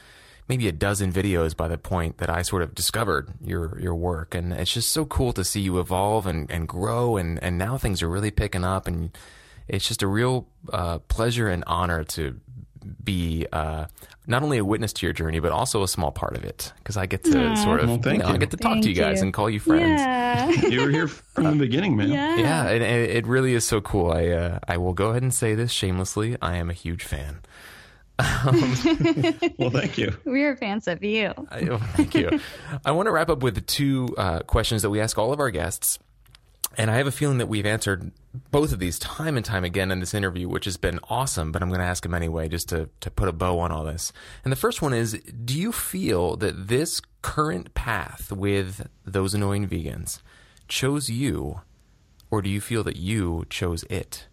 maybe 0.48 0.68
a 0.68 0.72
dozen 0.72 1.12
videos 1.12 1.56
by 1.56 1.68
the 1.68 1.78
point 1.78 2.18
that 2.18 2.30
I 2.30 2.42
sort 2.44 2.62
of 2.62 2.76
discovered 2.76 3.34
your 3.42 3.80
your 3.80 3.96
work, 3.96 4.36
and 4.36 4.54
it's 4.54 4.74
just 4.74 4.92
so 4.92 5.06
cool 5.06 5.34
to 5.34 5.44
see 5.44 5.62
you 5.62 5.80
evolve 5.80 6.28
and, 6.28 6.50
and 6.52 6.68
grow. 6.68 7.18
And, 7.18 7.42
and 7.44 7.58
now 7.58 7.78
things 7.78 8.02
are 8.02 8.10
really 8.10 8.32
picking 8.32 8.64
up, 8.64 8.88
and 8.88 9.18
it's 9.68 9.88
just 9.88 10.04
a 10.04 10.08
real 10.08 10.48
uh, 10.72 11.00
pleasure 11.00 11.48
and 11.48 11.64
honor 11.66 12.04
to 12.04 12.40
be 13.04 13.46
uh, 13.52 13.86
not 14.28 14.44
only 14.44 14.58
a 14.58 14.66
witness 14.66 14.94
to 14.94 15.06
your 15.06 15.14
journey, 15.14 15.40
but 15.40 15.52
also 15.52 15.84
a 15.84 15.88
small 15.88 16.12
part 16.12 16.36
of 16.36 16.44
it 16.44 16.72
because 16.78 16.98
I 16.98 17.06
get 17.06 17.24
to 17.26 17.56
sort 17.58 17.80
of, 17.82 17.90
Well, 17.90 17.98
thank 18.00 18.22
you 18.22 18.28
know, 18.28 18.34
I 18.34 18.38
get 18.38 18.52
to 18.52 18.58
talk 18.58 18.82
to 18.82 18.90
you 18.90 18.96
guys 18.96 19.18
you. 19.18 19.24
and 19.24 19.34
call 19.34 19.50
you 19.50 19.60
friends. 19.60 20.02
Yeah. 20.02 20.52
you 20.70 20.82
were 20.82 20.90
here 20.90 21.08
from 21.08 21.46
the 21.46 21.56
beginning 21.66 21.96
man 21.96 22.10
yeah. 22.10 22.36
Yeah, 22.38 22.68
and, 22.68 22.84
and 22.84 23.02
it 23.12 23.26
really 23.28 23.54
is 23.54 23.66
so 23.66 23.82
cool. 23.82 24.12
I 24.12 24.28
uh, 24.28 24.60
I 24.68 24.78
will 24.78 24.94
go 24.94 25.10
ahead 25.10 25.24
and 25.24 25.34
say 25.34 25.56
this 25.56 25.72
shamelessly. 25.72 26.38
I 26.42 26.58
am 26.58 26.70
a 26.70 26.74
huge 26.74 27.04
fan. 27.04 27.40
well 29.58 29.70
thank 29.72 29.98
you 29.98 30.16
We're 30.24 30.56
fans 30.56 30.88
of 30.88 31.04
you. 31.04 31.34
I- 31.52 31.68
oh, 31.70 31.78
thank 31.96 32.16
you. 32.16 32.40
I 32.86 32.92
want 32.92 33.08
to 33.08 33.12
wrap 33.12 33.30
up 33.30 33.44
with 33.44 33.66
two 33.68 34.08
uh, 34.18 34.40
questions 34.40 34.84
that 34.84 34.90
we 34.90 35.02
ask 35.02 35.18
all 35.18 35.34
of 35.34 35.40
our 35.40 35.52
guests. 35.52 36.00
And 36.78 36.92
I 36.92 36.98
have 36.98 37.08
a 37.08 37.12
feeling 37.12 37.38
that 37.38 37.48
we've 37.48 37.66
answered 37.66 38.12
both 38.52 38.72
of 38.74 38.80
these 38.80 39.00
time 39.00 39.38
and 39.38 39.46
time 39.46 39.64
again 39.64 39.92
in 39.92 40.00
this 40.00 40.14
interview, 40.14 40.50
which 40.50 40.66
has 40.66 40.78
been 40.78 41.00
awesome, 41.10 41.52
but 41.52 41.62
I'm 41.62 41.70
going 41.70 41.80
to 41.80 41.86
ask 41.86 42.04
them 42.04 42.14
anyway 42.14 42.50
just 42.50 42.70
to, 42.70 42.90
to 43.00 43.10
put 43.10 43.30
a 43.30 43.32
bow 43.32 43.60
on 43.60 43.72
all 43.72 43.86
this. 43.86 44.12
And 44.44 44.52
the 44.52 44.58
first 44.58 44.82
one 44.82 44.94
is 44.94 45.14
Do 45.14 45.58
you 45.58 45.72
feel 45.72 46.36
that 46.38 46.68
this 46.68 47.02
current 47.22 47.74
path 47.74 48.32
with 48.32 48.88
those 49.06 49.34
annoying 49.34 49.68
vegans 49.68 50.22
chose 50.68 51.10
you, 51.10 51.62
or 52.30 52.42
do 52.42 52.50
you 52.50 52.60
feel 52.62 52.84
that 52.84 52.98
you 52.98 53.46
chose 53.50 53.84
it? 53.84 54.28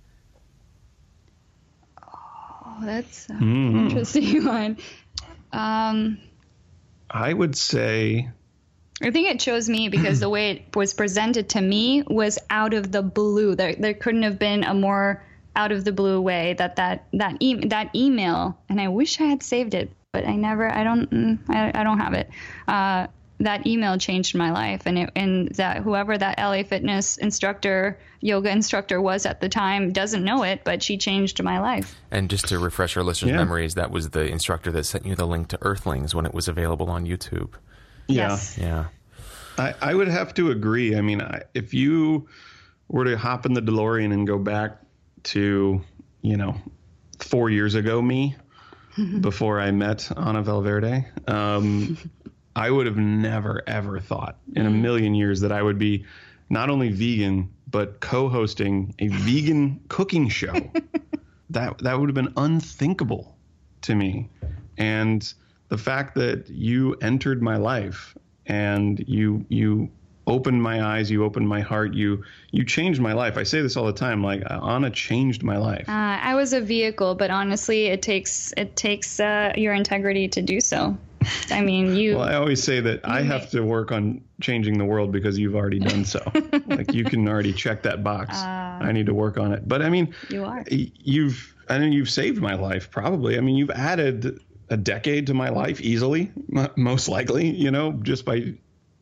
Oh, 2.03 2.79
that's 2.83 3.29
an 3.29 3.89
interesting 3.89 4.45
one. 4.47 4.79
Um, 5.53 6.19
i 7.11 7.33
would 7.33 7.55
say 7.55 8.31
I 9.03 9.11
think 9.11 9.29
it 9.29 9.41
chose 9.41 9.69
me 9.69 9.89
because 9.89 10.21
the 10.21 10.29
way 10.37 10.51
it 10.53 10.77
was 10.77 10.95
presented 10.95 11.49
to 11.51 11.61
me 11.61 12.03
was 12.07 12.39
out 12.51 12.75
of 12.75 12.93
the 12.93 13.03
blue. 13.03 13.55
There, 13.55 13.75
there 13.75 13.95
couldn't 13.95 14.23
have 14.23 14.39
been 14.39 14.65
a 14.65 14.75
more 14.75 15.23
out 15.55 15.73
of 15.73 15.85
the 15.85 15.93
blue 15.93 16.21
way 16.21 16.55
that 16.55 16.77
that 16.77 17.07
that 17.13 17.37
e- 17.41 17.67
that 17.69 17.95
email. 17.95 18.59
And 18.69 18.81
I 18.81 18.89
wish 18.89 19.21
I 19.21 19.25
had 19.25 19.43
saved 19.43 19.75
it, 19.75 19.91
but 20.13 20.27
I 20.27 20.37
never. 20.37 20.71
I 20.73 20.85
don't. 20.85 21.11
mm, 21.11 21.39
I, 21.49 21.73
I 21.79 21.85
don't 21.85 21.99
have 21.99 22.15
it. 22.15 22.31
Uh, 22.67 23.07
that 23.41 23.67
email 23.67 23.99
changed 23.99 24.37
my 24.37 24.53
life, 24.53 24.83
and 24.87 24.97
it, 24.97 25.11
and 25.17 25.49
that 25.57 25.79
whoever 25.79 26.17
that 26.17 26.39
LA 26.39 26.63
Fitness 26.63 27.17
instructor, 27.17 27.99
yoga 28.21 28.51
instructor 28.51 29.01
was 29.03 29.27
at 29.27 29.41
the 29.41 29.49
time 29.49 29.91
doesn't 29.93 30.23
know 30.25 30.45
it, 30.45 30.63
but 30.65 30.81
she 30.81 30.97
changed 30.97 31.43
my 31.43 31.59
life. 31.59 31.97
And 32.13 32.31
just 32.31 32.47
to 32.49 32.59
refresh 32.61 32.97
our 32.97 33.03
listeners' 33.03 33.33
Yeah. 33.33 33.39
memories, 33.39 33.75
that 33.75 33.91
was 33.91 34.11
the 34.11 34.27
instructor 34.29 34.71
that 34.71 34.85
sent 34.87 35.05
you 35.07 35.17
the 35.17 35.27
link 35.27 35.49
to 35.49 35.59
Earthlings 35.61 36.15
when 36.15 36.25
it 36.25 36.33
was 36.33 36.47
available 36.47 36.89
on 36.89 37.05
YouTube. 37.05 37.55
Yeah 38.09 38.29
Yes. 38.29 38.59
Yeah. 38.59 38.87
I, 39.59 39.75
I 39.81 39.95
would 39.95 40.09
have 40.09 40.35
to 40.35 40.51
agree. 40.51 40.97
I 40.97 41.01
mean, 41.01 41.21
I, 41.21 41.43
if 41.55 41.75
you 41.75 42.29
were 42.89 43.05
to 43.05 43.17
hop 43.17 43.47
in 43.47 43.55
the 43.55 43.61
DeLorean 43.61 44.13
and 44.13 44.27
go 44.27 44.39
back 44.39 44.79
to, 45.25 45.83
you 46.23 46.37
know, 46.37 46.57
four 47.19 47.51
years 47.51 47.75
ago, 47.75 48.01
me, 48.01 48.37
before 49.21 49.61
I 49.61 49.71
met 49.71 50.11
Ana 50.17 50.43
Valverde, 50.43 51.07
um, 51.27 51.97
I 52.55 52.71
would 52.71 52.87
have 52.87 52.97
never, 52.97 53.63
ever 53.67 54.01
thought 54.01 54.37
in 54.55 54.67
a 54.67 54.71
million 54.71 55.15
years 55.15 55.41
that 55.41 55.53
I 55.53 55.63
would 55.63 55.79
be 55.79 56.05
not 56.51 56.69
only 56.69 56.91
vegan, 56.91 57.51
but 57.71 58.01
co 58.01 58.29
hosting 58.29 58.95
a 58.99 59.09
vegan 59.09 59.81
cooking 59.89 60.29
show. 60.29 60.53
that, 61.51 61.79
that 61.79 61.99
would 61.99 62.09
have 62.09 62.15
been 62.15 62.35
unthinkable 62.37 63.37
to 63.83 63.95
me. 63.95 64.29
And 64.77 65.33
the 65.73 65.79
fact 65.79 66.15
that 66.17 66.51
you 66.51 66.95
entered 67.01 67.41
my 67.41 67.57
life 67.57 68.15
and 68.45 69.03
you 69.09 69.43
you 69.49 69.89
opened 70.27 70.63
my 70.63 70.85
eyes, 70.85 71.11
you 71.11 71.25
opened 71.25 71.49
my 71.49 71.63
heart, 71.63 71.95
you 71.95 72.25
you 72.51 72.63
changed 72.63 73.01
my 73.01 73.15
life. 73.15 73.39
I 73.39 73.43
say 73.45 73.63
this 73.63 73.75
all 73.75 73.87
the 73.87 73.95
time. 73.95 74.23
Like 74.23 74.43
Anna 74.51 74.91
changed 74.91 75.43
my 75.43 75.57
life. 75.57 75.89
Uh, 75.89 76.19
I 76.21 76.35
was 76.35 76.53
a 76.53 76.61
vehicle, 76.61 77.15
but 77.15 77.31
honestly, 77.31 77.87
it 77.87 78.03
takes 78.03 78.53
it 78.59 78.77
takes 78.77 79.19
uh, 79.19 79.55
your 79.57 79.73
integrity 79.73 80.29
to 80.29 80.43
do 80.43 80.61
so. 80.61 80.95
I 81.51 81.63
mean, 81.63 81.97
you. 81.97 82.17
Well, 82.17 82.29
I 82.29 82.35
always 82.35 82.63
say 82.63 82.81
that 82.81 83.01
I 83.05 83.23
have 83.23 83.49
to 83.53 83.63
work 83.63 83.93
on 83.93 84.21
changing 84.43 84.77
the 84.77 84.85
world 84.85 85.11
because 85.11 85.39
you've 85.39 85.55
already 85.55 85.79
done 85.79 86.05
so. 86.05 86.21
like 86.67 86.93
you 86.93 87.05
can 87.05 87.27
already 87.27 87.55
check 87.55 87.83
that 87.85 88.05
box. 88.05 88.37
I 88.37 88.93
need 88.93 89.07
to 89.07 89.15
work 89.15 89.39
on 89.39 89.55
it. 89.55 89.67
But 89.67 89.81
I 89.81 89.89
mean, 89.89 90.15
You 90.29 90.45
are. 90.45 90.65
You've 90.69 91.55
I 91.71 91.79
mean 91.79 91.95
you've 91.95 92.11
saved 92.11 92.43
my 92.43 92.57
life 92.57 92.91
probably. 92.91 93.39
I 93.39 93.41
mean 93.41 93.57
you've 93.57 93.71
added 93.71 94.39
a 94.69 94.77
decade 94.77 95.27
to 95.27 95.35
my 95.35 95.49
life 95.51 95.81
easily, 95.81 96.31
most 96.77 97.09
likely. 97.09 97.51
You 97.51 97.71
know, 97.71 97.93
just 97.93 98.25
by 98.25 98.55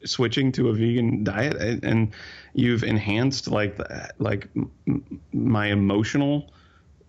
switching 0.04 0.52
to 0.52 0.68
a 0.68 0.72
vegan 0.72 1.24
diet, 1.24 1.84
and, 1.84 2.12
you've 2.52 2.82
enhanced 2.82 3.48
like 3.48 3.76
the, 3.76 4.10
like 4.18 4.48
my 5.32 5.66
emotional 5.66 6.52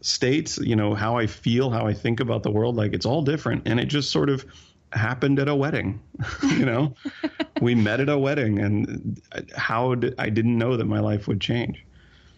states. 0.02 0.58
You 0.60 0.76
know 0.76 0.94
how 0.94 1.18
I 1.18 1.28
feel, 1.28 1.72
how 1.72 1.88
I 1.88 1.94
think 1.94 2.20
about 2.20 2.44
the 2.44 2.52
world. 2.52 2.76
Like 2.76 2.94
it's 2.94 3.06
all 3.06 3.24
different, 3.24 3.64
and 3.68 3.80
it 3.80 3.86
just 3.86 4.12
sort 4.12 4.30
of 4.30 4.46
happened 4.92 5.40
at 5.40 5.48
a 5.48 5.56
wedding. 5.56 6.02
you 6.44 6.66
know, 6.66 6.96
we 7.62 7.76
met 7.76 8.00
at 8.00 8.10
a 8.10 8.18
wedding, 8.18 8.60
and 8.60 9.22
uh, 9.32 9.42
how 9.56 9.96
did, 9.96 10.16
I 10.18 10.30
didn't 10.30 10.58
know 10.58 10.78
that 10.78 10.86
my 10.86 11.00
life 11.00 11.28
would 11.28 11.42
change. 11.42 11.84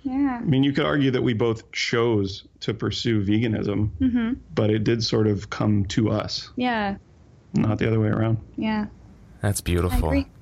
Yeah. 0.03 0.39
I 0.41 0.45
mean, 0.45 0.63
you 0.63 0.71
could 0.73 0.85
argue 0.85 1.11
that 1.11 1.21
we 1.23 1.33
both 1.33 1.71
chose 1.71 2.45
to 2.61 2.73
pursue 2.73 3.23
veganism, 3.25 4.37
but 4.53 4.69
it 4.69 4.83
did 4.83 5.03
sort 5.03 5.27
of 5.27 5.49
come 5.49 5.85
to 5.85 6.11
us, 6.11 6.49
Yeah. 6.55 6.95
not 7.53 7.77
the 7.79 7.87
other 7.87 7.99
way 7.99 8.07
around. 8.09 8.37
Yeah. 8.57 8.85
That's 9.41 9.61
I 9.61 9.63
beautiful. 9.63 10.09
agree. 10.09 10.27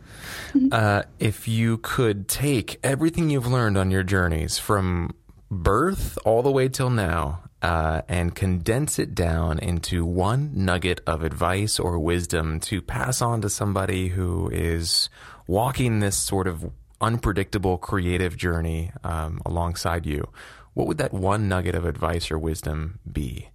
Uh, 0.71 1.01
if 1.17 1.47
you 1.47 1.77
could 1.77 2.27
take 2.27 2.77
everything 2.83 3.29
you've 3.29 3.47
learned 3.47 3.77
on 3.77 3.89
your 3.89 4.03
journeys 4.03 4.57
from 4.57 5.09
birth 5.49 6.17
all 6.25 6.43
the 6.43 6.51
way 6.51 6.67
till 6.67 6.89
now 6.89 7.41
uh, 7.61 8.01
and 8.07 8.35
condense 8.35 8.99
it 8.99 9.15
down 9.15 9.57
into 9.59 10.05
one 10.05 10.51
nugget 10.53 10.99
of 11.07 11.23
advice 11.23 11.79
or 11.79 11.97
wisdom 11.99 12.59
to 12.59 12.81
pass 12.81 13.21
on 13.21 13.41
to 13.41 13.49
somebody 13.49 14.09
who 14.09 14.49
is 14.49 15.09
walking 15.47 15.99
this 15.99 16.17
sort 16.17 16.47
of 16.47 16.69
unpredictable 17.01 17.77
creative 17.77 18.37
journey 18.37 18.91
um, 19.03 19.41
alongside 19.45 20.05
you, 20.05 20.29
what 20.73 20.87
would 20.87 20.97
that 20.97 21.13
one 21.13 21.49
nugget 21.49 21.75
of 21.75 21.85
advice 21.85 22.31
or 22.31 22.39
wisdom 22.39 22.99
be? 23.11 23.49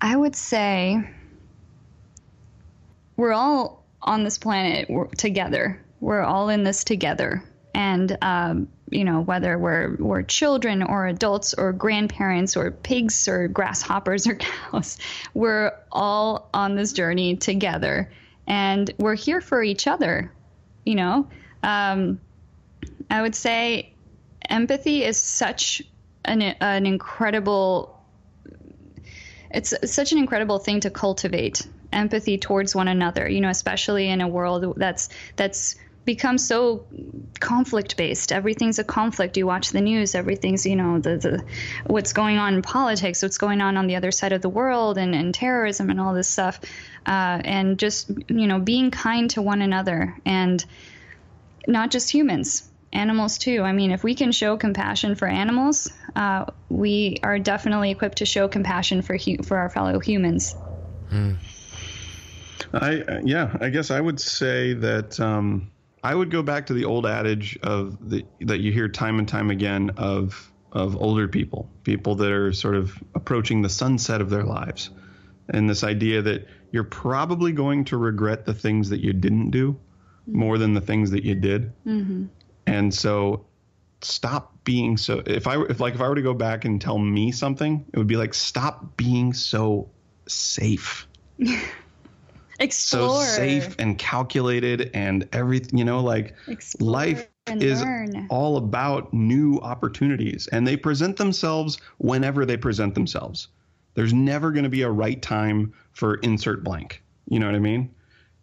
I 0.00 0.14
would 0.14 0.36
say 0.36 1.02
we're 3.16 3.32
all 3.32 3.84
on 4.02 4.24
this 4.24 4.38
planet 4.38 4.88
together. 5.16 5.80
We're 6.00 6.22
all 6.22 6.48
in 6.48 6.64
this 6.64 6.84
together. 6.84 7.42
And, 7.74 8.16
um, 8.22 8.68
you 8.90 9.04
know, 9.04 9.20
whether 9.22 9.58
we're, 9.58 9.96
we're 9.96 10.22
children 10.22 10.82
or 10.82 11.06
adults 11.06 11.54
or 11.54 11.72
grandparents 11.72 12.56
or 12.56 12.70
pigs 12.70 13.26
or 13.28 13.48
grasshoppers 13.48 14.26
or 14.26 14.34
cows, 14.70 14.98
we're 15.34 15.72
all 15.90 16.48
on 16.54 16.76
this 16.76 16.92
journey 16.92 17.36
together. 17.36 18.10
And 18.46 18.90
we're 18.98 19.16
here 19.16 19.40
for 19.40 19.62
each 19.62 19.86
other, 19.86 20.32
you 20.86 20.94
know. 20.94 21.28
Um, 21.62 22.20
I 23.10 23.20
would 23.20 23.34
say 23.34 23.92
empathy 24.48 25.04
is 25.04 25.18
such 25.18 25.82
an, 26.24 26.40
an 26.40 26.86
incredible 26.86 27.92
it's 29.50 29.74
such 29.90 30.12
an 30.12 30.18
incredible 30.18 30.58
thing 30.58 30.80
to 30.80 30.90
cultivate 30.90 31.66
empathy 31.92 32.36
towards 32.36 32.74
one 32.74 32.88
another 32.88 33.28
you 33.28 33.40
know 33.40 33.48
especially 33.48 34.08
in 34.08 34.20
a 34.20 34.28
world 34.28 34.74
that's 34.76 35.08
that's 35.36 35.76
become 36.06 36.38
so 36.38 36.86
conflict 37.40 37.96
based 37.96 38.32
everything's 38.32 38.78
a 38.78 38.84
conflict 38.84 39.36
you 39.36 39.46
watch 39.46 39.70
the 39.70 39.80
news 39.80 40.14
everything's 40.14 40.64
you 40.64 40.76
know 40.76 40.98
the, 40.98 41.18
the 41.18 41.44
what's 41.86 42.12
going 42.12 42.38
on 42.38 42.54
in 42.54 42.62
politics 42.62 43.22
what's 43.22 43.38
going 43.38 43.60
on 43.60 43.76
on 43.76 43.86
the 43.86 43.96
other 43.96 44.10
side 44.10 44.32
of 44.32 44.40
the 44.40 44.48
world 44.48 44.96
and, 44.96 45.14
and 45.14 45.34
terrorism 45.34 45.90
and 45.90 46.00
all 46.00 46.14
this 46.14 46.28
stuff 46.28 46.60
uh, 47.06 47.40
and 47.44 47.78
just 47.78 48.10
you 48.28 48.46
know 48.46 48.58
being 48.58 48.90
kind 48.90 49.28
to 49.30 49.42
one 49.42 49.60
another 49.60 50.16
and 50.24 50.64
not 51.66 51.90
just 51.90 52.08
humans 52.08 52.70
animals 52.92 53.36
too. 53.36 53.62
I 53.62 53.72
mean, 53.72 53.90
if 53.90 54.02
we 54.02 54.14
can 54.14 54.32
show 54.32 54.56
compassion 54.56 55.16
for 55.16 55.28
animals, 55.28 55.90
uh, 56.14 56.46
we 56.70 57.18
are 57.22 57.38
definitely 57.38 57.90
equipped 57.90 58.18
to 58.18 58.26
show 58.26 58.48
compassion 58.48 59.02
for 59.02 59.18
hu- 59.18 59.42
for 59.42 59.58
our 59.58 59.68
fellow 59.68 59.98
humans. 59.98 60.56
Hmm. 61.10 61.34
I 62.72 63.20
yeah, 63.24 63.56
I 63.60 63.68
guess 63.68 63.90
I 63.90 64.00
would 64.00 64.20
say 64.20 64.72
that 64.74 65.20
um, 65.20 65.70
I 66.06 66.14
would 66.14 66.30
go 66.30 66.40
back 66.40 66.66
to 66.66 66.72
the 66.72 66.84
old 66.84 67.04
adage 67.04 67.58
of 67.64 68.08
the 68.08 68.24
that 68.42 68.60
you 68.60 68.70
hear 68.70 68.88
time 68.88 69.18
and 69.18 69.26
time 69.26 69.50
again 69.50 69.90
of 69.96 70.52
of 70.70 70.96
older 70.96 71.26
people, 71.26 71.68
people 71.82 72.14
that 72.14 72.30
are 72.30 72.52
sort 72.52 72.76
of 72.76 72.96
approaching 73.16 73.60
the 73.60 73.68
sunset 73.68 74.20
of 74.20 74.30
their 74.30 74.44
lives, 74.44 74.90
and 75.48 75.68
this 75.68 75.82
idea 75.82 76.22
that 76.22 76.46
you're 76.70 76.84
probably 76.84 77.50
going 77.50 77.86
to 77.86 77.96
regret 77.96 78.46
the 78.46 78.54
things 78.54 78.90
that 78.90 79.00
you 79.00 79.12
didn't 79.14 79.50
do 79.50 79.80
more 80.28 80.58
than 80.58 80.74
the 80.74 80.80
things 80.80 81.10
that 81.10 81.24
you 81.24 81.34
did. 81.34 81.72
Mm-hmm. 81.84 82.26
And 82.68 82.94
so 82.94 83.46
stop 84.00 84.62
being 84.62 84.98
so 84.98 85.24
if 85.26 85.48
I 85.48 85.60
if 85.60 85.80
like 85.80 85.94
if 85.94 86.00
I 86.00 86.08
were 86.08 86.14
to 86.14 86.22
go 86.22 86.34
back 86.34 86.64
and 86.64 86.80
tell 86.80 86.98
me 86.98 87.32
something, 87.32 87.84
it 87.92 87.98
would 87.98 88.06
be 88.06 88.16
like 88.16 88.32
stop 88.32 88.96
being 88.96 89.32
so 89.32 89.90
safe. 90.28 91.08
Explore. 92.60 93.24
So 93.24 93.30
safe 93.30 93.76
and 93.78 93.98
calculated 93.98 94.90
and 94.94 95.28
everything, 95.32 95.78
you 95.78 95.84
know, 95.84 96.00
like 96.00 96.34
Explore 96.48 96.90
life 96.90 97.28
is 97.48 97.82
learn. 97.82 98.26
all 98.30 98.56
about 98.56 99.12
new 99.14 99.58
opportunities 99.58 100.48
and 100.48 100.66
they 100.66 100.76
present 100.76 101.16
themselves 101.16 101.78
whenever 101.98 102.44
they 102.44 102.56
present 102.56 102.94
themselves. 102.94 103.48
There's 103.94 104.12
never 104.12 104.50
going 104.52 104.64
to 104.64 104.70
be 104.70 104.82
a 104.82 104.90
right 104.90 105.20
time 105.20 105.72
for 105.92 106.16
insert 106.16 106.62
blank. 106.62 107.02
You 107.28 107.40
know 107.40 107.46
what 107.46 107.54
I 107.54 107.60
mean? 107.60 107.94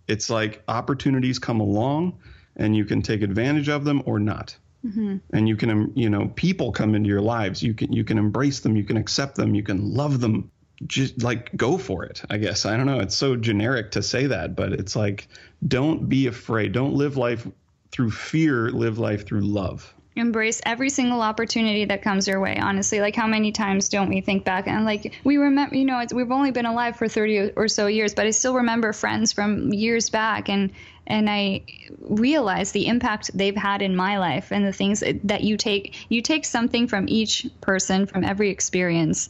It's 0.08 0.30
like 0.30 0.64
opportunities 0.68 1.40
come 1.40 1.60
along 1.60 2.18
and 2.56 2.76
you 2.76 2.86
can 2.86 3.02
take 3.02 3.22
advantage 3.22 3.70
of 3.70 3.86
them 3.86 4.02
or 4.06 4.20
not. 4.20 4.56
Mm-hmm. 4.86 5.18
And 5.32 5.48
you 5.48 5.56
can, 5.56 5.92
you 5.96 6.10
know, 6.10 6.28
people 6.36 6.72
come 6.72 6.94
into 6.94 7.08
your 7.08 7.22
lives. 7.22 7.64
You 7.64 7.74
can, 7.74 7.94
you 7.94 8.04
can 8.04 8.18
embrace 8.18 8.60
them. 8.60 8.76
You 8.76 8.84
can 8.84 8.98
accept 8.98 9.36
them. 9.36 9.56
You 9.56 9.64
can 9.64 9.94
love 9.94 10.20
them. 10.20 10.52
Just 10.88 11.24
like 11.24 11.56
go 11.56 11.78
for 11.78 12.04
it. 12.04 12.22
I 12.30 12.38
guess 12.38 12.66
I 12.66 12.78
don't 12.78 12.86
know. 12.86 13.00
It's 13.00 13.16
so 13.16 13.36
generic 13.36 13.92
to 13.92 14.02
say 14.02 14.28
that, 14.28 14.56
but 14.56 14.74
it's 14.74 14.96
like, 14.96 15.28
don't 15.68 16.10
be 16.10 16.28
afraid. 16.28 16.72
Don't 16.72 16.94
live 16.94 17.18
life 17.18 17.48
through 17.92 18.12
fear. 18.12 18.70
Live 18.70 19.00
life 19.00 19.26
through 19.26 19.42
love 19.42 19.94
embrace 20.16 20.62
every 20.66 20.90
single 20.90 21.22
opportunity 21.22 21.86
that 21.86 22.04
comes 22.04 22.28
your 22.28 22.40
way 22.40 22.58
honestly 22.58 23.00
like 23.00 23.16
how 23.16 23.26
many 23.26 23.52
times 23.52 23.90
don't 23.90 24.10
we 24.10 24.22
think 24.22 24.46
back 24.46 24.68
and 24.68 24.86
like 24.86 25.14
we 25.24 25.38
remember 25.38 25.76
you 25.76 25.86
know 25.86 26.04
we've 26.14 26.32
only 26.32 26.52
been 26.52 26.66
alive 26.66 26.96
for 26.96 27.08
30 27.08 27.52
or 27.56 27.68
so 27.68 27.88
years 27.88 28.14
but 28.14 28.26
i 28.26 28.30
still 28.30 28.56
remember 28.56 28.94
friends 28.94 29.32
from 29.32 29.74
years 29.74 30.10
back 30.12 30.50
and 30.50 30.72
and 31.08 31.30
i 31.30 31.64
realize 32.00 32.72
the 32.72 32.86
impact 32.88 33.32
they've 33.34 33.56
had 33.56 33.82
in 33.82 33.96
my 33.96 34.20
life 34.20 34.52
and 34.52 34.66
the 34.66 34.74
things 34.74 35.04
that 35.24 35.44
you 35.44 35.58
take 35.58 36.06
you 36.10 36.22
take 36.22 36.46
something 36.46 36.88
from 36.88 37.10
each 37.10 37.48
person 37.60 38.06
from 38.06 38.24
every 38.24 38.52
experience 38.52 39.30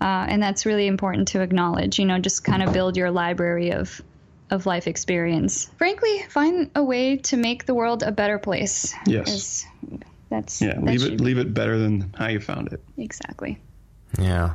uh, 0.00 0.26
and 0.28 0.42
that's 0.42 0.66
really 0.66 0.86
important 0.86 1.28
to 1.28 1.40
acknowledge 1.40 1.98
you 1.98 2.04
know 2.04 2.18
just 2.18 2.44
kind 2.44 2.62
of 2.62 2.72
build 2.72 2.96
your 2.96 3.10
library 3.10 3.70
of 3.70 4.00
of 4.50 4.66
life 4.66 4.86
experience 4.86 5.70
frankly 5.78 6.22
find 6.28 6.70
a 6.74 6.84
way 6.84 7.16
to 7.16 7.36
make 7.36 7.66
the 7.66 7.74
world 7.74 8.02
a 8.02 8.12
better 8.12 8.38
place 8.38 8.94
yes 9.06 9.66
that's 10.34 10.60
yeah. 10.60 10.74
That 10.74 10.84
leave 10.84 11.02
it 11.04 11.20
leave 11.20 11.38
it 11.38 11.54
better 11.54 11.78
than 11.78 12.12
how 12.16 12.26
you 12.26 12.40
found 12.40 12.72
it. 12.72 12.82
Exactly. 12.98 13.58
Yeah. 14.18 14.54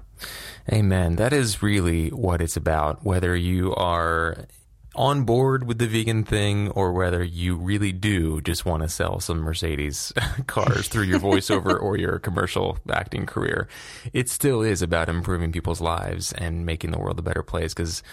Amen. 0.71 1.15
That 1.15 1.33
is 1.33 1.63
really 1.63 2.09
what 2.09 2.41
it's 2.41 2.57
about. 2.57 3.05
Whether 3.05 3.35
you 3.35 3.73
are 3.75 4.45
on 4.99 5.23
board 5.23 5.65
with 5.65 5.77
the 5.77 5.87
vegan 5.87 6.25
thing 6.25 6.69
or 6.71 6.91
whether 6.91 7.23
you 7.23 7.55
really 7.55 7.93
do 7.93 8.41
just 8.41 8.65
want 8.65 8.83
to 8.83 8.89
sell 8.89 9.21
some 9.21 9.39
Mercedes 9.39 10.11
cars 10.47 10.89
through 10.89 11.03
your 11.03 11.21
voiceover 11.21 11.81
or 11.81 11.95
your 11.97 12.19
commercial 12.19 12.77
acting 12.91 13.25
career, 13.25 13.69
it 14.11 14.27
still 14.27 14.61
is 14.61 14.81
about 14.81 15.07
improving 15.07 15.53
people's 15.53 15.79
lives 15.79 16.33
and 16.33 16.65
making 16.65 16.91
the 16.91 16.99
world 16.99 17.17
a 17.17 17.21
better 17.21 17.41
place 17.41 17.73
because 17.73 18.03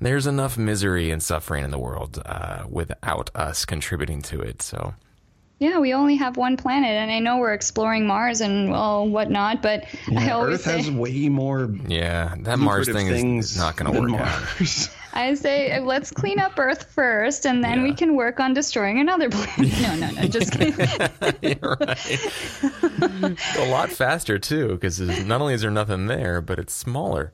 there's 0.00 0.26
enough 0.26 0.56
misery 0.56 1.10
and 1.10 1.22
suffering 1.22 1.62
in 1.62 1.70
the 1.70 1.78
world 1.78 2.20
uh, 2.24 2.64
without 2.70 3.30
us 3.34 3.66
contributing 3.66 4.22
to 4.22 4.40
it. 4.40 4.62
So 4.62 4.94
yeah, 5.58 5.78
we 5.78 5.92
only 5.92 6.16
have 6.16 6.38
one 6.38 6.56
planet, 6.56 6.90
and 6.90 7.10
I 7.10 7.18
know 7.18 7.36
we're 7.36 7.52
exploring 7.52 8.06
Mars 8.06 8.40
and 8.40 8.70
well, 8.70 9.06
whatnot, 9.06 9.60
but 9.62 9.84
yeah, 10.08 10.20
I 10.20 10.30
always 10.30 10.54
Earth 10.54 10.62
say, 10.62 10.76
has 10.78 10.90
way 10.90 11.28
more. 11.28 11.70
Yeah, 11.86 12.34
that 12.40 12.58
Mars 12.58 12.90
thing 12.90 13.36
is 13.38 13.58
not 13.58 13.76
going 13.76 13.92
to 13.92 14.00
work 14.00 14.10
Mars. 14.10 14.88
out. 14.88 14.96
I 15.14 15.34
say 15.34 15.78
let's 15.80 16.10
clean 16.10 16.40
up 16.40 16.58
Earth 16.58 16.90
first, 16.92 17.46
and 17.46 17.62
then 17.62 17.78
yeah. 17.78 17.84
we 17.84 17.94
can 17.94 18.16
work 18.16 18.40
on 18.40 18.52
destroying 18.52 18.98
another 18.98 19.30
planet. 19.30 19.80
no, 19.80 19.94
no, 19.94 20.10
no, 20.10 20.28
just 20.28 20.52
kidding. 20.58 20.74
You're 21.40 21.76
right. 21.80 23.38
A 23.58 23.70
lot 23.70 23.90
faster 23.90 24.38
too, 24.38 24.70
because 24.70 25.00
not 25.24 25.40
only 25.40 25.54
is 25.54 25.60
there 25.60 25.70
nothing 25.70 26.06
there, 26.06 26.40
but 26.40 26.58
it's 26.58 26.74
smaller. 26.74 27.32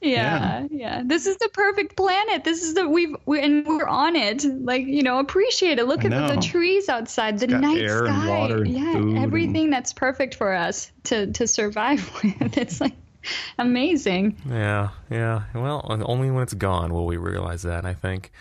Yeah, 0.00 0.60
yeah, 0.60 0.66
yeah, 0.70 1.02
This 1.04 1.26
is 1.26 1.36
the 1.36 1.50
perfect 1.52 1.94
planet. 1.94 2.42
This 2.42 2.62
is 2.62 2.72
the 2.72 2.88
we've 2.88 3.14
we, 3.26 3.42
and 3.42 3.66
we're 3.66 3.86
on 3.86 4.16
it. 4.16 4.44
Like 4.44 4.86
you 4.86 5.02
know, 5.02 5.18
appreciate 5.18 5.78
it. 5.78 5.86
Look 5.86 6.06
at 6.06 6.10
the, 6.10 6.36
the, 6.36 6.40
trees 6.40 6.88
outside, 6.88 7.38
the 7.38 7.48
night 7.48 7.86
sky. 7.86 8.62
yeah, 8.64 9.22
everything 9.22 9.64
and... 9.64 9.72
that's 9.74 9.92
perfect 9.92 10.36
for 10.36 10.54
us 10.54 10.90
to 11.04 11.30
to 11.32 11.46
survive 11.46 12.10
with. 12.22 12.56
It's 12.56 12.80
like 12.80 12.94
amazing. 13.58 14.36
Yeah, 14.48 14.90
yeah. 15.10 15.44
Well, 15.54 15.86
only 15.88 16.30
when 16.30 16.42
it's 16.42 16.54
gone 16.54 16.92
will 16.92 17.06
we 17.06 17.16
realize 17.16 17.62
that. 17.62 17.84
I 17.84 17.94
think. 17.94 18.32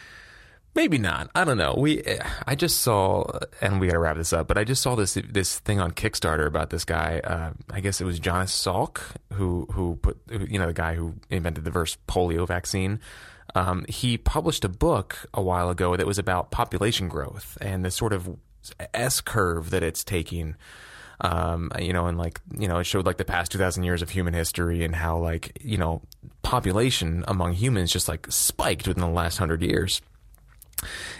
Maybe 0.76 1.00
not. 1.00 1.32
I 1.34 1.46
don't 1.46 1.58
know. 1.58 1.74
We, 1.78 2.04
I 2.46 2.54
just 2.54 2.82
saw, 2.82 3.26
and 3.60 3.82
we 3.82 3.88
got 3.88 3.94
to 3.94 4.00
wrap 4.00 4.18
this 4.18 4.32
up. 4.32 4.48
But 4.48 4.58
I 4.58 4.64
just 4.64 4.84
saw 4.84 4.96
this 4.96 5.16
this 5.16 5.60
thing 5.60 5.80
on 5.80 5.92
Kickstarter 5.92 6.46
about 6.46 6.70
this 6.70 6.86
guy. 6.86 7.20
Uh, 7.24 7.52
I 7.72 7.82
guess 7.82 8.00
it 8.00 8.06
was 8.06 8.20
Jonas 8.20 8.52
Salk 8.52 9.02
who 9.34 9.68
who 9.72 9.98
put 9.98 10.20
you 10.30 10.60
know 10.60 10.68
the 10.68 10.74
guy 10.74 10.94
who 10.96 11.16
invented 11.30 11.66
the 11.66 11.72
first 11.72 12.06
polio 12.08 12.48
vaccine. 12.48 13.00
Um, 13.56 13.84
he 13.90 14.18
published 14.18 14.64
a 14.64 14.70
book 14.70 15.28
a 15.34 15.42
while 15.42 15.70
ago 15.70 15.96
that 15.98 16.06
was 16.06 16.20
about 16.20 16.52
population 16.52 17.08
growth 17.08 17.58
and 17.60 17.84
the 17.84 17.92
sort 17.92 18.14
of 18.14 18.38
S 18.94 19.22
curve 19.22 19.72
that 19.72 19.84
it's 19.84 20.04
taking. 20.04 20.56
Um, 21.22 21.72
you 21.80 21.92
know, 21.92 22.08
and 22.08 22.18
like, 22.18 22.40
you 22.58 22.68
know, 22.68 22.80
it 22.80 22.86
showed 22.86 23.06
like 23.06 23.18
the 23.18 23.26
past 23.26 23.52
2000 23.52 23.84
years 23.84 24.02
of 24.02 24.10
human 24.10 24.34
history 24.34 24.84
and 24.86 24.96
how 24.96 25.18
like, 25.18 25.58
you 25.62 25.78
know, 25.78 26.02
population 26.44 27.26
among 27.28 27.54
humans 27.54 27.92
just 27.92 28.08
like 28.08 28.26
spiked 28.30 28.88
within 28.88 29.02
the 29.02 29.10
last 29.10 29.38
hundred 29.38 29.62
years. 29.62 30.02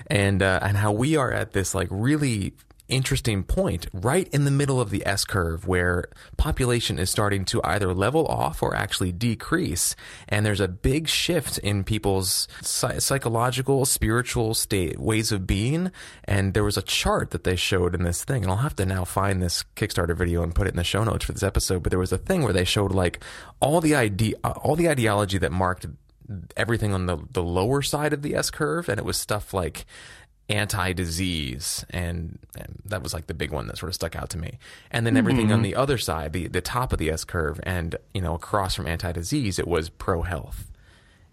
And 0.08 0.42
uh, 0.42 0.60
and 0.62 0.78
how 0.78 0.94
we 0.94 1.18
are 1.18 1.34
at 1.34 1.52
this 1.52 1.76
like 1.76 1.90
really 1.92 2.54
interesting 2.90 3.44
point 3.44 3.88
right 3.94 4.28
in 4.30 4.46
the 4.46 4.52
middle 4.52 4.82
of 4.82 4.90
the 4.90 5.06
S 5.06 5.24
curve 5.24 5.68
where 5.68 6.10
population 6.38 7.00
is 7.00 7.10
starting 7.10 7.46
to 7.46 7.62
either 7.64 7.94
level 7.94 8.26
off 8.28 8.62
or 8.62 8.76
actually 8.76 9.12
decrease. 9.12 9.96
And 10.28 10.46
there's 10.46 10.60
a 10.60 10.68
big 10.68 11.08
shift 11.08 11.58
in 11.60 11.84
people's 11.84 12.48
psychological, 12.62 13.86
spiritual 13.86 14.54
state, 14.54 15.00
ways 15.00 15.32
of 15.32 15.48
being. 15.48 15.92
And 16.26 16.54
there 16.54 16.64
was 16.64 16.78
a 16.78 16.82
chart 16.82 17.32
that 17.32 17.44
they 17.44 17.56
showed 17.56 17.96
in 17.96 18.04
this 18.04 18.24
thing. 18.24 18.44
And 18.44 18.52
I'll 18.52 18.58
have 18.58 18.76
to 18.78 18.86
now 18.86 19.06
find 19.06 19.42
this 19.42 19.64
Kickstarter 19.76 20.16
video 20.16 20.44
and 20.44 20.54
put 20.54 20.68
it 20.68 20.72
in 20.72 20.78
the 20.78 20.84
show 20.84 21.04
notes 21.04 21.26
for 21.26 21.32
this 21.32 21.44
episode. 21.44 21.84
But 21.84 21.92
there 21.92 22.00
was 22.00 22.12
a 22.12 22.18
thing 22.18 22.44
where 22.44 22.54
they 22.54 22.66
showed 22.66 22.92
like 22.92 23.24
all 23.60 23.82
the 23.82 23.96
idea, 23.96 24.36
all 24.44 24.76
the 24.76 24.90
ideology 24.90 25.38
that 25.38 25.52
marked 25.52 25.86
everything 26.56 26.94
on 26.94 27.06
the, 27.06 27.18
the 27.32 27.44
lower 27.44 27.82
side 27.82 28.14
of 28.14 28.22
the 28.22 28.36
S 28.36 28.50
curve, 28.50 28.90
and 28.90 29.00
it 29.00 29.06
was 29.06 29.18
stuff 29.18 29.54
like 29.54 29.86
anti-disease 30.50 31.86
and, 31.92 32.40
and, 32.58 32.82
that 32.86 33.04
was 33.04 33.14
like 33.14 33.28
the 33.28 33.34
big 33.34 33.52
one 33.52 33.68
that 33.68 33.78
sort 33.78 33.90
of 33.90 33.94
stuck 33.94 34.16
out 34.16 34.30
to 34.32 34.38
me 34.38 34.58
and 34.90 35.06
then 35.06 35.16
everything 35.16 35.46
mm-hmm. 35.46 35.54
on 35.54 35.62
the 35.62 35.76
other 35.76 35.98
side 35.98 36.34
the, 36.34 36.48
the 36.48 36.62
top 36.62 36.92
of 36.92 36.98
the 36.98 37.12
s 37.12 37.24
curve 37.24 37.60
and 37.64 37.96
you 38.14 38.22
know 38.22 38.34
across 38.34 38.74
from 38.74 38.88
anti-disease 38.88 39.60
it 39.60 39.68
was 39.68 39.90
pro-health 39.90 40.72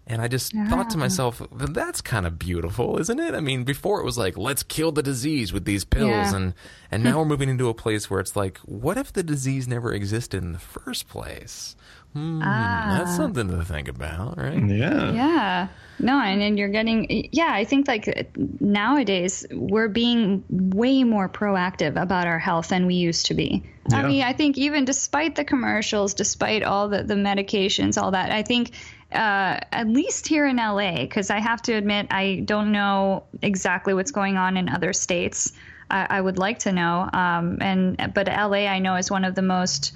And 0.09 0.21
I 0.21 0.27
just 0.27 0.53
thought 0.69 0.89
to 0.91 0.97
myself, 0.97 1.41
that's 1.51 2.01
kind 2.01 2.25
of 2.25 2.39
beautiful, 2.39 2.97
isn't 2.97 3.19
it? 3.19 3.33
I 3.35 3.41
mean, 3.41 3.65
before 3.65 3.99
it 3.99 4.05
was 4.05 4.17
like, 4.17 4.37
let's 4.37 4.63
kill 4.63 4.91
the 4.93 5.03
disease 5.03 5.51
with 5.51 5.65
these 5.65 5.83
pills. 5.83 6.09
Yeah. 6.09 6.35
And, 6.35 6.53
and 6.91 7.03
now 7.03 7.19
we're 7.19 7.25
moving 7.25 7.49
into 7.49 7.67
a 7.67 7.73
place 7.73 8.09
where 8.09 8.21
it's 8.21 8.35
like, 8.35 8.57
what 8.59 8.97
if 8.97 9.11
the 9.11 9.23
disease 9.23 9.67
never 9.67 9.93
existed 9.93 10.41
in 10.41 10.53
the 10.53 10.59
first 10.59 11.09
place? 11.09 11.75
Hmm, 12.13 12.39
That's 12.39 13.15
something 13.17 13.49
to 13.49 13.63
think 13.65 13.89
about, 13.89 14.37
right? 14.37 14.57
Yeah. 14.65 15.11
Yeah. 15.11 15.67
No, 15.99 16.19
and 16.21 16.39
then 16.39 16.57
you're 16.57 16.69
getting, 16.69 17.27
yeah, 17.31 17.49
I 17.51 17.65
think 17.65 17.87
like 17.87 18.35
nowadays 18.61 19.45
we're 19.51 19.89
being 19.89 20.43
way 20.49 21.03
more 21.03 21.27
proactive 21.27 22.01
about 22.01 22.27
our 22.27 22.39
health 22.39 22.69
than 22.69 22.85
we 22.85 22.95
used 22.95 23.25
to 23.27 23.33
be. 23.33 23.63
I 23.91 24.03
mean, 24.03 24.21
I 24.21 24.33
think 24.33 24.57
even 24.57 24.85
despite 24.85 25.35
the 25.35 25.45
commercials, 25.45 26.13
despite 26.13 26.63
all 26.63 26.89
the, 26.89 27.03
the 27.03 27.13
medications, 27.13 28.01
all 28.01 28.11
that, 28.11 28.31
I 28.31 28.43
think 28.43 28.71
uh, 29.11 29.59
at 29.71 29.87
least 29.87 30.27
here 30.27 30.45
in 30.45 30.57
LA, 30.57 31.01
because 31.01 31.29
I 31.29 31.39
have 31.39 31.61
to 31.63 31.73
admit, 31.73 32.07
I 32.11 32.41
don't 32.45 32.71
know 32.71 33.23
exactly 33.41 33.93
what's 33.93 34.11
going 34.11 34.37
on 34.37 34.57
in 34.57 34.69
other 34.69 34.93
states. 34.93 35.53
I, 35.89 36.07
I 36.09 36.21
would 36.21 36.37
like 36.37 36.59
to 36.59 36.71
know. 36.71 37.09
Um, 37.13 37.57
and 37.61 38.11
but 38.13 38.27
LA, 38.27 38.67
I 38.67 38.79
know, 38.79 38.95
is 38.95 39.09
one 39.09 39.23
of 39.23 39.35
the 39.35 39.41
most 39.41 39.93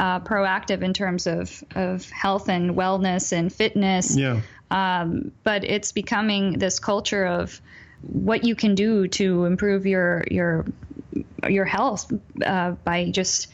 uh, 0.00 0.20
proactive 0.20 0.82
in 0.82 0.92
terms 0.94 1.26
of, 1.26 1.62
of 1.74 2.08
health 2.10 2.48
and 2.48 2.74
wellness 2.74 3.32
and 3.32 3.52
fitness 3.52 4.16
Yeah. 4.16 4.40
um, 4.70 5.30
but 5.44 5.62
it's 5.62 5.92
becoming 5.92 6.58
this 6.58 6.80
culture 6.80 7.24
of 7.26 7.60
what 8.02 8.42
you 8.44 8.56
can 8.56 8.74
do 8.74 9.06
to 9.08 9.44
improve 9.44 9.86
your 9.86 10.24
your 10.30 10.66
your 11.48 11.64
health 11.64 12.12
uh, 12.44 12.72
by 12.72 13.10
just 13.10 13.48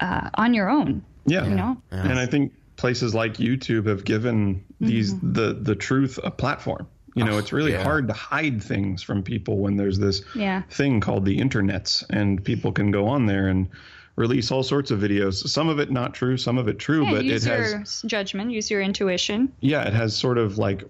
uh, 0.00 0.28
on 0.34 0.54
your 0.54 0.68
own. 0.68 1.02
Yeah. 1.26 1.46
You 1.46 1.54
know, 1.54 1.76
And 1.90 2.18
I 2.18 2.26
think 2.26 2.52
places 2.76 3.14
like 3.14 3.34
YouTube 3.34 3.86
have 3.86 4.04
given 4.04 4.64
these 4.80 5.14
Mm-hmm. 5.14 5.32
the 5.32 5.52
the 5.54 5.74
truth 5.74 6.18
a 6.22 6.30
platform. 6.30 6.86
You 7.14 7.24
know, 7.24 7.38
it's 7.38 7.50
really 7.50 7.72
yeah. 7.72 7.82
hard 7.82 8.08
to 8.08 8.12
hide 8.12 8.62
things 8.62 9.02
from 9.02 9.22
people 9.22 9.56
when 9.56 9.76
there's 9.76 9.98
this 9.98 10.20
Yeah. 10.34 10.62
thing 10.68 11.00
called 11.00 11.24
the 11.24 11.38
internets 11.38 12.04
and 12.10 12.44
people 12.44 12.72
can 12.72 12.90
go 12.90 13.06
on 13.06 13.24
there 13.24 13.48
and 13.48 13.68
release 14.16 14.50
all 14.50 14.62
sorts 14.62 14.90
of 14.90 15.00
videos. 15.00 15.48
Some 15.48 15.68
of 15.70 15.78
it 15.78 15.90
not 15.90 16.12
true, 16.12 16.36
some 16.36 16.58
of 16.58 16.68
it 16.68 16.78
true, 16.78 17.04
yeah, 17.04 17.10
but 17.12 17.20
it 17.20 17.24
use 17.32 17.44
has 17.44 17.70
your 17.72 17.80
s- 17.80 18.02
judgment, 18.06 18.50
use 18.50 18.70
your 18.70 18.82
intuition. 18.82 19.50
yeah, 19.60 19.82
it 19.86 19.94
has 19.94 20.14
sort 20.14 20.36
of 20.36 20.58
like 20.58 20.84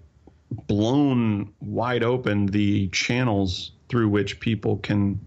blown 0.67 1.53
wide 1.61 2.03
open 2.03 2.45
the 2.47 2.87
channels 2.89 3.71
through 3.89 4.09
which 4.09 4.39
people 4.39 4.77
can 4.77 5.19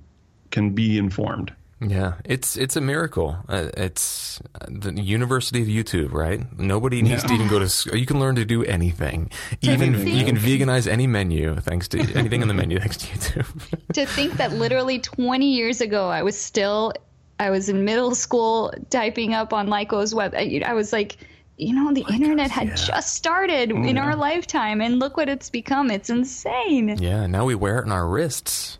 can 0.50 0.70
be 0.70 0.98
informed. 0.98 1.52
Yeah, 1.80 2.14
it's 2.26 2.56
it's 2.58 2.76
a 2.76 2.80
miracle. 2.80 3.38
Uh, 3.48 3.68
it's 3.74 4.40
uh, 4.60 4.66
the 4.68 4.92
University 5.00 5.62
of 5.62 5.68
YouTube, 5.68 6.12
right? 6.12 6.40
Nobody 6.58 7.00
needs 7.00 7.24
to 7.24 7.32
even 7.32 7.48
go 7.48 7.58
to. 7.58 7.68
school. 7.70 7.96
You 7.96 8.04
can 8.04 8.20
learn 8.20 8.34
to 8.36 8.44
do 8.44 8.62
anything. 8.64 9.30
Even 9.62 9.94
Anything. 9.94 10.14
you 10.14 10.24
can 10.26 10.36
veganize 10.36 10.86
any 10.86 11.06
menu 11.06 11.56
thanks 11.56 11.88
to 11.88 11.98
anything 12.14 12.42
on 12.42 12.48
the 12.48 12.54
menu 12.54 12.78
thanks 12.78 12.98
to 12.98 13.06
YouTube. 13.06 13.78
to 13.94 14.04
think 14.04 14.34
that 14.34 14.52
literally 14.52 14.98
20 14.98 15.46
years 15.46 15.80
ago, 15.80 16.08
I 16.10 16.22
was 16.22 16.38
still, 16.38 16.92
I 17.38 17.48
was 17.48 17.70
in 17.70 17.84
middle 17.86 18.14
school 18.14 18.74
typing 18.90 19.32
up 19.32 19.54
on 19.54 19.68
Lycos 19.68 20.12
web. 20.12 20.34
I, 20.36 20.62
I 20.66 20.74
was 20.74 20.92
like, 20.92 21.16
you 21.56 21.74
know, 21.74 21.92
the 21.94 22.04
internet 22.12 22.50
had 22.50 22.76
just 22.76 23.14
started 23.14 23.70
in 23.70 23.98
our 23.98 24.16
lifetime, 24.16 24.80
and 24.80 24.98
look 24.98 25.16
what 25.18 25.28
it's 25.28 25.50
become. 25.50 25.90
It's 25.90 26.08
insane. 26.10 26.96
yeah, 26.98 27.26
now 27.26 27.44
we 27.44 27.54
wear 27.54 27.78
it 27.80 27.84
on 27.84 27.92
our 27.92 28.06
wrists. 28.08 28.78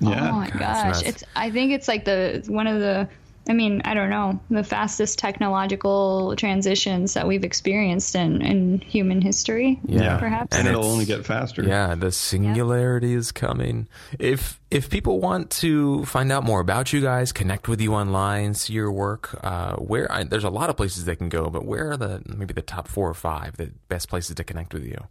Yeah. 0.00 0.30
Oh 0.30 0.32
my 0.32 0.50
God, 0.50 0.58
gosh, 0.58 1.02
it's. 1.02 1.24
I 1.36 1.50
think 1.50 1.72
it's 1.72 1.88
like 1.88 2.04
the 2.04 2.42
one 2.46 2.66
of 2.66 2.80
the. 2.80 3.08
I 3.48 3.54
mean, 3.54 3.82
I 3.84 3.92
don't 3.94 4.08
know, 4.08 4.38
the 4.50 4.62
fastest 4.62 5.18
technological 5.18 6.36
transitions 6.36 7.14
that 7.14 7.26
we've 7.26 7.42
experienced 7.42 8.14
in, 8.14 8.40
in 8.40 8.78
human 8.78 9.20
history. 9.20 9.80
Yeah. 9.84 10.16
perhaps. 10.18 10.56
and 10.56 10.68
And 10.68 10.76
it'll 10.76 10.88
only 10.88 11.06
get 11.06 11.26
faster. 11.26 11.64
Yeah, 11.64 11.96
the 11.96 12.12
singularity 12.12 13.14
is 13.14 13.32
coming. 13.32 13.88
If 14.20 14.60
if 14.70 14.88
people 14.88 15.18
want 15.18 15.50
to 15.50 16.04
find 16.04 16.30
out 16.30 16.44
more 16.44 16.60
about 16.60 16.92
you 16.92 17.00
guys, 17.00 17.32
connect 17.32 17.66
with 17.66 17.80
you 17.80 17.94
online, 17.94 18.54
see 18.54 18.74
your 18.74 18.92
work, 18.92 19.36
uh, 19.42 19.74
where 19.74 20.10
I, 20.12 20.22
there's 20.22 20.44
a 20.44 20.50
lot 20.50 20.70
of 20.70 20.76
places 20.76 21.04
they 21.04 21.16
can 21.16 21.28
go, 21.28 21.50
but 21.50 21.64
where 21.64 21.90
are 21.90 21.96
the 21.96 22.22
maybe 22.24 22.54
the 22.54 22.62
top 22.62 22.86
four 22.86 23.10
or 23.10 23.14
five 23.14 23.56
the 23.56 23.72
best 23.88 24.08
places 24.08 24.36
to 24.36 24.44
connect 24.44 24.72
with 24.72 24.86
you? 24.86 25.08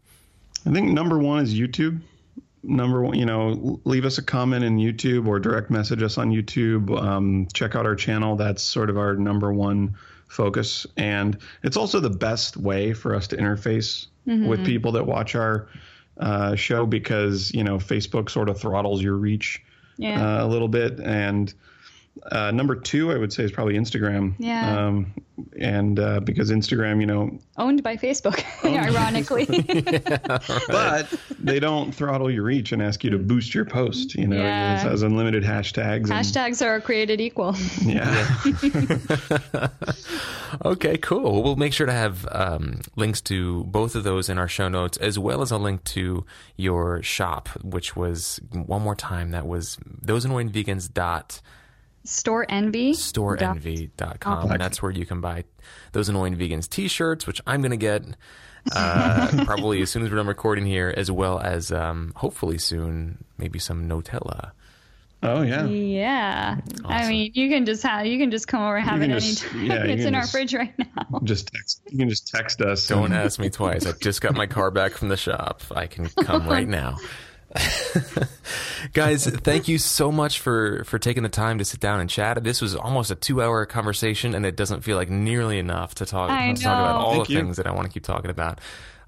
I 0.66 0.72
think 0.72 0.92
number 0.92 1.18
one 1.20 1.44
is 1.44 1.54
YouTube. 1.54 2.00
Number 2.64 3.02
one, 3.02 3.18
you 3.18 3.26
know, 3.26 3.80
leave 3.86 4.06
us 4.06 4.18
a 4.20 4.22
comment 4.22 4.64
in 4.64 4.78
YouTube 4.78 5.28
or 5.28 5.40
direct 5.40 5.72
message 5.72 6.04
us 6.04 6.18
on 6.18 6.30
YouTube. 6.30 6.96
Um, 7.02 7.48
check 7.54 7.76
out 7.76 7.86
our 7.86 7.96
channel. 7.96 8.36
That's 8.36 8.62
sort 8.62 8.90
of 8.90 8.98
our 8.98 9.16
number 9.16 9.52
one 9.52 9.96
focus. 10.28 10.86
And 10.96 11.38
it's 11.64 11.76
also 11.76 12.00
the 12.00 12.10
best 12.12 12.58
way 12.58 12.94
for 12.94 13.16
us 13.16 13.28
to 13.30 13.38
interface 13.38 14.08
with 14.48 14.64
people 14.66 14.92
that 14.94 15.06
watch 15.08 15.34
our 15.36 15.68
uh, 16.20 16.56
show 16.56 16.86
because, 16.86 17.52
you 17.54 17.64
know, 17.64 17.78
Facebook 17.78 18.30
sort 18.30 18.48
of 18.50 18.60
throttles 18.60 19.02
your 19.02 19.16
reach 19.16 19.64
Yeah. 19.98 20.42
uh, 20.42 20.46
a 20.46 20.48
little 20.48 20.68
bit. 20.68 21.00
And 21.00 21.52
uh, 22.32 22.52
number 22.52 22.76
two, 22.76 23.12
I 23.12 23.18
would 23.18 23.32
say, 23.34 23.44
is 23.44 23.52
probably 23.52 23.76
Instagram. 23.76 24.36
Yeah. 24.38 24.86
Um, 24.88 25.14
and 25.60 26.00
uh, 26.00 26.20
because 26.20 26.52
Instagram, 26.52 27.00
you 27.00 27.08
know, 27.08 27.40
Owned 27.58 27.82
by 27.84 27.96
Facebook, 27.98 28.44
ironically. 28.64 29.46
but 30.68 31.14
they 31.40 31.60
don't 31.60 31.94
throttle 31.94 32.30
your 32.30 32.44
reach 32.44 32.72
and 32.74 32.82
ask 32.82 33.04
you 33.04 33.10
to 33.12 33.18
boost 33.18 33.54
your 33.56 33.66
post. 33.66 34.14
You 34.16 34.28
know, 34.28 34.36
Yeah. 34.36 34.76
it 34.76 34.84
has 34.90 35.02
unlimited 35.04 35.44
hashtags. 35.44 35.96
and- 36.04 36.08
Hashtags 36.12 36.64
are 36.66 36.80
created 36.82 37.22
equal. 37.22 37.56
yeah. 37.82 38.38
Okay, 40.66 40.98
cool. 40.98 41.32
Well, 41.32 41.44
We'll 41.44 41.56
make 41.56 41.74
sure 41.74 41.88
to 41.88 41.94
have 41.94 42.28
um, 42.32 42.82
links 42.98 43.22
to 43.22 43.64
both 43.66 43.96
of 43.96 44.04
those 44.04 44.28
in 44.30 44.38
our 44.38 44.48
show 44.50 44.68
notes, 44.68 44.98
as 44.98 45.18
well 45.18 45.42
as 45.42 45.50
a 45.52 45.58
link 45.58 45.84
to 45.86 46.26
your 46.58 47.02
shop, 47.02 47.48
which 47.64 47.96
was 47.96 48.40
one 48.52 48.82
more 48.82 48.96
time. 48.96 49.32
That 49.32 49.48
was 49.48 49.78
those 49.86 50.26
annoying 50.26 50.52
vegans 50.52 50.92
dot 50.94 51.42
Store 52.04 52.46
envy. 52.50 52.94
storenvy.com. 52.94 54.52
And 54.52 54.60
that's 54.62 54.82
where 54.82 54.92
you 54.92 55.06
can 55.06 55.22
buy 55.22 55.44
those 55.92 56.10
annoying 56.10 56.36
vegans 56.36 56.68
t-shirts, 56.70 57.28
which 57.28 57.42
I'm 57.46 57.62
going 57.62 57.72
to 57.72 57.78
get 57.78 58.04
uh, 58.76 59.44
probably 59.46 59.82
as 59.82 59.90
soon 59.92 60.04
as 60.04 60.10
we're 60.10 60.18
done 60.18 60.28
recording 60.28 60.66
here, 60.66 60.94
as 60.96 61.12
well 61.12 61.40
as 61.40 61.72
um, 61.72 62.14
hopefully 62.16 62.58
soon 62.58 63.24
maybe 63.38 63.60
some 63.60 63.88
Nutella. 63.88 64.52
Oh 65.24 65.44
yeah. 65.44 65.68
Yeah. 65.68 66.58
I 66.84 67.08
mean, 67.08 67.32
you 67.36 67.48
can 67.48 67.64
just 67.68 67.84
have 67.84 68.08
you 68.08 68.18
can 68.18 68.32
just 68.32 68.48
come 68.48 68.64
over 68.64 68.78
and 68.78 68.90
have 68.90 69.04
it 69.04 69.10
just- 69.10 69.44
anytime. 69.54 69.66
yeah, 69.66 69.84
it's 69.84 70.00
can 70.02 70.08
in 70.08 70.16
our 70.16 70.26
fridge 70.26 70.56
right 70.56 70.74
now. 70.80 71.20
Just 71.24 71.50
text. 71.54 71.82
You 71.92 72.00
can 72.00 72.10
just 72.10 72.28
text 72.30 72.60
us. 72.62 72.88
Don't 72.88 73.06
and- 73.06 73.14
ask 73.14 73.40
me 73.40 73.52
twice. 73.52 73.86
I 73.86 73.92
just 73.92 74.22
got 74.22 74.34
my 74.34 74.48
car 74.48 74.72
back 74.72 74.94
from 74.94 75.10
the 75.10 75.18
shop. 75.18 75.62
I 75.76 75.86
can 75.86 76.10
come 76.10 76.48
right 76.48 76.68
now. 76.82 76.98
Guys, 78.94 79.26
thank 79.28 79.68
you 79.68 79.78
so 79.78 80.12
much 80.12 80.40
for 80.40 80.84
for 80.86 80.98
taking 81.00 81.24
the 81.24 81.30
time 81.30 81.58
to 81.60 81.66
sit 81.66 81.80
down 81.80 82.00
and 82.00 82.10
chat. 82.10 82.44
This 82.44 82.62
was 82.62 82.76
almost 82.76 83.12
a 83.12 83.16
two 83.16 83.42
hour 83.42 83.66
conversation, 83.66 84.36
and 84.36 84.46
it 84.46 84.56
doesn't 84.56 84.82
feel 84.82 84.98
like 84.98 85.10
nearly 85.10 85.60
enough 85.60 85.96
to 85.96 86.06
talk, 86.06 86.30
to 86.30 86.62
talk 86.62 86.80
about 86.80 86.96
all 86.96 87.12
Thank 87.14 87.28
the 87.28 87.34
you. 87.34 87.40
things 87.40 87.58
that 87.58 87.68
I 87.68 87.72
want 87.72 87.88
to 87.88 87.94
keep 87.94 88.04
talking 88.04 88.32
about. 88.32 88.60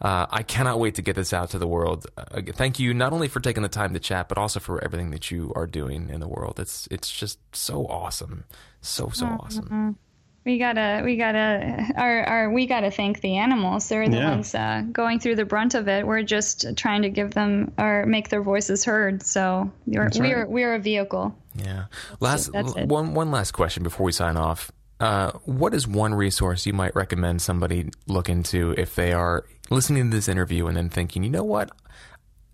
Uh, 0.01 0.25
I 0.29 0.43
cannot 0.43 0.79
wait 0.79 0.95
to 0.95 1.01
get 1.01 1.15
this 1.15 1.31
out 1.31 1.51
to 1.51 1.57
the 1.59 1.67
world. 1.67 2.05
Uh, 2.17 2.41
thank 2.53 2.77
you 2.77 2.93
not 2.93 3.13
only 3.13 3.29
for 3.29 3.39
taking 3.39 3.63
the 3.63 3.69
time 3.69 3.93
to 3.93 3.99
chat, 3.99 4.27
but 4.27 4.37
also 4.37 4.59
for 4.59 4.83
everything 4.83 5.11
that 5.11 5.31
you 5.31 5.53
are 5.55 5.65
doing 5.65 6.09
in 6.09 6.19
the 6.19 6.27
world. 6.27 6.59
It's 6.59 6.87
it's 6.91 7.09
just 7.09 7.39
so 7.55 7.85
awesome, 7.87 8.43
so 8.81 9.09
so 9.09 9.25
Mm-hmm. 9.25 9.35
awesome. 9.39 9.97
We 10.45 10.57
gotta, 10.59 11.01
we 11.05 11.15
gotta, 11.15 11.85
our, 11.95 12.23
our, 12.23 12.49
we 12.51 12.65
gotta 12.67 12.91
thank 12.91 13.21
the 13.21 13.37
animals. 13.37 13.87
They're 13.87 14.09
the 14.09 14.17
Yeah. 14.17 14.29
ones 14.31 14.53
uh, 14.53 14.83
going 14.91 15.19
through 15.21 15.35
the 15.37 15.45
brunt 15.45 15.73
of 15.73 15.87
it. 15.87 16.05
We're 16.05 16.23
just 16.23 16.75
trying 16.75 17.03
to 17.03 17.09
give 17.09 17.33
them 17.33 17.73
or 17.77 18.05
make 18.05 18.27
their 18.27 18.41
voices 18.41 18.83
heard. 18.83 19.23
So 19.23 19.71
you're, 19.87 20.03
That's 20.05 20.19
we're, 20.19 20.45
we 20.45 20.63
are 20.63 20.73
a 20.73 20.79
vehicle. 20.79 21.33
Yeah. 21.55 21.85
Last 22.19 22.51
that's 22.51 22.73
one 22.75 23.13
one 23.13 23.31
last 23.31 23.51
question 23.51 23.83
before 23.83 24.05
we 24.05 24.11
sign 24.11 24.35
off. 24.35 24.69
Uh, 24.99 25.31
what 25.45 25.73
is 25.73 25.87
one 25.87 26.13
resource 26.13 26.65
you 26.65 26.73
might 26.73 26.95
recommend 26.95 27.41
somebody 27.41 27.89
look 28.07 28.27
into 28.29 28.71
if 28.77 28.95
they 28.95 29.13
are 29.13 29.45
listening 29.69 30.09
to 30.09 30.15
this 30.15 30.27
interview 30.27 30.67
and 30.67 30.75
then 30.77 30.89
thinking, 30.89 31.23
you 31.23 31.29
know 31.29 31.43
what, 31.43 31.71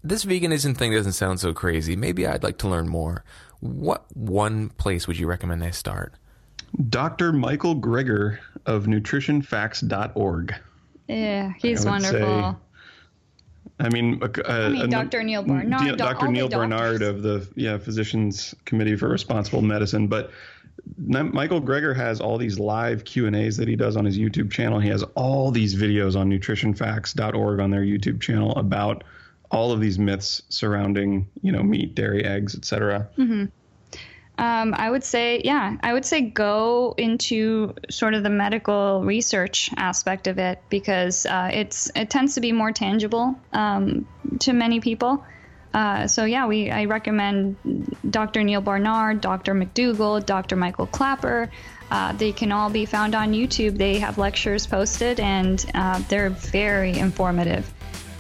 this 0.04 0.26
veganism 0.26 0.76
thing 0.78 0.92
doesn't 0.92 1.12
sound 1.14 1.40
so 1.40 1.54
crazy. 1.54 1.96
Maybe 1.96 2.26
I'd 2.28 2.44
like 2.44 2.58
to 2.60 2.68
learn 2.68 2.88
more. 2.88 3.24
What 3.62 4.06
one 4.16 4.70
place 4.70 5.08
would 5.08 5.18
you 5.20 5.28
recommend 5.28 5.62
they 5.62 5.72
start? 5.72 6.14
Dr. 6.89 7.34
Michael 7.34 7.76
Greger 7.76 8.39
of 8.65 8.86
nutritionfacts.org. 8.86 10.55
Yeah, 11.07 11.53
he's 11.57 11.86
I 11.86 11.91
would 11.91 12.01
say- 12.03 12.22
wonderful. 12.22 12.59
I 13.82 13.88
mean, 13.89 14.22
uh, 14.22 14.28
I 14.45 14.70
mean, 14.70 14.89
Dr. 14.89 15.24
Neil 15.24 15.41
Barnard, 15.41 15.97
doc- 15.97 16.20
Dr. 16.20 16.28
Neil 16.28 16.49
Barnard 16.49 17.01
of 17.01 17.22
the 17.22 17.47
yeah 17.55 17.78
Physicians 17.78 18.53
Committee 18.65 18.97
for 18.97 19.07
Responsible 19.07 19.61
Medicine, 19.61 20.07
but 20.07 20.32
Michael 20.97 21.61
Greger 21.61 21.95
has 21.95 22.20
all 22.20 22.38
these 22.38 22.59
live 22.59 23.05
Q 23.05 23.28
and 23.28 23.36
A's 23.38 23.55
that 23.55 23.70
he 23.70 23.78
does 23.78 23.95
on 23.95 24.03
his 24.03 24.17
YouTube 24.20 24.51
channel. 24.51 24.80
He 24.82 24.89
has 24.89 25.03
all 25.15 25.49
these 25.49 25.76
videos 25.76 26.20
on 26.20 26.30
nutritionfacts.org 26.30 27.59
on 27.61 27.70
their 27.72 27.84
YouTube 27.84 28.20
channel 28.20 28.51
about 28.57 29.05
all 29.49 29.72
of 29.72 29.80
these 29.80 29.97
myths 29.97 30.41
surrounding 30.49 31.28
you 31.41 31.53
know 31.53 31.63
meat, 31.63 31.95
dairy, 31.95 32.26
eggs, 32.26 32.55
etc. 32.55 33.07
Um, 34.40 34.74
I 34.78 34.90
would 34.90 35.04
say, 35.04 35.42
yeah, 35.44 35.76
I 35.84 35.92
would 35.92 36.06
say 36.06 36.22
go 36.22 36.96
into 36.98 37.74
sort 37.90 38.14
of 38.14 38.24
the 38.24 38.30
medical 38.30 39.04
research 39.04 39.70
aspect 39.76 40.28
of 40.28 40.40
it 40.40 40.62
because 40.70 41.26
uh, 41.26 41.52
it's 41.54 41.92
it 41.94 42.10
tends 42.10 42.36
to 42.36 42.42
be 42.42 42.54
more 42.54 42.72
tangible 42.72 43.38
um, 43.52 44.08
to 44.40 44.54
many 44.54 44.80
people. 44.80 45.26
Uh, 45.74 46.08
so 46.08 46.24
yeah, 46.24 46.48
we 46.48 46.72
I 46.72 46.86
recommend 46.86 47.58
Dr. 48.10 48.42
Neil 48.44 48.62
Barnard, 48.62 49.20
Dr. 49.20 49.54
McDougall, 49.54 50.26
Dr. 50.26 50.56
Michael 50.56 50.88
Klaper. 50.88 51.52
Uh, 51.92 52.14
they 52.14 52.32
can 52.32 52.54
all 52.54 52.70
be 52.70 52.86
found 52.86 53.16
on 53.16 53.34
YouTube. 53.34 53.78
They 53.78 54.00
have 54.00 54.18
lectures 54.18 54.66
posted, 54.66 55.20
and 55.20 55.66
uh, 55.74 56.02
they're 56.08 56.30
very 56.30 56.98
informative, 56.98 57.70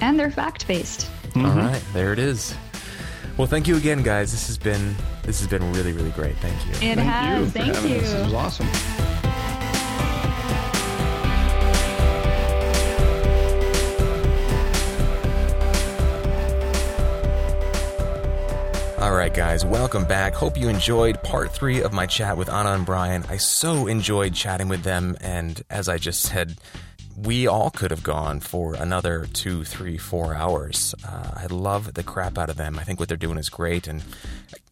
and 0.01 0.19
they're 0.19 0.31
fact 0.31 0.67
based. 0.67 1.09
Mm-hmm. 1.29 1.45
All 1.45 1.55
right, 1.55 1.83
there 1.93 2.11
it 2.11 2.19
is. 2.19 2.53
Well, 3.37 3.47
thank 3.47 3.69
you 3.69 3.77
again, 3.77 4.03
guys. 4.03 4.33
This 4.33 4.47
has 4.47 4.57
been 4.57 4.95
this 5.29 5.37
has 5.41 5.47
been 5.47 5.71
really, 5.73 5.91
really 5.91 6.09
great. 6.09 6.35
Thank 6.37 6.65
you. 6.65 6.71
It 6.71 6.95
Thank 6.95 7.01
has. 7.01 7.45
you 7.45 7.51
Thank 7.51 7.67
you. 7.87 7.97
us. 7.97 8.01
This 8.01 8.23
was 8.25 8.33
awesome. 8.33 8.65
All 18.99 19.13
right, 19.13 19.31
guys, 19.31 19.63
welcome 19.63 20.05
back. 20.05 20.33
Hope 20.33 20.57
you 20.57 20.67
enjoyed 20.67 21.21
part 21.21 21.51
three 21.51 21.83
of 21.83 21.93
my 21.93 22.07
chat 22.07 22.35
with 22.35 22.49
Anna 22.49 22.71
and 22.71 22.83
Brian. 22.83 23.23
I 23.29 23.37
so 23.37 23.85
enjoyed 23.85 24.33
chatting 24.33 24.67
with 24.67 24.81
them, 24.81 25.15
and 25.21 25.63
as 25.69 25.87
I 25.87 25.99
just 25.99 26.23
said, 26.23 26.57
we 27.23 27.47
all 27.47 27.69
could 27.69 27.91
have 27.91 28.03
gone 28.03 28.39
for 28.39 28.75
another 28.75 29.27
two, 29.33 29.63
three, 29.63 29.97
four 29.97 30.33
hours. 30.33 30.95
Uh, 31.05 31.31
I 31.35 31.47
love 31.47 31.93
the 31.93 32.03
crap 32.03 32.37
out 32.37 32.49
of 32.49 32.57
them. 32.57 32.79
I 32.79 32.83
think 32.83 32.99
what 32.99 33.09
they're 33.09 33.17
doing 33.17 33.37
is 33.37 33.49
great, 33.49 33.87
and 33.87 34.03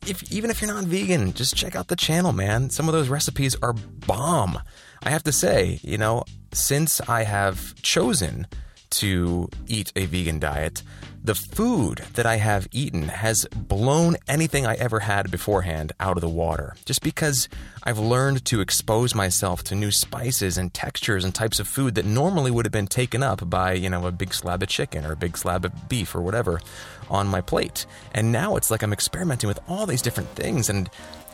if 0.06 0.32
even 0.32 0.50
if 0.50 0.62
you're 0.62 0.74
not 0.74 0.86
vegan, 0.86 1.34
just 1.34 1.56
check 1.56 1.76
out 1.76 1.88
the 1.88 1.96
channel, 1.96 2.32
man. 2.34 2.70
Some 2.70 2.88
of 2.88 2.94
those 2.94 3.10
recipes 3.10 3.56
are 3.62 3.74
bomb. 3.74 4.60
I 5.04 5.10
have 5.10 5.24
to 5.24 5.32
say, 5.32 5.80
you 5.84 5.98
know, 5.98 6.24
since 6.54 7.02
I 7.02 7.24
have 7.24 7.76
chosen 7.82 8.48
to 8.92 9.50
eat 9.68 9.92
a 9.96 10.06
vegan 10.06 10.40
diet, 10.40 10.84
the 11.24 11.36
food 11.36 12.04
that 12.14 12.26
I 12.26 12.38
have 12.38 12.68
eaten 12.72 13.10
has 13.10 13.46
blown 13.54 14.16
anything 14.28 14.66
I 14.66 14.76
ever 14.76 15.02
had 15.02 15.30
beforehand 15.30 15.92
out 16.00 16.16
of 16.16 16.22
the 16.22 16.30
water. 16.30 16.76
Just 16.86 17.02
because 17.02 17.50
I've 17.84 18.00
learned 18.00 18.46
to 18.46 18.62
expose 18.62 19.14
myself 19.14 19.64
to 19.66 19.76
new 19.76 19.92
spices 19.92 20.58
and 20.58 20.74
textures 20.74 21.26
and 21.26 21.36
types 21.36 21.60
of 21.60 21.68
food 21.68 21.96
that 21.96 22.06
normally 22.06 22.50
would 22.50 22.66
have 22.66 22.72
been 22.72 22.88
taken 22.88 23.24
up 23.24 23.50
by, 23.50 23.74
you 23.74 23.90
know, 23.90 24.06
a 24.08 24.12
big 24.12 24.34
slab 24.34 24.64
of 24.64 24.70
chicken 24.70 25.06
or 25.06 25.12
a 25.12 25.18
big 25.18 25.38
slab 25.38 25.66
of 25.66 25.90
beef 25.90 26.16
or 26.16 26.22
whatever 26.22 26.62
on 27.10 27.28
my 27.28 27.42
plate. 27.42 27.86
And 28.14 28.32
now 28.32 28.56
it's 28.56 28.72
like 28.72 28.82
I'm 28.82 28.94
experimenting 28.94 29.50
with 29.50 29.60
all 29.68 29.86
these 29.86 30.02
different 30.02 30.30
things 30.30 30.70
and 30.70 30.90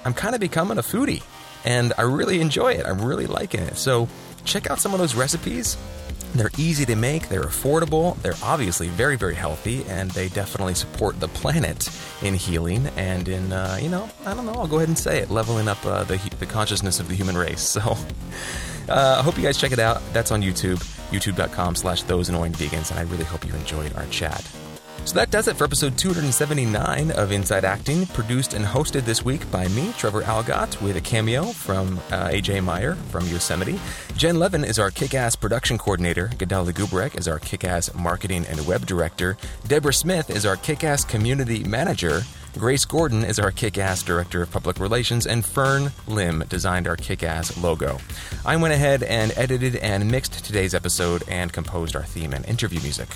I'm 0.06 0.14
kind 0.14 0.34
of 0.34 0.42
becoming 0.42 0.80
a 0.80 0.82
foodie. 0.84 1.24
And 1.66 1.94
I 1.98 2.02
really 2.02 2.42
enjoy 2.42 2.74
it. 2.74 2.86
I'm 2.86 3.02
really 3.02 3.28
liking 3.28 3.62
it. 3.62 3.78
So 3.78 4.10
check 4.44 4.70
out 4.70 4.80
some 4.80 4.94
of 4.94 5.00
those 5.00 5.16
recipes. 5.16 5.78
They're 6.36 6.52
easy 6.58 6.86
to 6.86 6.96
make, 6.96 7.30
they're 7.30 7.44
affordable, 7.44 8.20
they're 8.24 8.34
obviously 8.42 8.88
very, 8.88 9.16
very 9.16 9.36
healthy, 9.36 9.86
and 9.86 10.10
they 10.12 10.30
definitely 10.30 10.74
support 10.74 11.20
the 11.20 11.28
planet 11.28 11.88
in 12.24 12.34
healing 12.34 12.88
and 12.98 13.28
in, 13.28 13.54
uh, 13.54 13.78
you 13.80 13.90
know, 13.90 14.10
I 14.26 14.34
don't 14.34 14.46
know, 14.46 14.54
I'll 14.54 14.68
go 14.68 14.78
ahead 14.78 14.90
and 14.90 14.98
say 14.98 15.20
it, 15.20 15.30
leveling 15.30 15.68
up 15.68 15.86
uh, 15.86 16.04
the, 16.06 16.18
the 16.40 16.48
consciousness 16.48 17.00
of 17.00 17.08
the 17.08 17.16
human 17.16 17.38
race. 17.38 17.78
So 17.84 17.98
uh, 18.90 19.16
I 19.20 19.24
hope 19.24 19.38
you 19.38 19.44
guys 19.44 19.58
check 19.58 19.72
it 19.72 19.80
out. 19.80 20.02
That's 20.12 20.32
on 20.32 20.42
YouTube, 20.42 20.78
youtube.com 21.10 21.76
slash 21.76 22.04
those 22.04 22.30
annoying 22.30 22.52
vegans, 22.54 22.92
and 22.92 23.00
I 23.00 23.04
really 23.04 23.24
hope 23.24 23.46
you 23.48 23.54
enjoyed 23.56 23.96
our 23.96 24.06
chat. 24.08 24.46
So 25.06 25.16
that 25.16 25.32
does 25.32 25.50
it 25.50 25.58
for 25.58 25.66
episode 25.66 25.98
279 25.98 27.12
of 27.12 27.34
Inside 27.34 27.66
Acting, 27.66 28.06
produced 28.08 28.54
and 28.54 28.64
hosted 28.64 29.02
this 29.02 29.24
week 29.24 29.50
by 29.52 29.68
me, 29.68 29.92
Trevor 29.98 30.22
Algatt, 30.22 30.82
with 30.82 30.96
a 30.96 31.02
cameo 31.02 31.44
from 31.44 32.00
uh, 32.10 32.30
AJ 32.30 32.64
Meyer 32.64 32.96
from 32.96 33.26
Yosemite. 33.28 33.80
Jen 34.16 34.40
Levin 34.40 34.64
is 34.64 34.80
our 34.80 34.90
kick 34.90 35.14
ass 35.14 35.36
production 35.36 35.78
coordinator. 35.78 36.30
Gadali 36.30 36.72
Gubrek 36.72 37.20
is 37.20 37.28
our 37.28 37.38
kick 37.38 37.66
ass 37.66 37.94
marketing 37.94 38.46
and 38.48 38.66
web 38.66 38.86
director. 38.86 39.38
Deborah 39.68 39.94
Smith 39.94 40.30
is 40.30 40.46
our 40.46 40.56
kick 40.56 40.86
ass 40.86 41.04
community 41.04 41.66
manager. 41.66 42.22
Grace 42.58 42.86
Gordon 42.86 43.24
is 43.26 43.40
our 43.40 43.52
kick 43.52 43.80
ass 43.80 44.04
director 44.04 44.44
of 44.44 44.52
public 44.52 44.80
relations, 44.80 45.26
and 45.26 45.44
Fern 45.44 45.92
Lim 46.08 46.44
designed 46.50 46.88
our 46.88 46.96
kick 46.96 47.24
ass 47.24 47.58
logo. 47.58 47.98
I 48.46 48.56
went 48.58 48.76
ahead 48.76 49.02
and 49.02 49.34
edited 49.36 49.76
and 49.78 50.10
mixed 50.10 50.46
today's 50.46 50.76
episode 50.76 51.24
and 51.28 51.52
composed 51.52 51.96
our 51.96 52.04
theme 52.04 52.32
and 52.32 52.46
interview 52.46 52.80
music. 52.82 53.08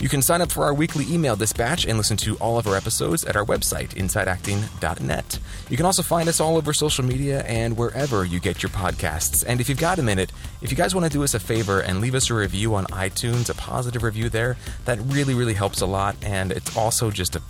You 0.00 0.08
can 0.08 0.22
sign 0.22 0.40
up 0.40 0.50
for 0.50 0.64
our 0.64 0.72
weekly 0.72 1.04
email 1.12 1.36
dispatch 1.36 1.84
and 1.84 1.98
listen 1.98 2.16
to 2.18 2.36
all 2.36 2.58
of 2.58 2.66
our 2.66 2.76
episodes 2.76 3.24
at 3.24 3.36
our 3.36 3.44
website, 3.44 3.94
insideacting.net. 3.94 5.38
You 5.68 5.76
can 5.76 5.86
also 5.86 6.02
find 6.02 6.26
us 6.26 6.40
all 6.40 6.56
over 6.56 6.72
social 6.72 7.04
media 7.04 7.42
and 7.42 7.76
wherever 7.76 8.24
you 8.24 8.40
get 8.40 8.62
your 8.62 8.70
podcasts. 8.70 9.44
And 9.46 9.60
if 9.60 9.68
you've 9.68 9.78
got 9.78 9.98
a 9.98 10.02
minute, 10.02 10.32
if 10.62 10.70
you 10.70 10.78
guys 10.78 10.94
want 10.94 11.04
to 11.04 11.12
do 11.12 11.22
us 11.22 11.34
a 11.34 11.40
favor 11.40 11.80
and 11.80 12.00
leave 12.00 12.14
us 12.14 12.30
a 12.30 12.34
review 12.34 12.74
on 12.74 12.86
iTunes, 12.86 13.50
a 13.50 13.54
positive 13.54 14.02
review 14.02 14.30
there, 14.30 14.56
that 14.86 14.98
really, 15.02 15.34
really 15.34 15.54
helps 15.54 15.82
a 15.82 15.86
lot. 15.86 16.16
And 16.22 16.52
it's 16.52 16.74
also 16.74 17.10
just 17.10 17.36
a 17.36 17.42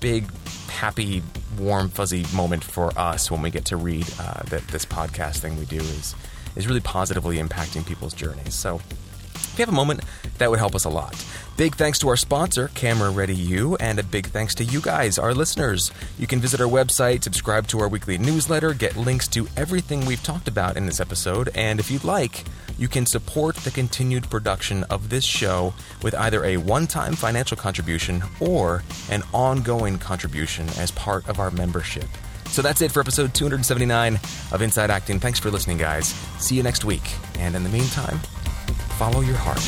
big, 0.00 0.26
happy, 0.70 1.22
warm, 1.58 1.88
fuzzy 1.88 2.24
moment 2.34 2.64
for 2.64 2.96
us 2.98 3.30
when 3.30 3.42
we 3.42 3.50
get 3.50 3.66
to 3.66 3.76
read 3.76 4.06
uh, 4.18 4.42
that 4.44 4.66
this 4.68 4.84
podcast 4.84 5.38
thing 5.38 5.58
we 5.58 5.66
do 5.66 5.78
is 5.78 6.14
is 6.56 6.66
really 6.66 6.80
positively 6.80 7.36
impacting 7.38 7.86
people's 7.86 8.12
journeys. 8.14 8.54
So 8.54 8.80
if 9.44 9.58
you 9.58 9.62
have 9.62 9.72
a 9.72 9.76
moment, 9.76 10.00
that 10.38 10.50
would 10.50 10.58
help 10.58 10.74
us 10.74 10.84
a 10.84 10.90
lot. 10.90 11.24
Big 11.56 11.74
thanks 11.74 11.98
to 11.98 12.08
our 12.08 12.16
sponsor, 12.16 12.68
Camera 12.68 13.10
Ready 13.10 13.34
U, 13.34 13.76
and 13.76 13.98
a 13.98 14.02
big 14.02 14.28
thanks 14.28 14.54
to 14.54 14.64
you 14.64 14.80
guys, 14.80 15.18
our 15.18 15.34
listeners. 15.34 15.90
You 16.18 16.26
can 16.26 16.40
visit 16.40 16.60
our 16.60 16.66
website, 16.66 17.22
subscribe 17.22 17.66
to 17.66 17.80
our 17.80 17.88
weekly 17.88 18.16
newsletter, 18.16 18.72
get 18.72 18.96
links 18.96 19.28
to 19.28 19.46
everything 19.58 20.06
we've 20.06 20.22
talked 20.22 20.48
about 20.48 20.78
in 20.78 20.86
this 20.86 21.00
episode, 21.00 21.50
and 21.54 21.78
if 21.78 21.90
you'd 21.90 22.04
like, 22.04 22.44
you 22.78 22.88
can 22.88 23.04
support 23.04 23.56
the 23.56 23.70
continued 23.70 24.30
production 24.30 24.84
of 24.84 25.10
this 25.10 25.24
show 25.24 25.74
with 26.02 26.14
either 26.14 26.42
a 26.46 26.56
one 26.56 26.86
time 26.86 27.12
financial 27.12 27.58
contribution 27.58 28.22
or 28.40 28.82
an 29.10 29.22
ongoing 29.34 29.98
contribution 29.98 30.66
as 30.78 30.90
part 30.92 31.28
of 31.28 31.38
our 31.38 31.50
membership. 31.50 32.06
So 32.46 32.62
that's 32.62 32.80
it 32.80 32.90
for 32.90 33.00
episode 33.00 33.34
279 33.34 34.18
of 34.50 34.62
Inside 34.62 34.90
Acting. 34.90 35.20
Thanks 35.20 35.38
for 35.38 35.50
listening, 35.50 35.76
guys. 35.76 36.06
See 36.38 36.56
you 36.56 36.62
next 36.62 36.84
week. 36.84 37.02
And 37.38 37.54
in 37.54 37.62
the 37.62 37.68
meantime, 37.68 38.18
follow 38.72 39.20
your 39.20 39.36
heart. 39.36 39.60